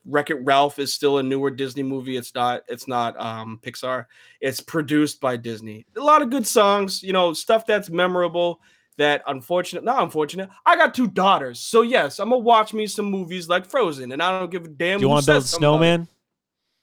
[0.07, 2.17] Wreck It Ralph is still a newer Disney movie.
[2.17, 4.07] It's not it's not um Pixar.
[4.41, 5.87] It's produced by Disney.
[5.97, 8.61] A lot of good songs, you know, stuff that's memorable
[8.97, 10.49] that unfortunate not unfortunate.
[10.67, 11.59] I got two daughters.
[11.59, 14.69] So yes, I'm gonna watch me some movies like Frozen and I don't give a
[14.69, 14.99] damn.
[14.99, 15.79] Do you want to build a says something about it.
[15.87, 16.09] snowman?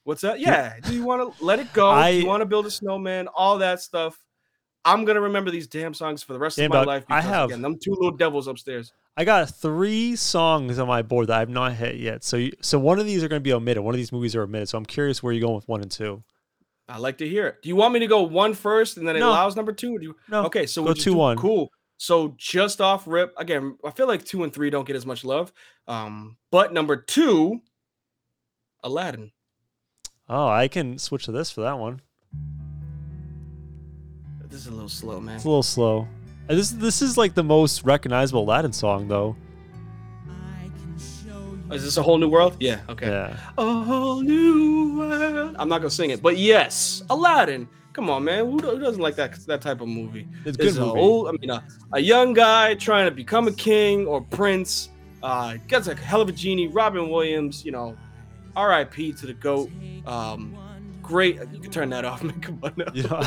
[0.03, 0.39] What's that?
[0.39, 0.73] Yeah.
[0.83, 1.91] Do you want to let it go?
[1.93, 3.27] Do I- you want to build a snowman?
[3.27, 4.17] All that stuff.
[4.83, 7.05] I'm gonna remember these damn songs for the rest Damn, of my dog, life.
[7.07, 8.93] I Because, have- again, them two little devils upstairs.
[9.17, 12.23] I got three songs on my board that I've not hit yet.
[12.23, 13.83] So you, so one of these are going to be omitted.
[13.83, 14.69] One of these movies are omitted.
[14.69, 16.23] So I'm curious where you're going with one and two.
[16.87, 17.57] I like to hear it.
[17.61, 19.29] Do you want me to go one first and then it No.
[19.29, 19.95] allows number two?
[19.95, 20.15] Or do you...
[20.29, 20.45] No.
[20.45, 21.37] Okay, so Go two, do- one.
[21.37, 21.69] Cool.
[21.97, 25.23] So just off rip again, I feel like two and three don't get as much
[25.23, 25.53] love.
[25.87, 27.61] Um, but number two,
[28.83, 29.31] Aladdin.
[30.27, 32.01] Oh, I can switch to this for that one.
[34.47, 35.35] This is a little slow, man.
[35.35, 36.07] It's a little slow.
[36.55, 39.35] This this is like the most recognizable Aladdin song though.
[41.71, 42.57] Is this a whole new world?
[42.59, 42.81] Yeah.
[42.89, 43.07] Okay.
[43.07, 43.37] Yeah.
[43.57, 45.55] A whole new world.
[45.57, 47.67] I'm not gonna sing it, but yes, Aladdin.
[47.93, 48.45] Come on, man.
[48.45, 50.27] Who, who doesn't like that that type of movie?
[50.45, 50.99] It's a good It's a movie.
[50.99, 54.89] old, I mean, a, a young guy trying to become a king or prince.
[55.23, 56.67] Uh, gets a hell of a genie.
[56.67, 57.95] Robin Williams, you know,
[58.55, 59.13] R.I.P.
[59.13, 59.69] to the goat.
[60.05, 60.57] Um,
[61.11, 61.35] great.
[61.51, 62.23] You can turn that off.
[62.23, 62.85] Man, come on now.
[62.93, 63.21] You know,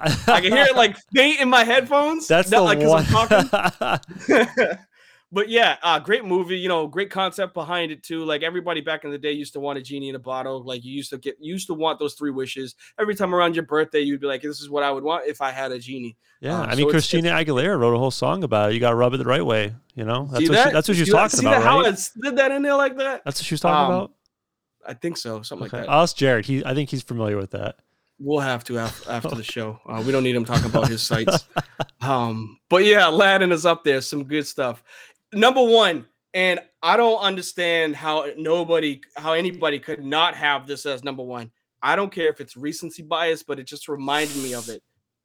[0.00, 2.26] I can hear it like faint in my headphones.
[2.26, 3.48] That's not the like 'cause I'm one.
[3.48, 4.68] talking.
[5.32, 6.56] but yeah, uh, great movie.
[6.58, 8.24] You know, great concept behind it too.
[8.24, 10.62] Like everybody back in the day used to want a genie in a bottle.
[10.62, 13.64] Like you used to get, used to want those three wishes every time around your
[13.64, 14.00] birthday.
[14.00, 16.54] You'd be like, "This is what I would want if I had a genie." yeah,
[16.60, 18.74] Um, I so mean it's- Christina Aguilera wrote a whole song about it.
[18.74, 19.74] You got to rub it the right way.
[19.94, 20.66] You know, that's what that?
[20.68, 21.92] she, that's what she was that- talking see about, that, How right?
[21.92, 23.22] I slid that in there like that?
[23.24, 24.12] That's what she was talking Um, about.
[24.86, 25.42] I think so.
[25.42, 25.92] Something Okay, like that.
[25.92, 26.46] I'll ask Jared.
[26.46, 27.76] He, I think he's familiar with that.
[28.18, 29.78] We'll have to after, after the show.
[29.86, 31.46] Uh, we don't need him talking about his sites.
[32.02, 34.00] Um, but yeah, Aladdin is up there.
[34.00, 34.84] Some good stuff.
[35.32, 41.02] Number one, and I don't understand how nobody, how anybody could not have this as
[41.02, 41.50] number one.
[41.82, 44.82] I don't care if it's recency bias, but it just reminded me of it.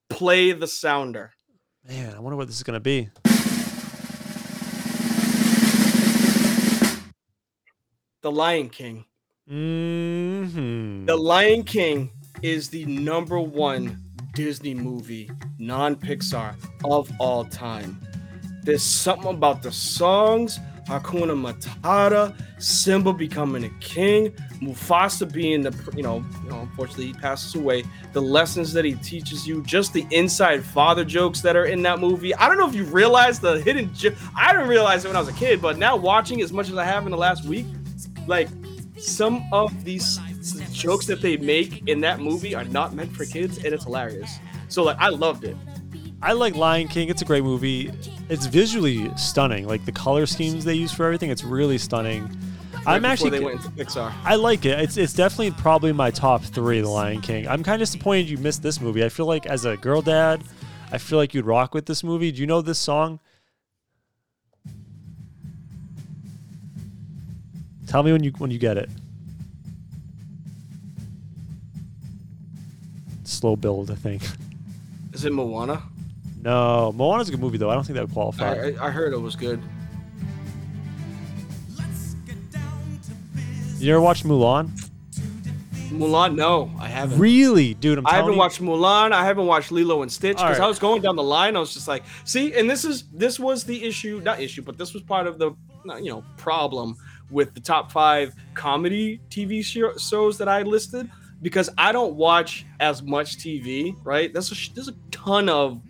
[0.10, 1.34] Play the sounder.
[1.88, 3.10] Man, I wonder what this is gonna be.
[8.22, 9.06] The Lion King.
[9.52, 12.10] Hmm The Lion King
[12.42, 14.02] is the number one
[14.34, 15.30] Disney movie,
[15.60, 18.00] non Pixar, of all time.
[18.64, 22.34] There's something about the songs, Hakuna Matata,
[22.64, 24.30] Simba becoming a king,
[24.62, 27.84] Mufasa being the, you know, you know, unfortunately he passes away.
[28.14, 32.00] The lessons that he teaches you, just the inside father jokes that are in that
[32.00, 32.34] movie.
[32.36, 33.94] I don't know if you realize the hidden.
[33.94, 36.70] Jo- I didn't realize it when I was a kid, but now watching as much
[36.70, 37.66] as I have in the last week,
[38.28, 38.48] like
[39.02, 40.20] some of these
[40.72, 44.40] jokes that they make in that movie are not meant for kids, and it's hilarious.
[44.68, 45.58] So like, I loved it.
[46.22, 47.10] I like Lion King.
[47.10, 47.92] It's a great movie.
[48.30, 49.68] It's visually stunning.
[49.68, 52.30] Like the color schemes they use for everything, it's really stunning.
[52.74, 54.14] Right I'm actually they went into Pixar.
[54.24, 54.80] I like it.
[54.80, 56.82] It's it's definitely probably my top three.
[56.82, 57.48] The Lion King.
[57.48, 59.04] I'm kind of disappointed you missed this movie.
[59.04, 60.44] I feel like as a girl dad,
[60.92, 62.32] I feel like you'd rock with this movie.
[62.32, 63.20] Do you know this song?
[67.92, 68.90] Tell me when you when you get it.
[73.26, 74.24] Slow build, I think.
[75.14, 75.84] Is it Moana?
[76.42, 77.70] No, Moana's a good movie though.
[77.70, 78.54] I don't think that would qualify.
[78.54, 79.62] I, I heard it was good.
[83.78, 84.70] You ever watched Mulan?
[85.90, 86.36] Mulan?
[86.36, 87.20] No, I haven't.
[87.20, 87.98] Really, dude?
[87.98, 89.12] I'm I haven't you- watched Mulan.
[89.12, 90.62] I haven't watched Lilo and Stitch because Alright.
[90.62, 91.58] I was going down the line.
[91.58, 94.78] I was just like, see, and this is this was the issue, not issue, but
[94.78, 95.52] this was part of the
[96.02, 96.96] you know problem
[97.32, 101.10] with the top five comedy TV shows that I listed
[101.42, 103.96] because I don't watch as much TV.
[104.04, 104.32] Right?
[104.32, 105.82] There's a, there's a ton of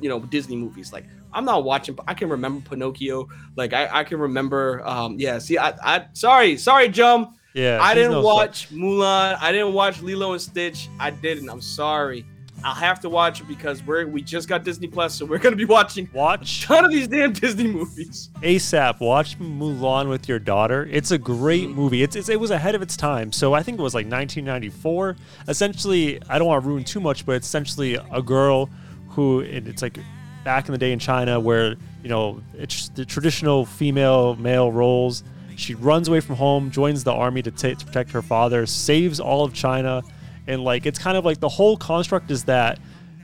[0.00, 0.92] you know Disney movies.
[0.92, 1.94] Like I'm not watching.
[1.94, 3.28] But I can remember Pinocchio.
[3.56, 4.82] Like I, I can remember.
[4.86, 5.38] Um, yeah.
[5.38, 7.34] See, I, I sorry, sorry, Jum.
[7.54, 9.38] Yeah, I didn't no watch Mulan.
[9.40, 10.88] I didn't watch Lilo and Stitch.
[11.00, 11.48] I didn't.
[11.48, 12.26] I'm sorry.
[12.64, 15.56] I'll have to watch it because we're we just got Disney Plus, so we're gonna
[15.56, 18.30] be watching watch a ton of these damn Disney movies.
[18.40, 18.98] ASAP.
[19.00, 20.88] Watch Mulan with your daughter.
[20.90, 21.76] It's a great Mm-hmm.
[21.76, 22.02] movie.
[22.02, 23.30] It's, it's it was ahead of its time.
[23.32, 25.16] So I think it was like 1994.
[25.48, 28.68] Essentially, I don't want to ruin too much, but it's essentially a girl
[29.10, 29.98] who it's like
[30.44, 35.24] back in the day in China where you know it's the traditional female male roles.
[35.56, 39.20] She runs away from home, joins the army to, ta- to protect her father, saves
[39.20, 40.02] all of China,
[40.46, 42.78] and like it's kind of like the whole construct is that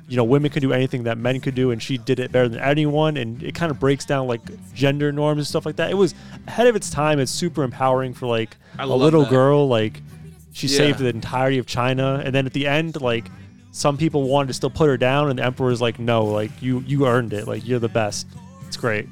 [0.09, 2.49] you know women could do anything that men could do and she did it better
[2.49, 4.41] than anyone and it kind of breaks down like
[4.75, 6.15] gender norms and stuff like that it was
[6.47, 9.31] ahead of its time it's super empowering for like I a little that.
[9.31, 10.03] girl like
[10.53, 10.77] she Yeah.
[10.79, 13.31] saved the entirety of china and then at the end like
[13.71, 16.51] some people wanted to still put her down and the emperor emperor's like no like
[16.61, 18.27] you you earned it like you're the best
[18.67, 19.09] it's great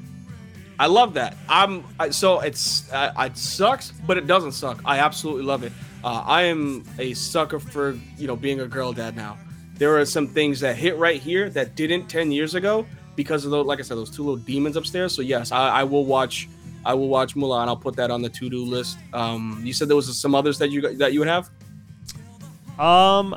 [0.79, 1.37] I love that.
[1.47, 4.81] I'm I, so it's uh, it sucks, but it doesn't suck.
[4.83, 5.71] I absolutely love it.
[6.03, 9.37] Uh, I am a sucker for you know being a girl dad now.
[9.75, 12.85] There are some things that hit right here that didn't ten years ago
[13.15, 15.13] because of those, like I said, those two little demons upstairs.
[15.13, 16.49] So yes, I, I will watch.
[16.83, 17.67] I will watch Mulan.
[17.67, 18.97] I'll put that on the to do list.
[19.13, 21.49] Um, you said there was some others that you that you would have.
[22.79, 23.35] Um,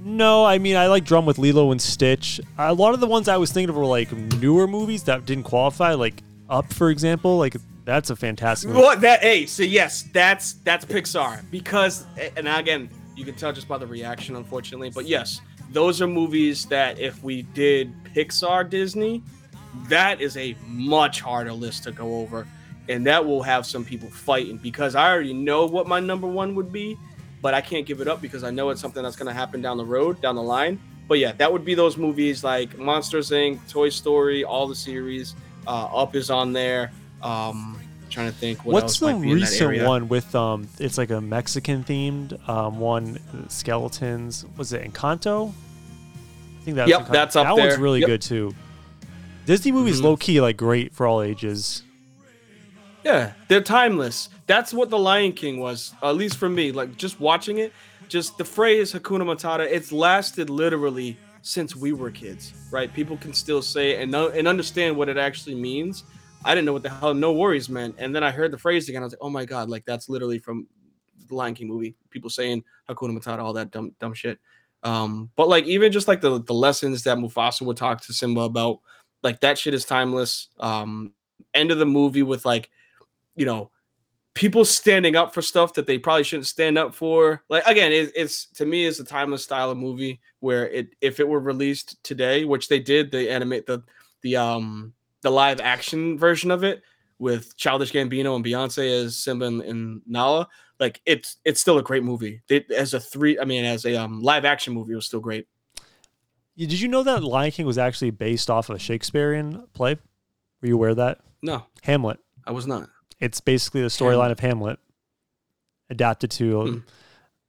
[0.00, 2.40] no, I mean I like Drum with Lilo and Stitch.
[2.56, 5.44] A lot of the ones I was thinking of were like newer movies that didn't
[5.44, 7.36] qualify, like Up, for example.
[7.36, 7.56] Like
[7.88, 8.70] that's a fantastic.
[8.74, 9.20] What that?
[9.20, 12.04] Hey, so yes, that's that's Pixar because,
[12.36, 14.90] and again, you can tell just by the reaction, unfortunately.
[14.90, 15.40] But yes,
[15.72, 19.22] those are movies that if we did Pixar Disney,
[19.88, 22.46] that is a much harder list to go over,
[22.90, 26.54] and that will have some people fighting because I already know what my number one
[26.56, 26.98] would be,
[27.40, 29.62] but I can't give it up because I know it's something that's going to happen
[29.62, 30.78] down the road, down the line.
[31.08, 35.34] But yeah, that would be those movies like Monsters Inc., Toy Story, all the series.
[35.66, 36.92] Uh, Up is on there.
[37.22, 37.77] Um,
[38.10, 40.68] trying to think what What's the might be in that recent one with um?
[40.78, 43.18] It's like a Mexican themed um one
[43.48, 44.44] skeletons.
[44.56, 45.50] Was it Encanto?
[45.50, 47.12] I think that's Yep, Encanto.
[47.12, 48.06] that's up that one's really Yep.
[48.08, 48.54] good too.
[49.46, 50.04] Disney movies Mhm.
[50.04, 51.82] low key like great for all ages.
[53.04, 54.28] Yeah, they're timeless.
[54.46, 56.72] That's what The Lion King was, at least for me.
[56.72, 57.72] Like just watching it,
[58.08, 62.92] just the phrase Hakuna Matata, it's lasted literally since we were kids, right?
[62.92, 66.04] People can still say it and and understand what it actually means.
[66.44, 68.88] I didn't know what the hell no worries meant, and then I heard the phrase
[68.88, 69.02] again.
[69.02, 70.66] I was like, oh my god, like that's literally from
[71.28, 71.96] the Lion King movie.
[72.10, 74.38] People saying Hakuna Matata, all that dumb dumb shit.
[74.82, 78.42] Um, but like even just like the the lessons that Mufasa would talk to Simba
[78.42, 78.80] about,
[79.22, 80.48] like that shit is timeless.
[80.60, 81.12] Um,
[81.54, 82.70] end of the movie with like
[83.34, 83.70] you know,
[84.34, 87.42] people standing up for stuff that they probably shouldn't stand up for.
[87.48, 91.20] Like again, it, it's to me it's a timeless style of movie where it if
[91.20, 93.82] it were released today, which they did, they animate the
[94.22, 94.92] the um
[95.22, 96.82] the live action version of it
[97.18, 100.48] with Childish Gambino and Beyonce as Simba and, and Nala.
[100.78, 102.42] Like it's it's still a great movie.
[102.48, 105.20] It, as a three, I mean, as a um live action movie, it was still
[105.20, 105.46] great.
[106.56, 109.96] Did you know that Lion King was actually based off of a Shakespearean play?
[110.60, 111.20] Were you aware of that?
[111.42, 112.18] No, Hamlet.
[112.46, 112.88] I was not.
[113.20, 114.78] It's basically the storyline of Hamlet
[115.90, 116.78] adapted to Hmm.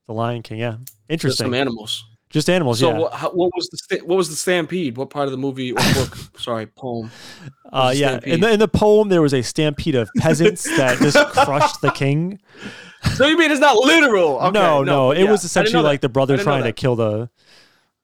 [0.06, 0.58] the Lion King.
[0.58, 0.76] Yeah,
[1.08, 1.44] interesting.
[1.46, 2.04] some animals.
[2.30, 2.78] Just animals.
[2.78, 2.98] So yeah.
[2.98, 4.96] what, how, what was the what was the stampede?
[4.96, 6.16] What part of the movie or book?
[6.38, 7.10] sorry, poem.
[7.72, 8.20] Uh, yeah.
[8.22, 11.90] In the, in the poem, there was a stampede of peasants that just crushed the
[11.90, 12.40] king.
[13.14, 14.38] So you mean it's not literal?
[14.38, 16.94] Okay, no, no, but it yeah, was essentially like the brother I trying to kill
[16.94, 17.30] the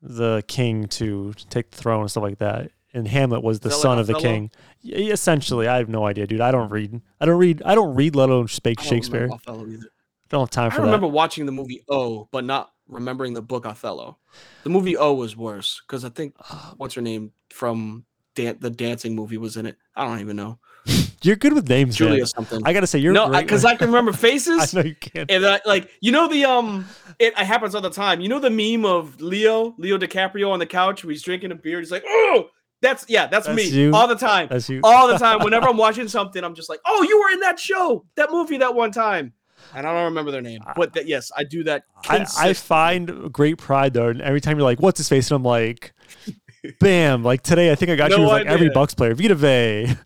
[0.02, 2.72] the king to take the throne and stuff like that.
[2.92, 4.50] And Hamlet was the that like son of the king.
[4.82, 6.40] Y- essentially, I have no idea, dude.
[6.40, 7.00] I don't read.
[7.20, 7.62] I don't read.
[7.64, 9.28] I don't read, let alone speak I remember Shakespeare.
[9.46, 9.90] Either.
[10.30, 11.12] don't have time for I for remember that.
[11.12, 14.18] watching the movie O, but not remembering the book Othello.
[14.64, 16.34] The movie O was worse because I think
[16.76, 18.04] what's her name from
[18.34, 19.76] dan- the dancing movie was in it.
[19.94, 20.58] I don't even know.
[21.22, 22.26] You're good with names, Julia man.
[22.26, 22.62] something.
[22.64, 24.74] I gotta say, you're no, because with- I, can remember faces.
[24.74, 25.28] I know you can't.
[25.30, 26.86] And I, like you know the um,
[27.18, 28.20] it, it happens all the time.
[28.20, 31.56] You know the meme of Leo, Leo DiCaprio on the couch where he's drinking a
[31.56, 31.80] beer.
[31.80, 32.50] He's like, oh,
[32.82, 33.94] that's yeah, that's, That's me you?
[33.94, 34.80] all the time, That's you.
[34.84, 35.38] all the time.
[35.42, 38.58] Whenever I'm watching something, I'm just like, oh, you were in that show, that movie,
[38.58, 39.32] that one time,
[39.74, 41.84] and I don't remember their name, but that yes, I do that.
[42.08, 45.36] I, I find great pride though, and every time you're like, "What's his face?" and
[45.36, 45.92] I'm like,
[46.80, 48.70] "Bam!" Like today, I think I got you No as like every.
[48.70, 49.96] Bucs player, Vita Vea,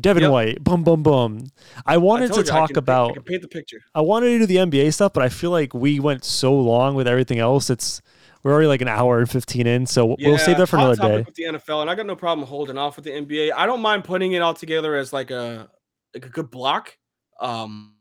[0.00, 0.32] Devin Yep.
[0.32, 1.46] White, boom, boom, boom.
[1.86, 3.14] I I wanted to told you, I talk can paint- I about.
[3.14, 3.78] can paint the picture.
[3.94, 6.94] I wanted to do the NBA stuff, but I feel like we went so long
[6.94, 7.70] with everything else.
[7.70, 8.00] It's
[8.42, 11.22] we're already like an hour and fifteen in, so we'll save that for another day.
[11.22, 13.52] With the NFL, and I got no problem holding off with the NBA.
[13.54, 15.68] I don't mind putting it all together as like a
[16.14, 16.96] like a good block,
[17.38, 17.94] um,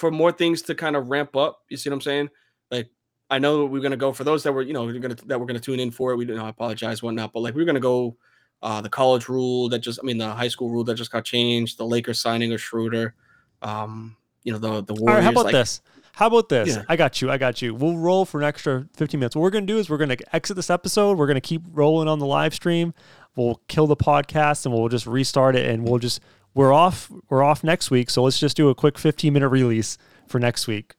[0.00, 1.60] for more things to kind of ramp up.
[1.68, 2.30] You see what I'm saying?
[2.70, 2.88] Like
[3.28, 5.46] I know we're gonna go for those that were you know we're gonna that we're
[5.46, 6.16] gonna tune in for it.
[6.16, 8.16] We don't know, I apologize, whatnot, but like we're gonna go.
[8.62, 11.24] Uh, the college rule that just, I mean, the high school rule that just got
[11.24, 11.78] changed.
[11.78, 13.14] The Lakers signing of Schroeder.
[13.62, 15.08] Um, you know the the Warriors.
[15.08, 15.80] All right, how about like, this?
[16.12, 16.68] How about this?
[16.68, 16.82] Yeah.
[16.86, 17.30] I got you.
[17.30, 17.74] I got you.
[17.74, 19.34] We'll roll for an extra 15 minutes.
[19.34, 21.16] What we're going to do is we're going to exit this episode.
[21.16, 22.92] We're going to keep rolling on the live stream.
[23.36, 26.20] We'll kill the podcast and we'll just restart it and we'll just
[26.54, 28.10] we're off we're off next week.
[28.10, 30.94] So let's just do a quick 15 minute release for next week.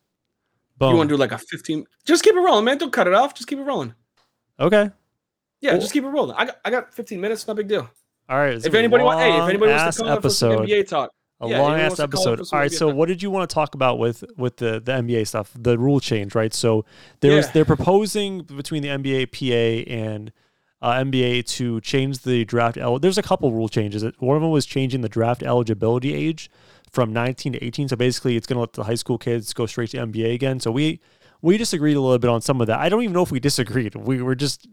[0.77, 0.91] Boom.
[0.91, 1.85] You want to do like a 15?
[2.05, 2.77] Just keep it rolling, man.
[2.77, 3.33] Don't cut it off.
[3.35, 3.93] Just keep it rolling.
[4.59, 4.89] okay.
[5.59, 6.35] Yeah, Well- just keep it rolling.
[6.37, 7.47] I got I got 15 minutes.
[7.47, 7.87] No big deal.
[8.29, 8.55] All right.
[8.65, 10.67] if anybody want, hey, if anybody wants to come up for some episode.
[10.69, 11.11] NBA talk,
[11.41, 12.33] a Yeah, long ass wants episode.
[12.33, 12.95] up for some All right, NBA so talk.
[12.95, 15.99] what did you want to talk about with with the the NBA stuff, the rule
[15.99, 16.53] change, right?
[16.53, 16.85] So
[17.19, 17.51] there's Yeah.
[17.51, 20.31] they're proposing between the NBA PA and
[20.81, 22.77] uh, NBA to change the draft.
[22.77, 24.03] El- there's a couple rule changes.
[24.19, 26.49] One of them was changing the draft eligibility age
[26.91, 27.89] from 19 to 18.
[27.89, 30.59] So basically, it's going to let the high school kids go straight to NBA again.
[30.59, 30.99] So we
[31.41, 32.79] we disagreed a little bit on some of that.
[32.79, 33.95] I don't even know if we disagreed.
[33.95, 34.67] We were just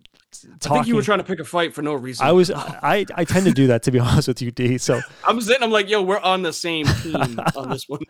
[0.61, 0.73] talking.
[0.73, 2.27] I think you were trying to pick a fight for no reason.
[2.27, 4.79] I was I I tend to do that to be honest with you, D.
[4.79, 5.63] So I'm sitting.
[5.63, 7.17] I'm like, yo, we're on the same team
[7.57, 8.01] on this one.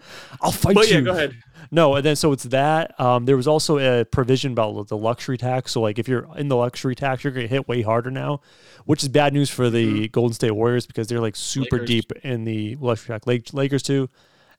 [0.40, 0.96] I'll fight But you.
[0.96, 1.36] yeah, go ahead.
[1.70, 2.98] No, and then so it's that.
[2.98, 5.72] Um, there was also a provision about the luxury tax.
[5.72, 8.40] So like if you're in the luxury tax, you're gonna hit way harder now,
[8.86, 11.74] which is bad news for the Golden State Warriors because they're like super Mm-hmm.
[11.76, 11.86] Lakers.
[11.88, 13.26] deep in the luxury tax.
[13.26, 14.08] Lake, Lakers too.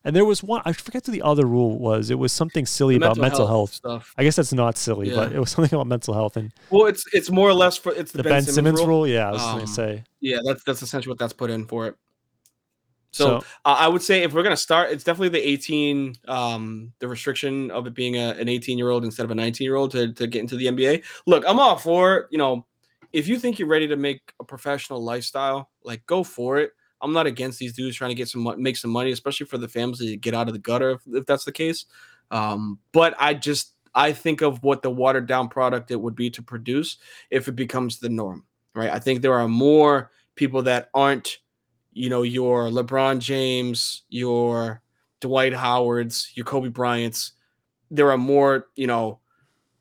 [0.04, 2.08] And there was one I forget what the other rule was.
[2.10, 3.74] It was something silly about mental health.
[3.74, 4.14] stuff.
[4.16, 7.04] I guess that's not silly, but it was something about mental health and Well, it's
[7.12, 9.06] it's more or less for it's the, the Ben, Simmons, rule.
[9.06, 10.04] Yeah, I was Um, gonna say.
[10.20, 11.96] Yeah, that's that's essentially what that's put in for it.
[13.12, 16.92] So, So, uh, I would say if we're gonna start, it's definitely the 18, um,
[17.00, 19.74] the restriction of it being a, an 18 year old instead of a 19 year
[19.76, 21.02] old to, to get into the NBA.
[21.26, 22.28] Look, I'm all for.
[22.30, 22.66] You know,
[23.12, 26.72] if you think you're ready to make a professional lifestyle, like go for it.
[27.02, 29.68] I'm not against these dudes trying to get some make some money, especially for the
[29.68, 31.86] families to get out of the gutter if, if that's the case.
[32.30, 36.30] Um, but I just I think of what the watered down product it would be
[36.30, 36.98] to produce
[37.30, 38.44] if it becomes the norm,
[38.74, 38.90] right?
[38.90, 41.38] I think there are more people that aren't,
[41.92, 44.80] you know, your LeBron James, your
[45.20, 47.32] Dwight Howards, your Kobe Bryants.
[47.90, 49.18] There are more, you know,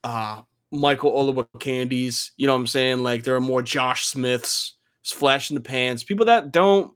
[0.04, 0.42] uh,
[0.72, 2.32] Michael candies.
[2.38, 3.04] You know what I'm saying?
[3.04, 6.92] Like there are more Josh Smiths, flash in the pans, people that don't.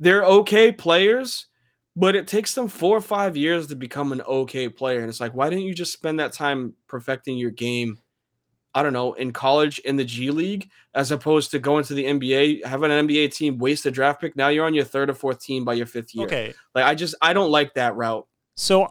[0.00, 1.46] They're okay players,
[1.96, 5.00] but it takes them four or five years to become an okay player.
[5.00, 7.98] And it's like, why didn't you just spend that time perfecting your game?
[8.74, 12.04] I don't know, in college, in the G League, as opposed to going to the
[12.04, 14.36] NBA, having an NBA team waste a draft pick.
[14.36, 16.26] Now you're on your third or fourth team by your fifth year.
[16.26, 16.54] okay.
[16.74, 18.26] Like I just I don't like that route.
[18.56, 18.88] So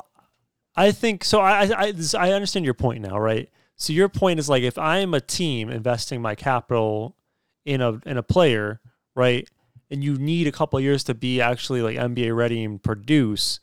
[0.76, 1.40] I think so.
[1.40, 3.50] I I I this- I understand your point now, right?
[3.78, 7.16] So your point is like if I am a team investing my capital
[7.64, 8.82] in a in a player,
[9.16, 9.48] right,
[9.90, 13.60] and you need a couple of years to be actually like NBA ready and produce,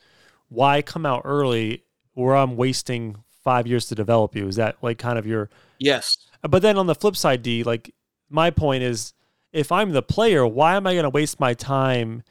[0.49, 1.85] why come out early
[2.15, 4.49] where I'm wasting five years to develop you?
[4.49, 6.17] Is that like kind of your Yes.
[6.43, 7.95] but then on the flip side, D, like
[8.31, 9.13] my point is
[9.53, 12.23] if I'm the player, why am I going to waste my time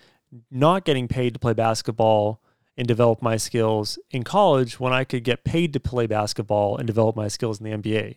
[0.50, 2.42] not getting paid to play basketball
[2.76, 6.88] and develop my skills in college when I could get paid to play basketball and
[6.88, 8.16] develop my skills in the NBA?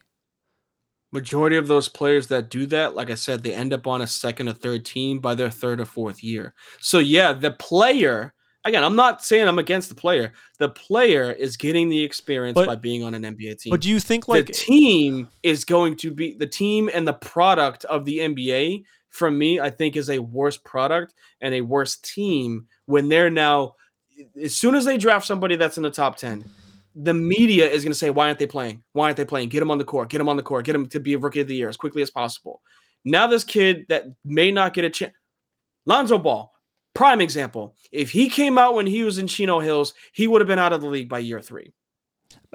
[1.13, 4.07] Majority of those players that do that, like I said, they end up on a
[4.07, 6.53] second or third team by their third or fourth year.
[6.81, 8.35] So yeah, the player
[8.67, 10.33] again, I'm not saying I'm against the player.
[10.59, 13.71] The player is getting the experience But- by being on an NBA team.
[13.71, 17.15] But do you think like the team is going to be the team and the
[17.15, 21.97] product of the NBA for me, I think is a worse product and a worse
[21.97, 23.77] team when they're now
[24.43, 26.45] as soon as they draft somebody that's in the top 10,
[26.97, 28.83] the media is going to say, Why aren't they playing?
[28.93, 29.51] Why aren't they playing?
[29.51, 31.19] Get them on the court, get them on the court, get them to be a
[31.19, 32.63] rookie of the year as quickly as possible.
[33.05, 35.13] Now, this kid that may not get a chance,
[35.85, 36.53] Lonzo Ball,
[36.95, 37.77] prime example.
[37.93, 40.73] If he came out when he was in Chino Hills, he would have been out
[40.73, 41.73] of the league by year three.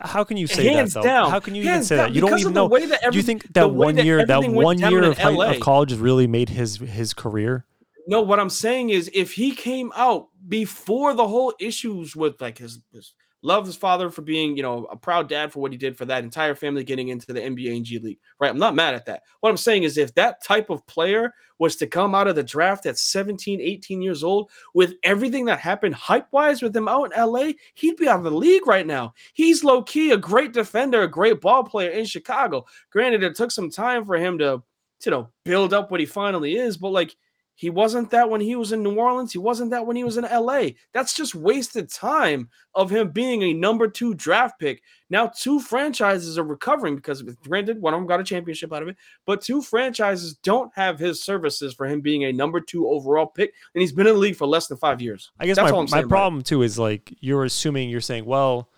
[0.02, 1.08] how can you say Hands that though?
[1.08, 1.30] down.
[1.30, 2.16] How can you even say down, that?
[2.16, 2.68] You don't even know.
[2.68, 5.60] way that do you think that one that year, that one year of, high, of
[5.62, 7.66] college really made his his career?
[8.08, 12.58] No, what I'm saying is if he came out before the whole issues with like
[12.58, 13.14] his, his
[13.44, 16.06] love his father for being, you know, a proud dad for what he did for
[16.06, 18.52] that entire family getting into the NBA and G League, right?
[18.52, 19.24] I'm not mad at that.
[19.40, 22.44] What I'm saying is if that type of player was to come out of the
[22.44, 27.12] draft at 17, 18 years old with everything that happened hype wise with him out
[27.14, 29.14] in LA, he'd be out of the league right now.
[29.34, 32.66] He's low key a great defender, a great ball player in Chicago.
[32.92, 34.62] Granted, it took some time for him to,
[35.06, 37.16] you know, build up what he finally is, but like
[37.62, 39.34] he wasn't that when he was in New Orleans.
[39.34, 40.70] He wasn't that when he was in LA.
[40.96, 44.82] That's just wasted time of him being a number two draft pick.
[45.12, 48.88] Now, two franchises are recovering because, granted, one of them got a championship out of
[48.88, 48.98] it,
[49.28, 53.54] but two franchises don't have his services for him being a number two overall pick,
[53.76, 55.30] and he's been in the league for less than five years.
[55.40, 56.18] I guess That's my, all I'm my saying about it.
[56.18, 58.72] problem too is like you're assuming you're saying, well,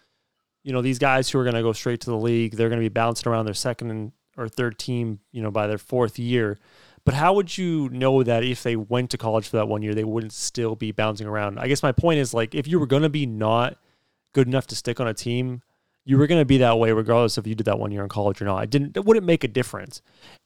[0.64, 2.82] you know, these guys who are going to go straight to the league, they're going
[2.82, 6.20] to be bouncing around their second and or third team, you know, by their fourth
[6.20, 6.60] year.
[7.06, 9.94] But how would you know that if they went to college for that one year,
[9.94, 11.60] they wouldn't still be bouncing around?
[11.60, 13.78] I guess my point is like if you were going to be not
[14.34, 15.62] good enough to stick on a team,
[16.06, 18.10] you were going to be that way regardless if you did that one year in
[18.10, 18.64] college or not.
[18.64, 18.96] It didn't.
[18.98, 20.02] It wouldn't make a difference.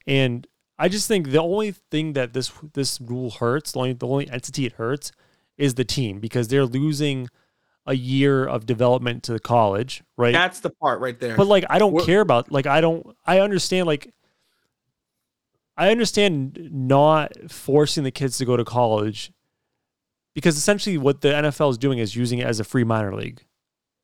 [0.06, 0.46] And
[0.78, 4.28] I just think the only thing that this this rule hurts, the only the only
[4.30, 5.12] entity it hurts,
[5.56, 7.28] is the team because they're losing
[7.86, 10.32] a year of development to the college, right?
[10.32, 11.36] That's the part right there.
[11.36, 14.12] But like I don't We're- care about like I don't I understand like
[15.78, 19.32] I understand not forcing the kids to go to college
[20.34, 23.44] because essentially what the NFL is doing is using it as a free minor league.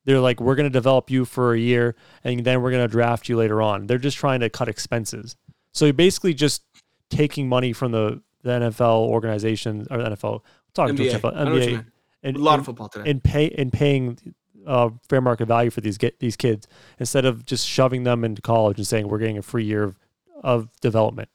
[0.04, 2.90] They're like we're going to develop you for a year and then we're going to
[2.90, 3.88] draft you later on.
[3.88, 5.34] They're just trying to cut expenses.
[5.72, 6.62] So you're basically just
[7.10, 10.42] taking money from the, the NFL organization or the NFL
[10.74, 11.10] talking NBA.
[11.10, 11.86] to what NBA
[12.22, 13.10] and, a lot of football today.
[13.10, 14.34] and pay and paying
[14.64, 16.68] uh, fair market value for these get these kids
[17.00, 19.98] instead of just shoving them into college and saying we're getting a free year of,
[20.42, 21.28] of development.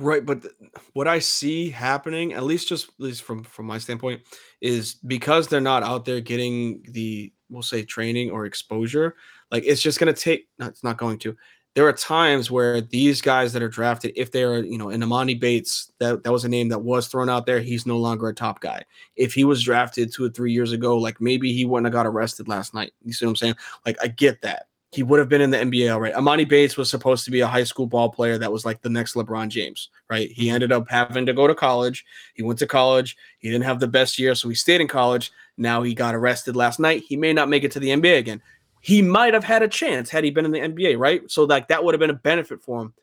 [0.00, 0.54] Right, but th-
[0.94, 4.22] what I see happening, at least just at least from from my standpoint,
[4.62, 9.14] is because they're not out there getting the we'll say training or exposure.
[9.50, 10.48] Like it's just going to take.
[10.58, 11.36] No, it's not going to.
[11.74, 15.02] There are times where these guys that are drafted, if they are, you know, in
[15.02, 17.60] Emoni Bates, that that was a name that was thrown out there.
[17.60, 18.82] He's no longer a top guy.
[19.16, 22.06] If he was drafted two or three years ago, like maybe he wouldn't have got
[22.06, 22.92] arrested last night.
[23.04, 23.56] You see what I'm saying?
[23.84, 26.14] Like I get that he would have been in the NBA already.
[26.14, 28.88] Emoni Bates was supposed to be a high school ball player that was like the
[28.88, 30.30] next LeBron James, right?
[30.32, 30.54] He mm-hmm.
[30.54, 32.04] ended up having to go to college.
[32.34, 33.16] He went to college.
[33.38, 35.30] He didn't have the best year, so he stayed in college.
[35.56, 37.04] Now he got arrested last night.
[37.06, 38.42] He may not make it to the NBA again.
[38.80, 41.30] He might have had a chance had he been in the NBA, right?
[41.30, 42.94] So like that would have been a benefit for him.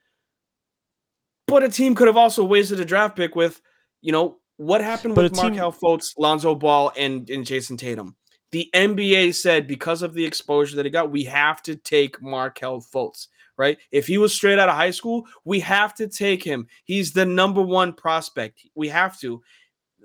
[1.46, 3.62] But a team could have also wasted a draft pick with,
[4.02, 8.18] you know, what happened But with team- Markelle Fultz, Lonzo Ball, and, and Jayson Tatum
[8.52, 12.82] the NBA said because of the exposure that he got, we have to take Markelle
[12.82, 13.78] Fultz, right?
[13.92, 16.68] If he was straight out of high school, we have to take him.
[16.86, 18.62] He's the number one prospect.
[18.76, 19.42] We have to.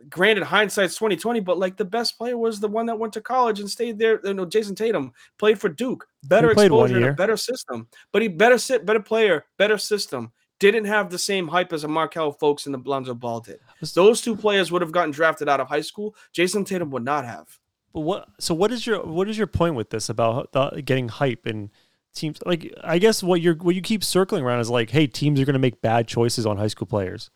[0.08, 3.60] Granted, hindsight's 2020, but like the best player was the one that went to college
[3.60, 4.20] and stayed there.
[4.24, 7.86] You know, Jayson Tatum played for Duke, better exposure, and a better system.
[8.10, 10.32] But he better sit, better player, better system.
[10.58, 13.60] Didn't have the same hype as a Markelle Fultz and the Lonzo Ball did.
[13.94, 16.16] Those two players would have gotten drafted out of high school.
[16.32, 17.46] Jayson Tatum would not have.
[17.92, 18.28] But what?
[18.40, 21.70] So what is your what is your point with this about the, getting hype and
[22.14, 22.38] teams?
[22.46, 25.44] Like I guess what you're what you keep circling around is like, hey, teams are
[25.44, 27.30] going to make bad choices on high school players.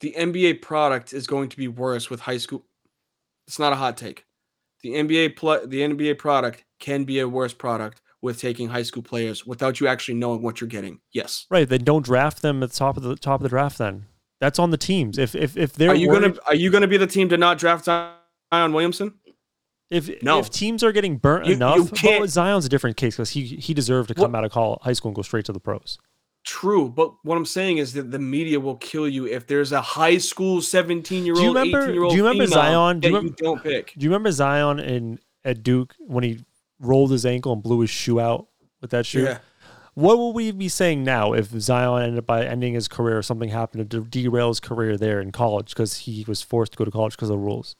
[0.00, 2.64] the NBA product is going to be worse with high school.
[3.46, 4.24] It's not a hot take.
[4.82, 9.02] The NBA pl- the NBA product can be a worse product with taking high school
[9.02, 11.00] players without you actually knowing what you're getting.
[11.12, 11.46] Yes.
[11.50, 11.68] Right?
[11.68, 13.78] Then don't draft them at the top of the top of the draft.
[13.78, 14.06] Then
[14.40, 15.18] that's on the teams.
[15.18, 17.36] If if if they're Are you worried- gonna Are you gonna be the team to
[17.36, 17.86] not draft
[18.52, 19.14] Zion Williamson?
[19.90, 20.38] If No.
[20.38, 23.30] if teams are getting burnt You- you enough, but can't- Zion's a different case because
[23.30, 25.52] he he deserved to come What- out of call, high school and go straight to
[25.52, 25.98] the pros.
[26.44, 29.80] True, but what I'm saying is that the media will kill you if there's a
[29.80, 32.10] high school 17 year old, 18 year old.
[32.12, 33.00] do you remember Zion?
[33.00, 33.92] Do That you you, remem- don't pick.
[33.96, 36.40] Do you remember Zion in at Duke when he
[36.80, 38.48] rolled his ankle and blew his shoe out
[38.80, 39.22] with that shoe?
[39.24, 39.38] Yeah.
[39.94, 43.22] What will we be saying now if Zion ended up by ending his career or
[43.22, 46.84] something happened to derail his career there in college because he was forced to go
[46.86, 47.76] to college because of the rules?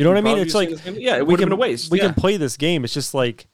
[0.00, 0.38] You know what I mean?
[0.38, 1.90] It's like it's yeah, it we would have been a can- waste.
[1.90, 2.06] We yeah.
[2.06, 2.84] can play this game.
[2.84, 3.48] It's just like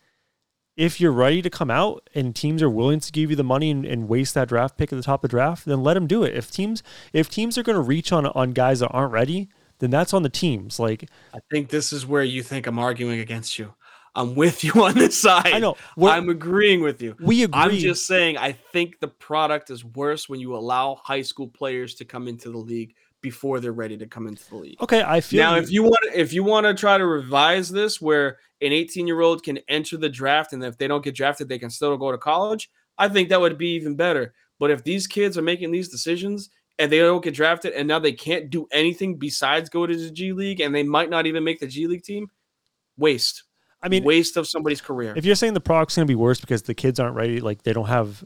[0.77, 3.69] if you're ready to come out and teams are willing to give you the money
[3.69, 6.07] and, and waste that draft pick at the top of the draft, then let them
[6.07, 6.37] do it.
[6.37, 9.49] If teams if teams are going to reach on on guys that aren't ready,
[9.81, 10.79] then that's on the teams.
[10.79, 13.75] Like I think this is where you think I'm arguing against you.
[14.15, 15.49] I'm with you on this side.
[15.53, 17.17] I know we're, I'm agreeing with you.
[17.19, 17.61] we agree.
[17.61, 21.97] I'm just saying I think the product is worse when you allow high school players
[21.97, 24.81] to come into the league before they're ready to come into the league.
[24.83, 25.03] okay.
[25.03, 28.01] I feel Now, you- if you want, if you want to try to revise this,
[28.01, 31.49] where an 18 year old can enter the draft, and if they don't get drafted,
[31.49, 32.71] they can still go to college.
[32.99, 34.33] I think that would be even better.
[34.59, 36.49] But if these kids are making these decisions
[36.79, 40.11] and they don't get drafted, and now they can't do anything besides go to the
[40.11, 42.31] G League, and they might not even make the G League team,
[42.97, 43.45] waste.
[43.83, 45.13] I mean, waste of somebody's career.
[45.17, 47.63] if you're saying the product's going to be worse because the kids aren't ready, like
[47.63, 48.25] they don't have,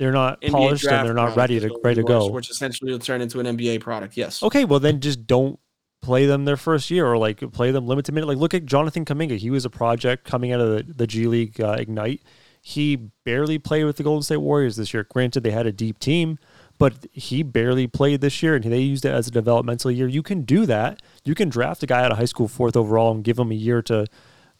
[0.00, 2.30] they're not NBA polished and they're not ready to ready to go.
[2.30, 4.16] which essentially will turn into an NBA product.
[4.16, 4.42] Yes.
[4.42, 5.60] Okay, well then just don't
[6.00, 8.26] play them their first year or like play them limited minute.
[8.26, 9.36] Like look at Jonathan Kuminga.
[9.36, 12.22] He was a project coming out of the, the G League uh, Ignite.
[12.62, 12.96] He
[13.26, 15.04] barely played with the Golden State Warriors this year.
[15.04, 16.38] Granted, they had a deep team,
[16.78, 20.08] but he barely played this year, and they used it as a developmental year.
[20.08, 21.02] You can do that.
[21.24, 23.54] You can draft a guy out of high school fourth overall and give him a
[23.54, 24.06] year to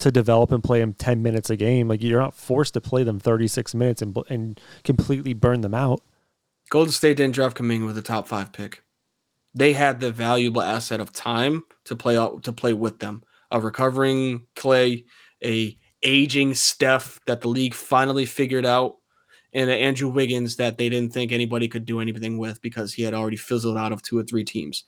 [0.00, 1.88] to develop and play him ten minutes a game.
[1.88, 5.74] Like you're not forced to play them thirty six minutes and and completely burn them
[5.74, 6.02] out.
[6.70, 8.82] Golden State didn't draft Kuminga with a top five pick.
[9.54, 13.22] They had the valuable asset of time to play to play with them.
[13.50, 15.04] A recovering Clay,
[15.44, 18.96] a aging Steph that the league finally figured out,
[19.52, 23.02] and an Andrew Wiggins that they didn't think anybody could do anything with because he
[23.02, 24.84] had already fizzled out of two or three teams.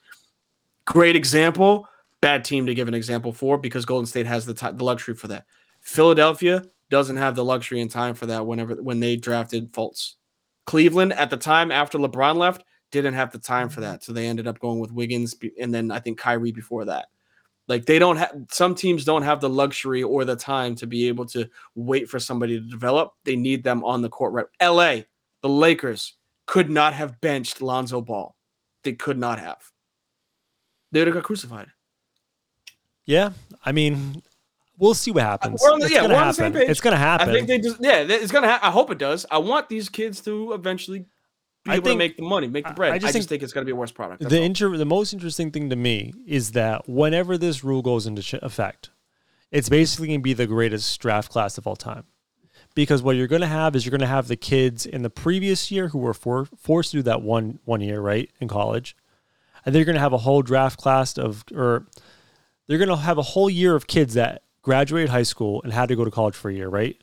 [0.85, 1.89] Great example,
[2.23, 5.15] bad team to give an example for because Golden State has the, ti- the luxury
[5.15, 5.45] for that.
[5.83, 10.15] Philadelphia doesn't have the luxury and time for that whenever when they drafted Fultz.
[10.65, 14.27] Cleveland at the time after LeBron left didn't have the time for that, so they
[14.27, 17.09] ended up going with Wiggins and then I think Kyrie before that.
[17.69, 21.09] Like they don't have some teams don't have the luxury or the time to be
[21.09, 23.13] able to wait for somebody to develop.
[23.25, 24.47] They need them on the court right.
[24.63, 25.03] LA,
[25.43, 26.15] the Lakers
[26.47, 28.37] could not have benched Lonzo Ball.
[28.85, 29.63] They could not have.
[30.91, 31.69] They would have got crucified.
[33.07, 33.31] Yeah,
[33.65, 34.23] I mean,
[34.79, 35.61] we'll see what happens.
[35.63, 36.61] we're on the- it's yeah, gonna we're on the same happen.
[36.63, 36.71] page.
[36.71, 37.29] It's gonna happen.
[37.29, 38.49] I think they just yeah, it's gonna.
[38.49, 39.27] Ha- I hope it does.
[39.31, 41.01] I want these kids to eventually
[41.65, 42.93] be I able think- to make the money, make the bread.
[42.93, 44.29] I I just just, think think, it's gonna be a worse product.
[44.29, 48.45] The inter- the most interesting thing to me is that whenever this rule goes into
[48.45, 48.91] effect,
[49.51, 52.05] it's basically going to be the greatest draft class of all time.
[52.75, 55.11] Because what you're going to have is you're going to have the kids in the
[55.11, 58.97] previous year who were for- forced to do that one one year right in college,
[59.67, 61.87] and they're going to have a whole draft class of or
[62.69, 65.89] they're going to have a whole year of kids that graduated high school and had
[65.89, 66.97] to go to college for a year, right?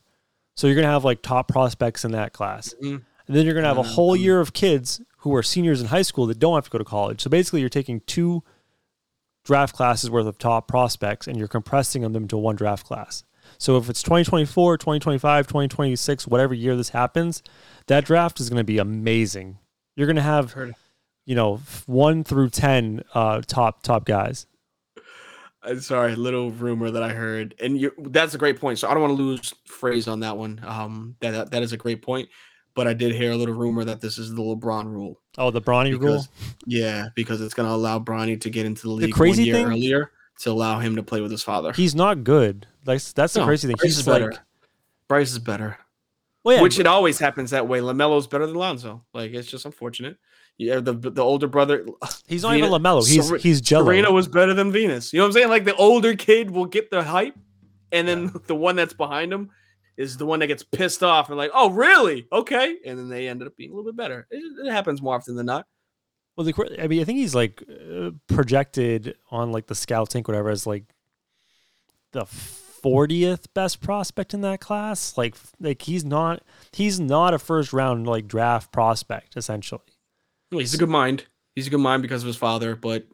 [0.55, 2.73] So you're going to have like top prospects in that class.
[2.81, 3.01] Mhm.
[3.27, 4.23] And then you're going to have a whole Mm-hmm.
[4.23, 6.83] year of kids who are seniors in high school that don't have to go to
[6.85, 7.21] college.
[7.21, 8.43] So basically, you're taking two
[9.45, 13.23] draft classes worth of top prospects and you're compressing them into one draft class.
[13.57, 17.41] So if it's 2024, 2025, 2026, whatever year this happens,
[17.87, 19.57] that draft is going to be amazing.
[19.95, 20.51] You're going to have,
[21.25, 21.57] you know,
[21.87, 24.45] one through 10 uh, top, top guys.
[25.61, 28.79] Uh, sorry, little rumor that I heard, and you that's a great point.
[28.79, 30.61] So I don't want to lose phrase on that one.
[30.65, 32.29] Um, that, that that is a great point.
[32.75, 35.19] But I did hear a little rumor that this is the LeBron rule.
[35.37, 36.25] Oh, the Bronny rule.
[36.65, 39.45] Yeah, because it's going to allow Bronny to get into the The league crazy one
[39.47, 40.11] year thing- earlier
[40.41, 41.73] to allow him to play with his father.
[41.73, 42.67] He's not good.
[42.85, 43.75] Like that's the No, crazy thing.
[43.75, 44.37] Bryce He's is like, better.
[45.09, 45.77] Bryce is better.
[46.45, 47.79] well, yeah, which it always happens that way.
[47.81, 49.03] LaMelo's better than Lonzo.
[49.13, 50.15] Like it's just unfortunate.
[50.59, 51.85] Yeah, the the older brother.
[52.27, 53.07] he's not even Venus- LaMelo.
[53.07, 53.85] He's Sere- he's Gelo.
[53.85, 55.13] Serena was better than Venus.
[55.13, 55.49] You know what I'm saying?
[55.49, 57.35] Like the older kid will get the hype,
[57.93, 59.51] and then the one that's behind him
[59.95, 62.27] is the one that gets pissed off and like, oh really?
[62.31, 64.27] Okay, and then they ended up being a little bit better.
[64.29, 65.65] It, it happens more often than not.
[66.35, 70.27] Well, the, I mean, I think he's like uh, projected on like the scout tank,
[70.27, 70.83] whatever, as like
[72.11, 75.17] the fortieth best prospect in that class.
[75.17, 79.83] Like, like he's not he's not a first round like draft prospect essentially.
[80.51, 81.25] He's a good mind.
[81.55, 83.05] He's a good mind because of his father, but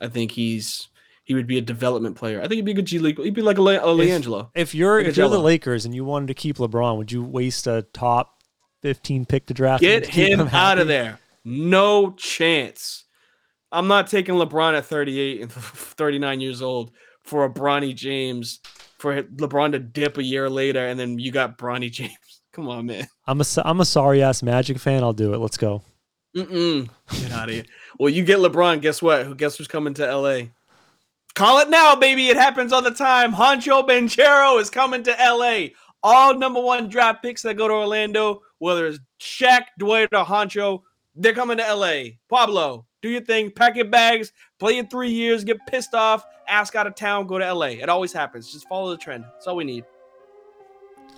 [0.00, 0.88] I think he's
[1.24, 2.38] he would be a development player.
[2.40, 3.18] I think he'd be a good G League.
[3.18, 4.50] He'd be like a, Le- a LiAngelo.
[4.54, 7.22] If you're Like if you're the Lakers and you wanted to keep LeBron, would you
[7.22, 8.42] waste a top
[8.82, 9.80] fifteen pick to draft?
[9.80, 11.20] Get keep him out of there.
[11.44, 13.04] No chance.
[13.70, 16.90] I'm not taking LeBron at 38 and 39 years old
[17.22, 18.60] for a Bronny James
[18.98, 22.12] for LeBron to dip a year later and then you got Bronny James.
[22.52, 23.08] Come on, man.
[23.26, 25.02] I'm a I'm a sorry ass Magic fan.
[25.02, 25.38] I'll do it.
[25.38, 25.82] Let's go.
[26.36, 26.88] Mm-mm.
[27.20, 27.64] Get out of here.
[27.98, 28.80] Well, you get LeBron.
[28.80, 29.26] Guess what?
[29.26, 30.46] Who guess who's coming to LA?
[31.34, 32.28] Call it now, baby.
[32.28, 33.32] It happens all the time.
[33.32, 35.68] Honcho Banchero is coming to LA.
[36.02, 40.82] All number one draft picks that go to Orlando, whether it's Shaq, Dwight, or Honcho,
[41.14, 42.14] they're coming to LA.
[42.28, 46.74] Pablo, do your thing, pack your bags, play in three years, get pissed off, ask
[46.74, 47.66] out of town, go to LA.
[47.66, 48.52] It always happens.
[48.52, 49.24] Just follow the trend.
[49.24, 49.84] That's all we need.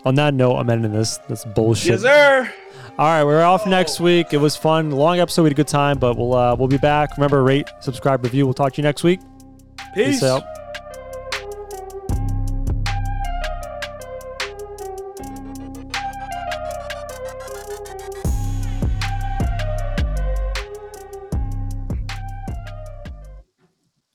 [0.05, 1.19] On that note, I'm ending this.
[1.29, 1.93] That's bullshit.
[1.93, 2.53] Yes, sir.
[2.97, 4.33] All right, we're off next week.
[4.33, 5.43] It was fun, long episode.
[5.43, 7.17] We had a good time, but we'll uh, we'll be back.
[7.17, 8.47] Remember, rate, subscribe, review.
[8.47, 9.21] We'll talk to you next week.
[9.97, 10.21] Peace.
[10.21, 10.45] Peace out.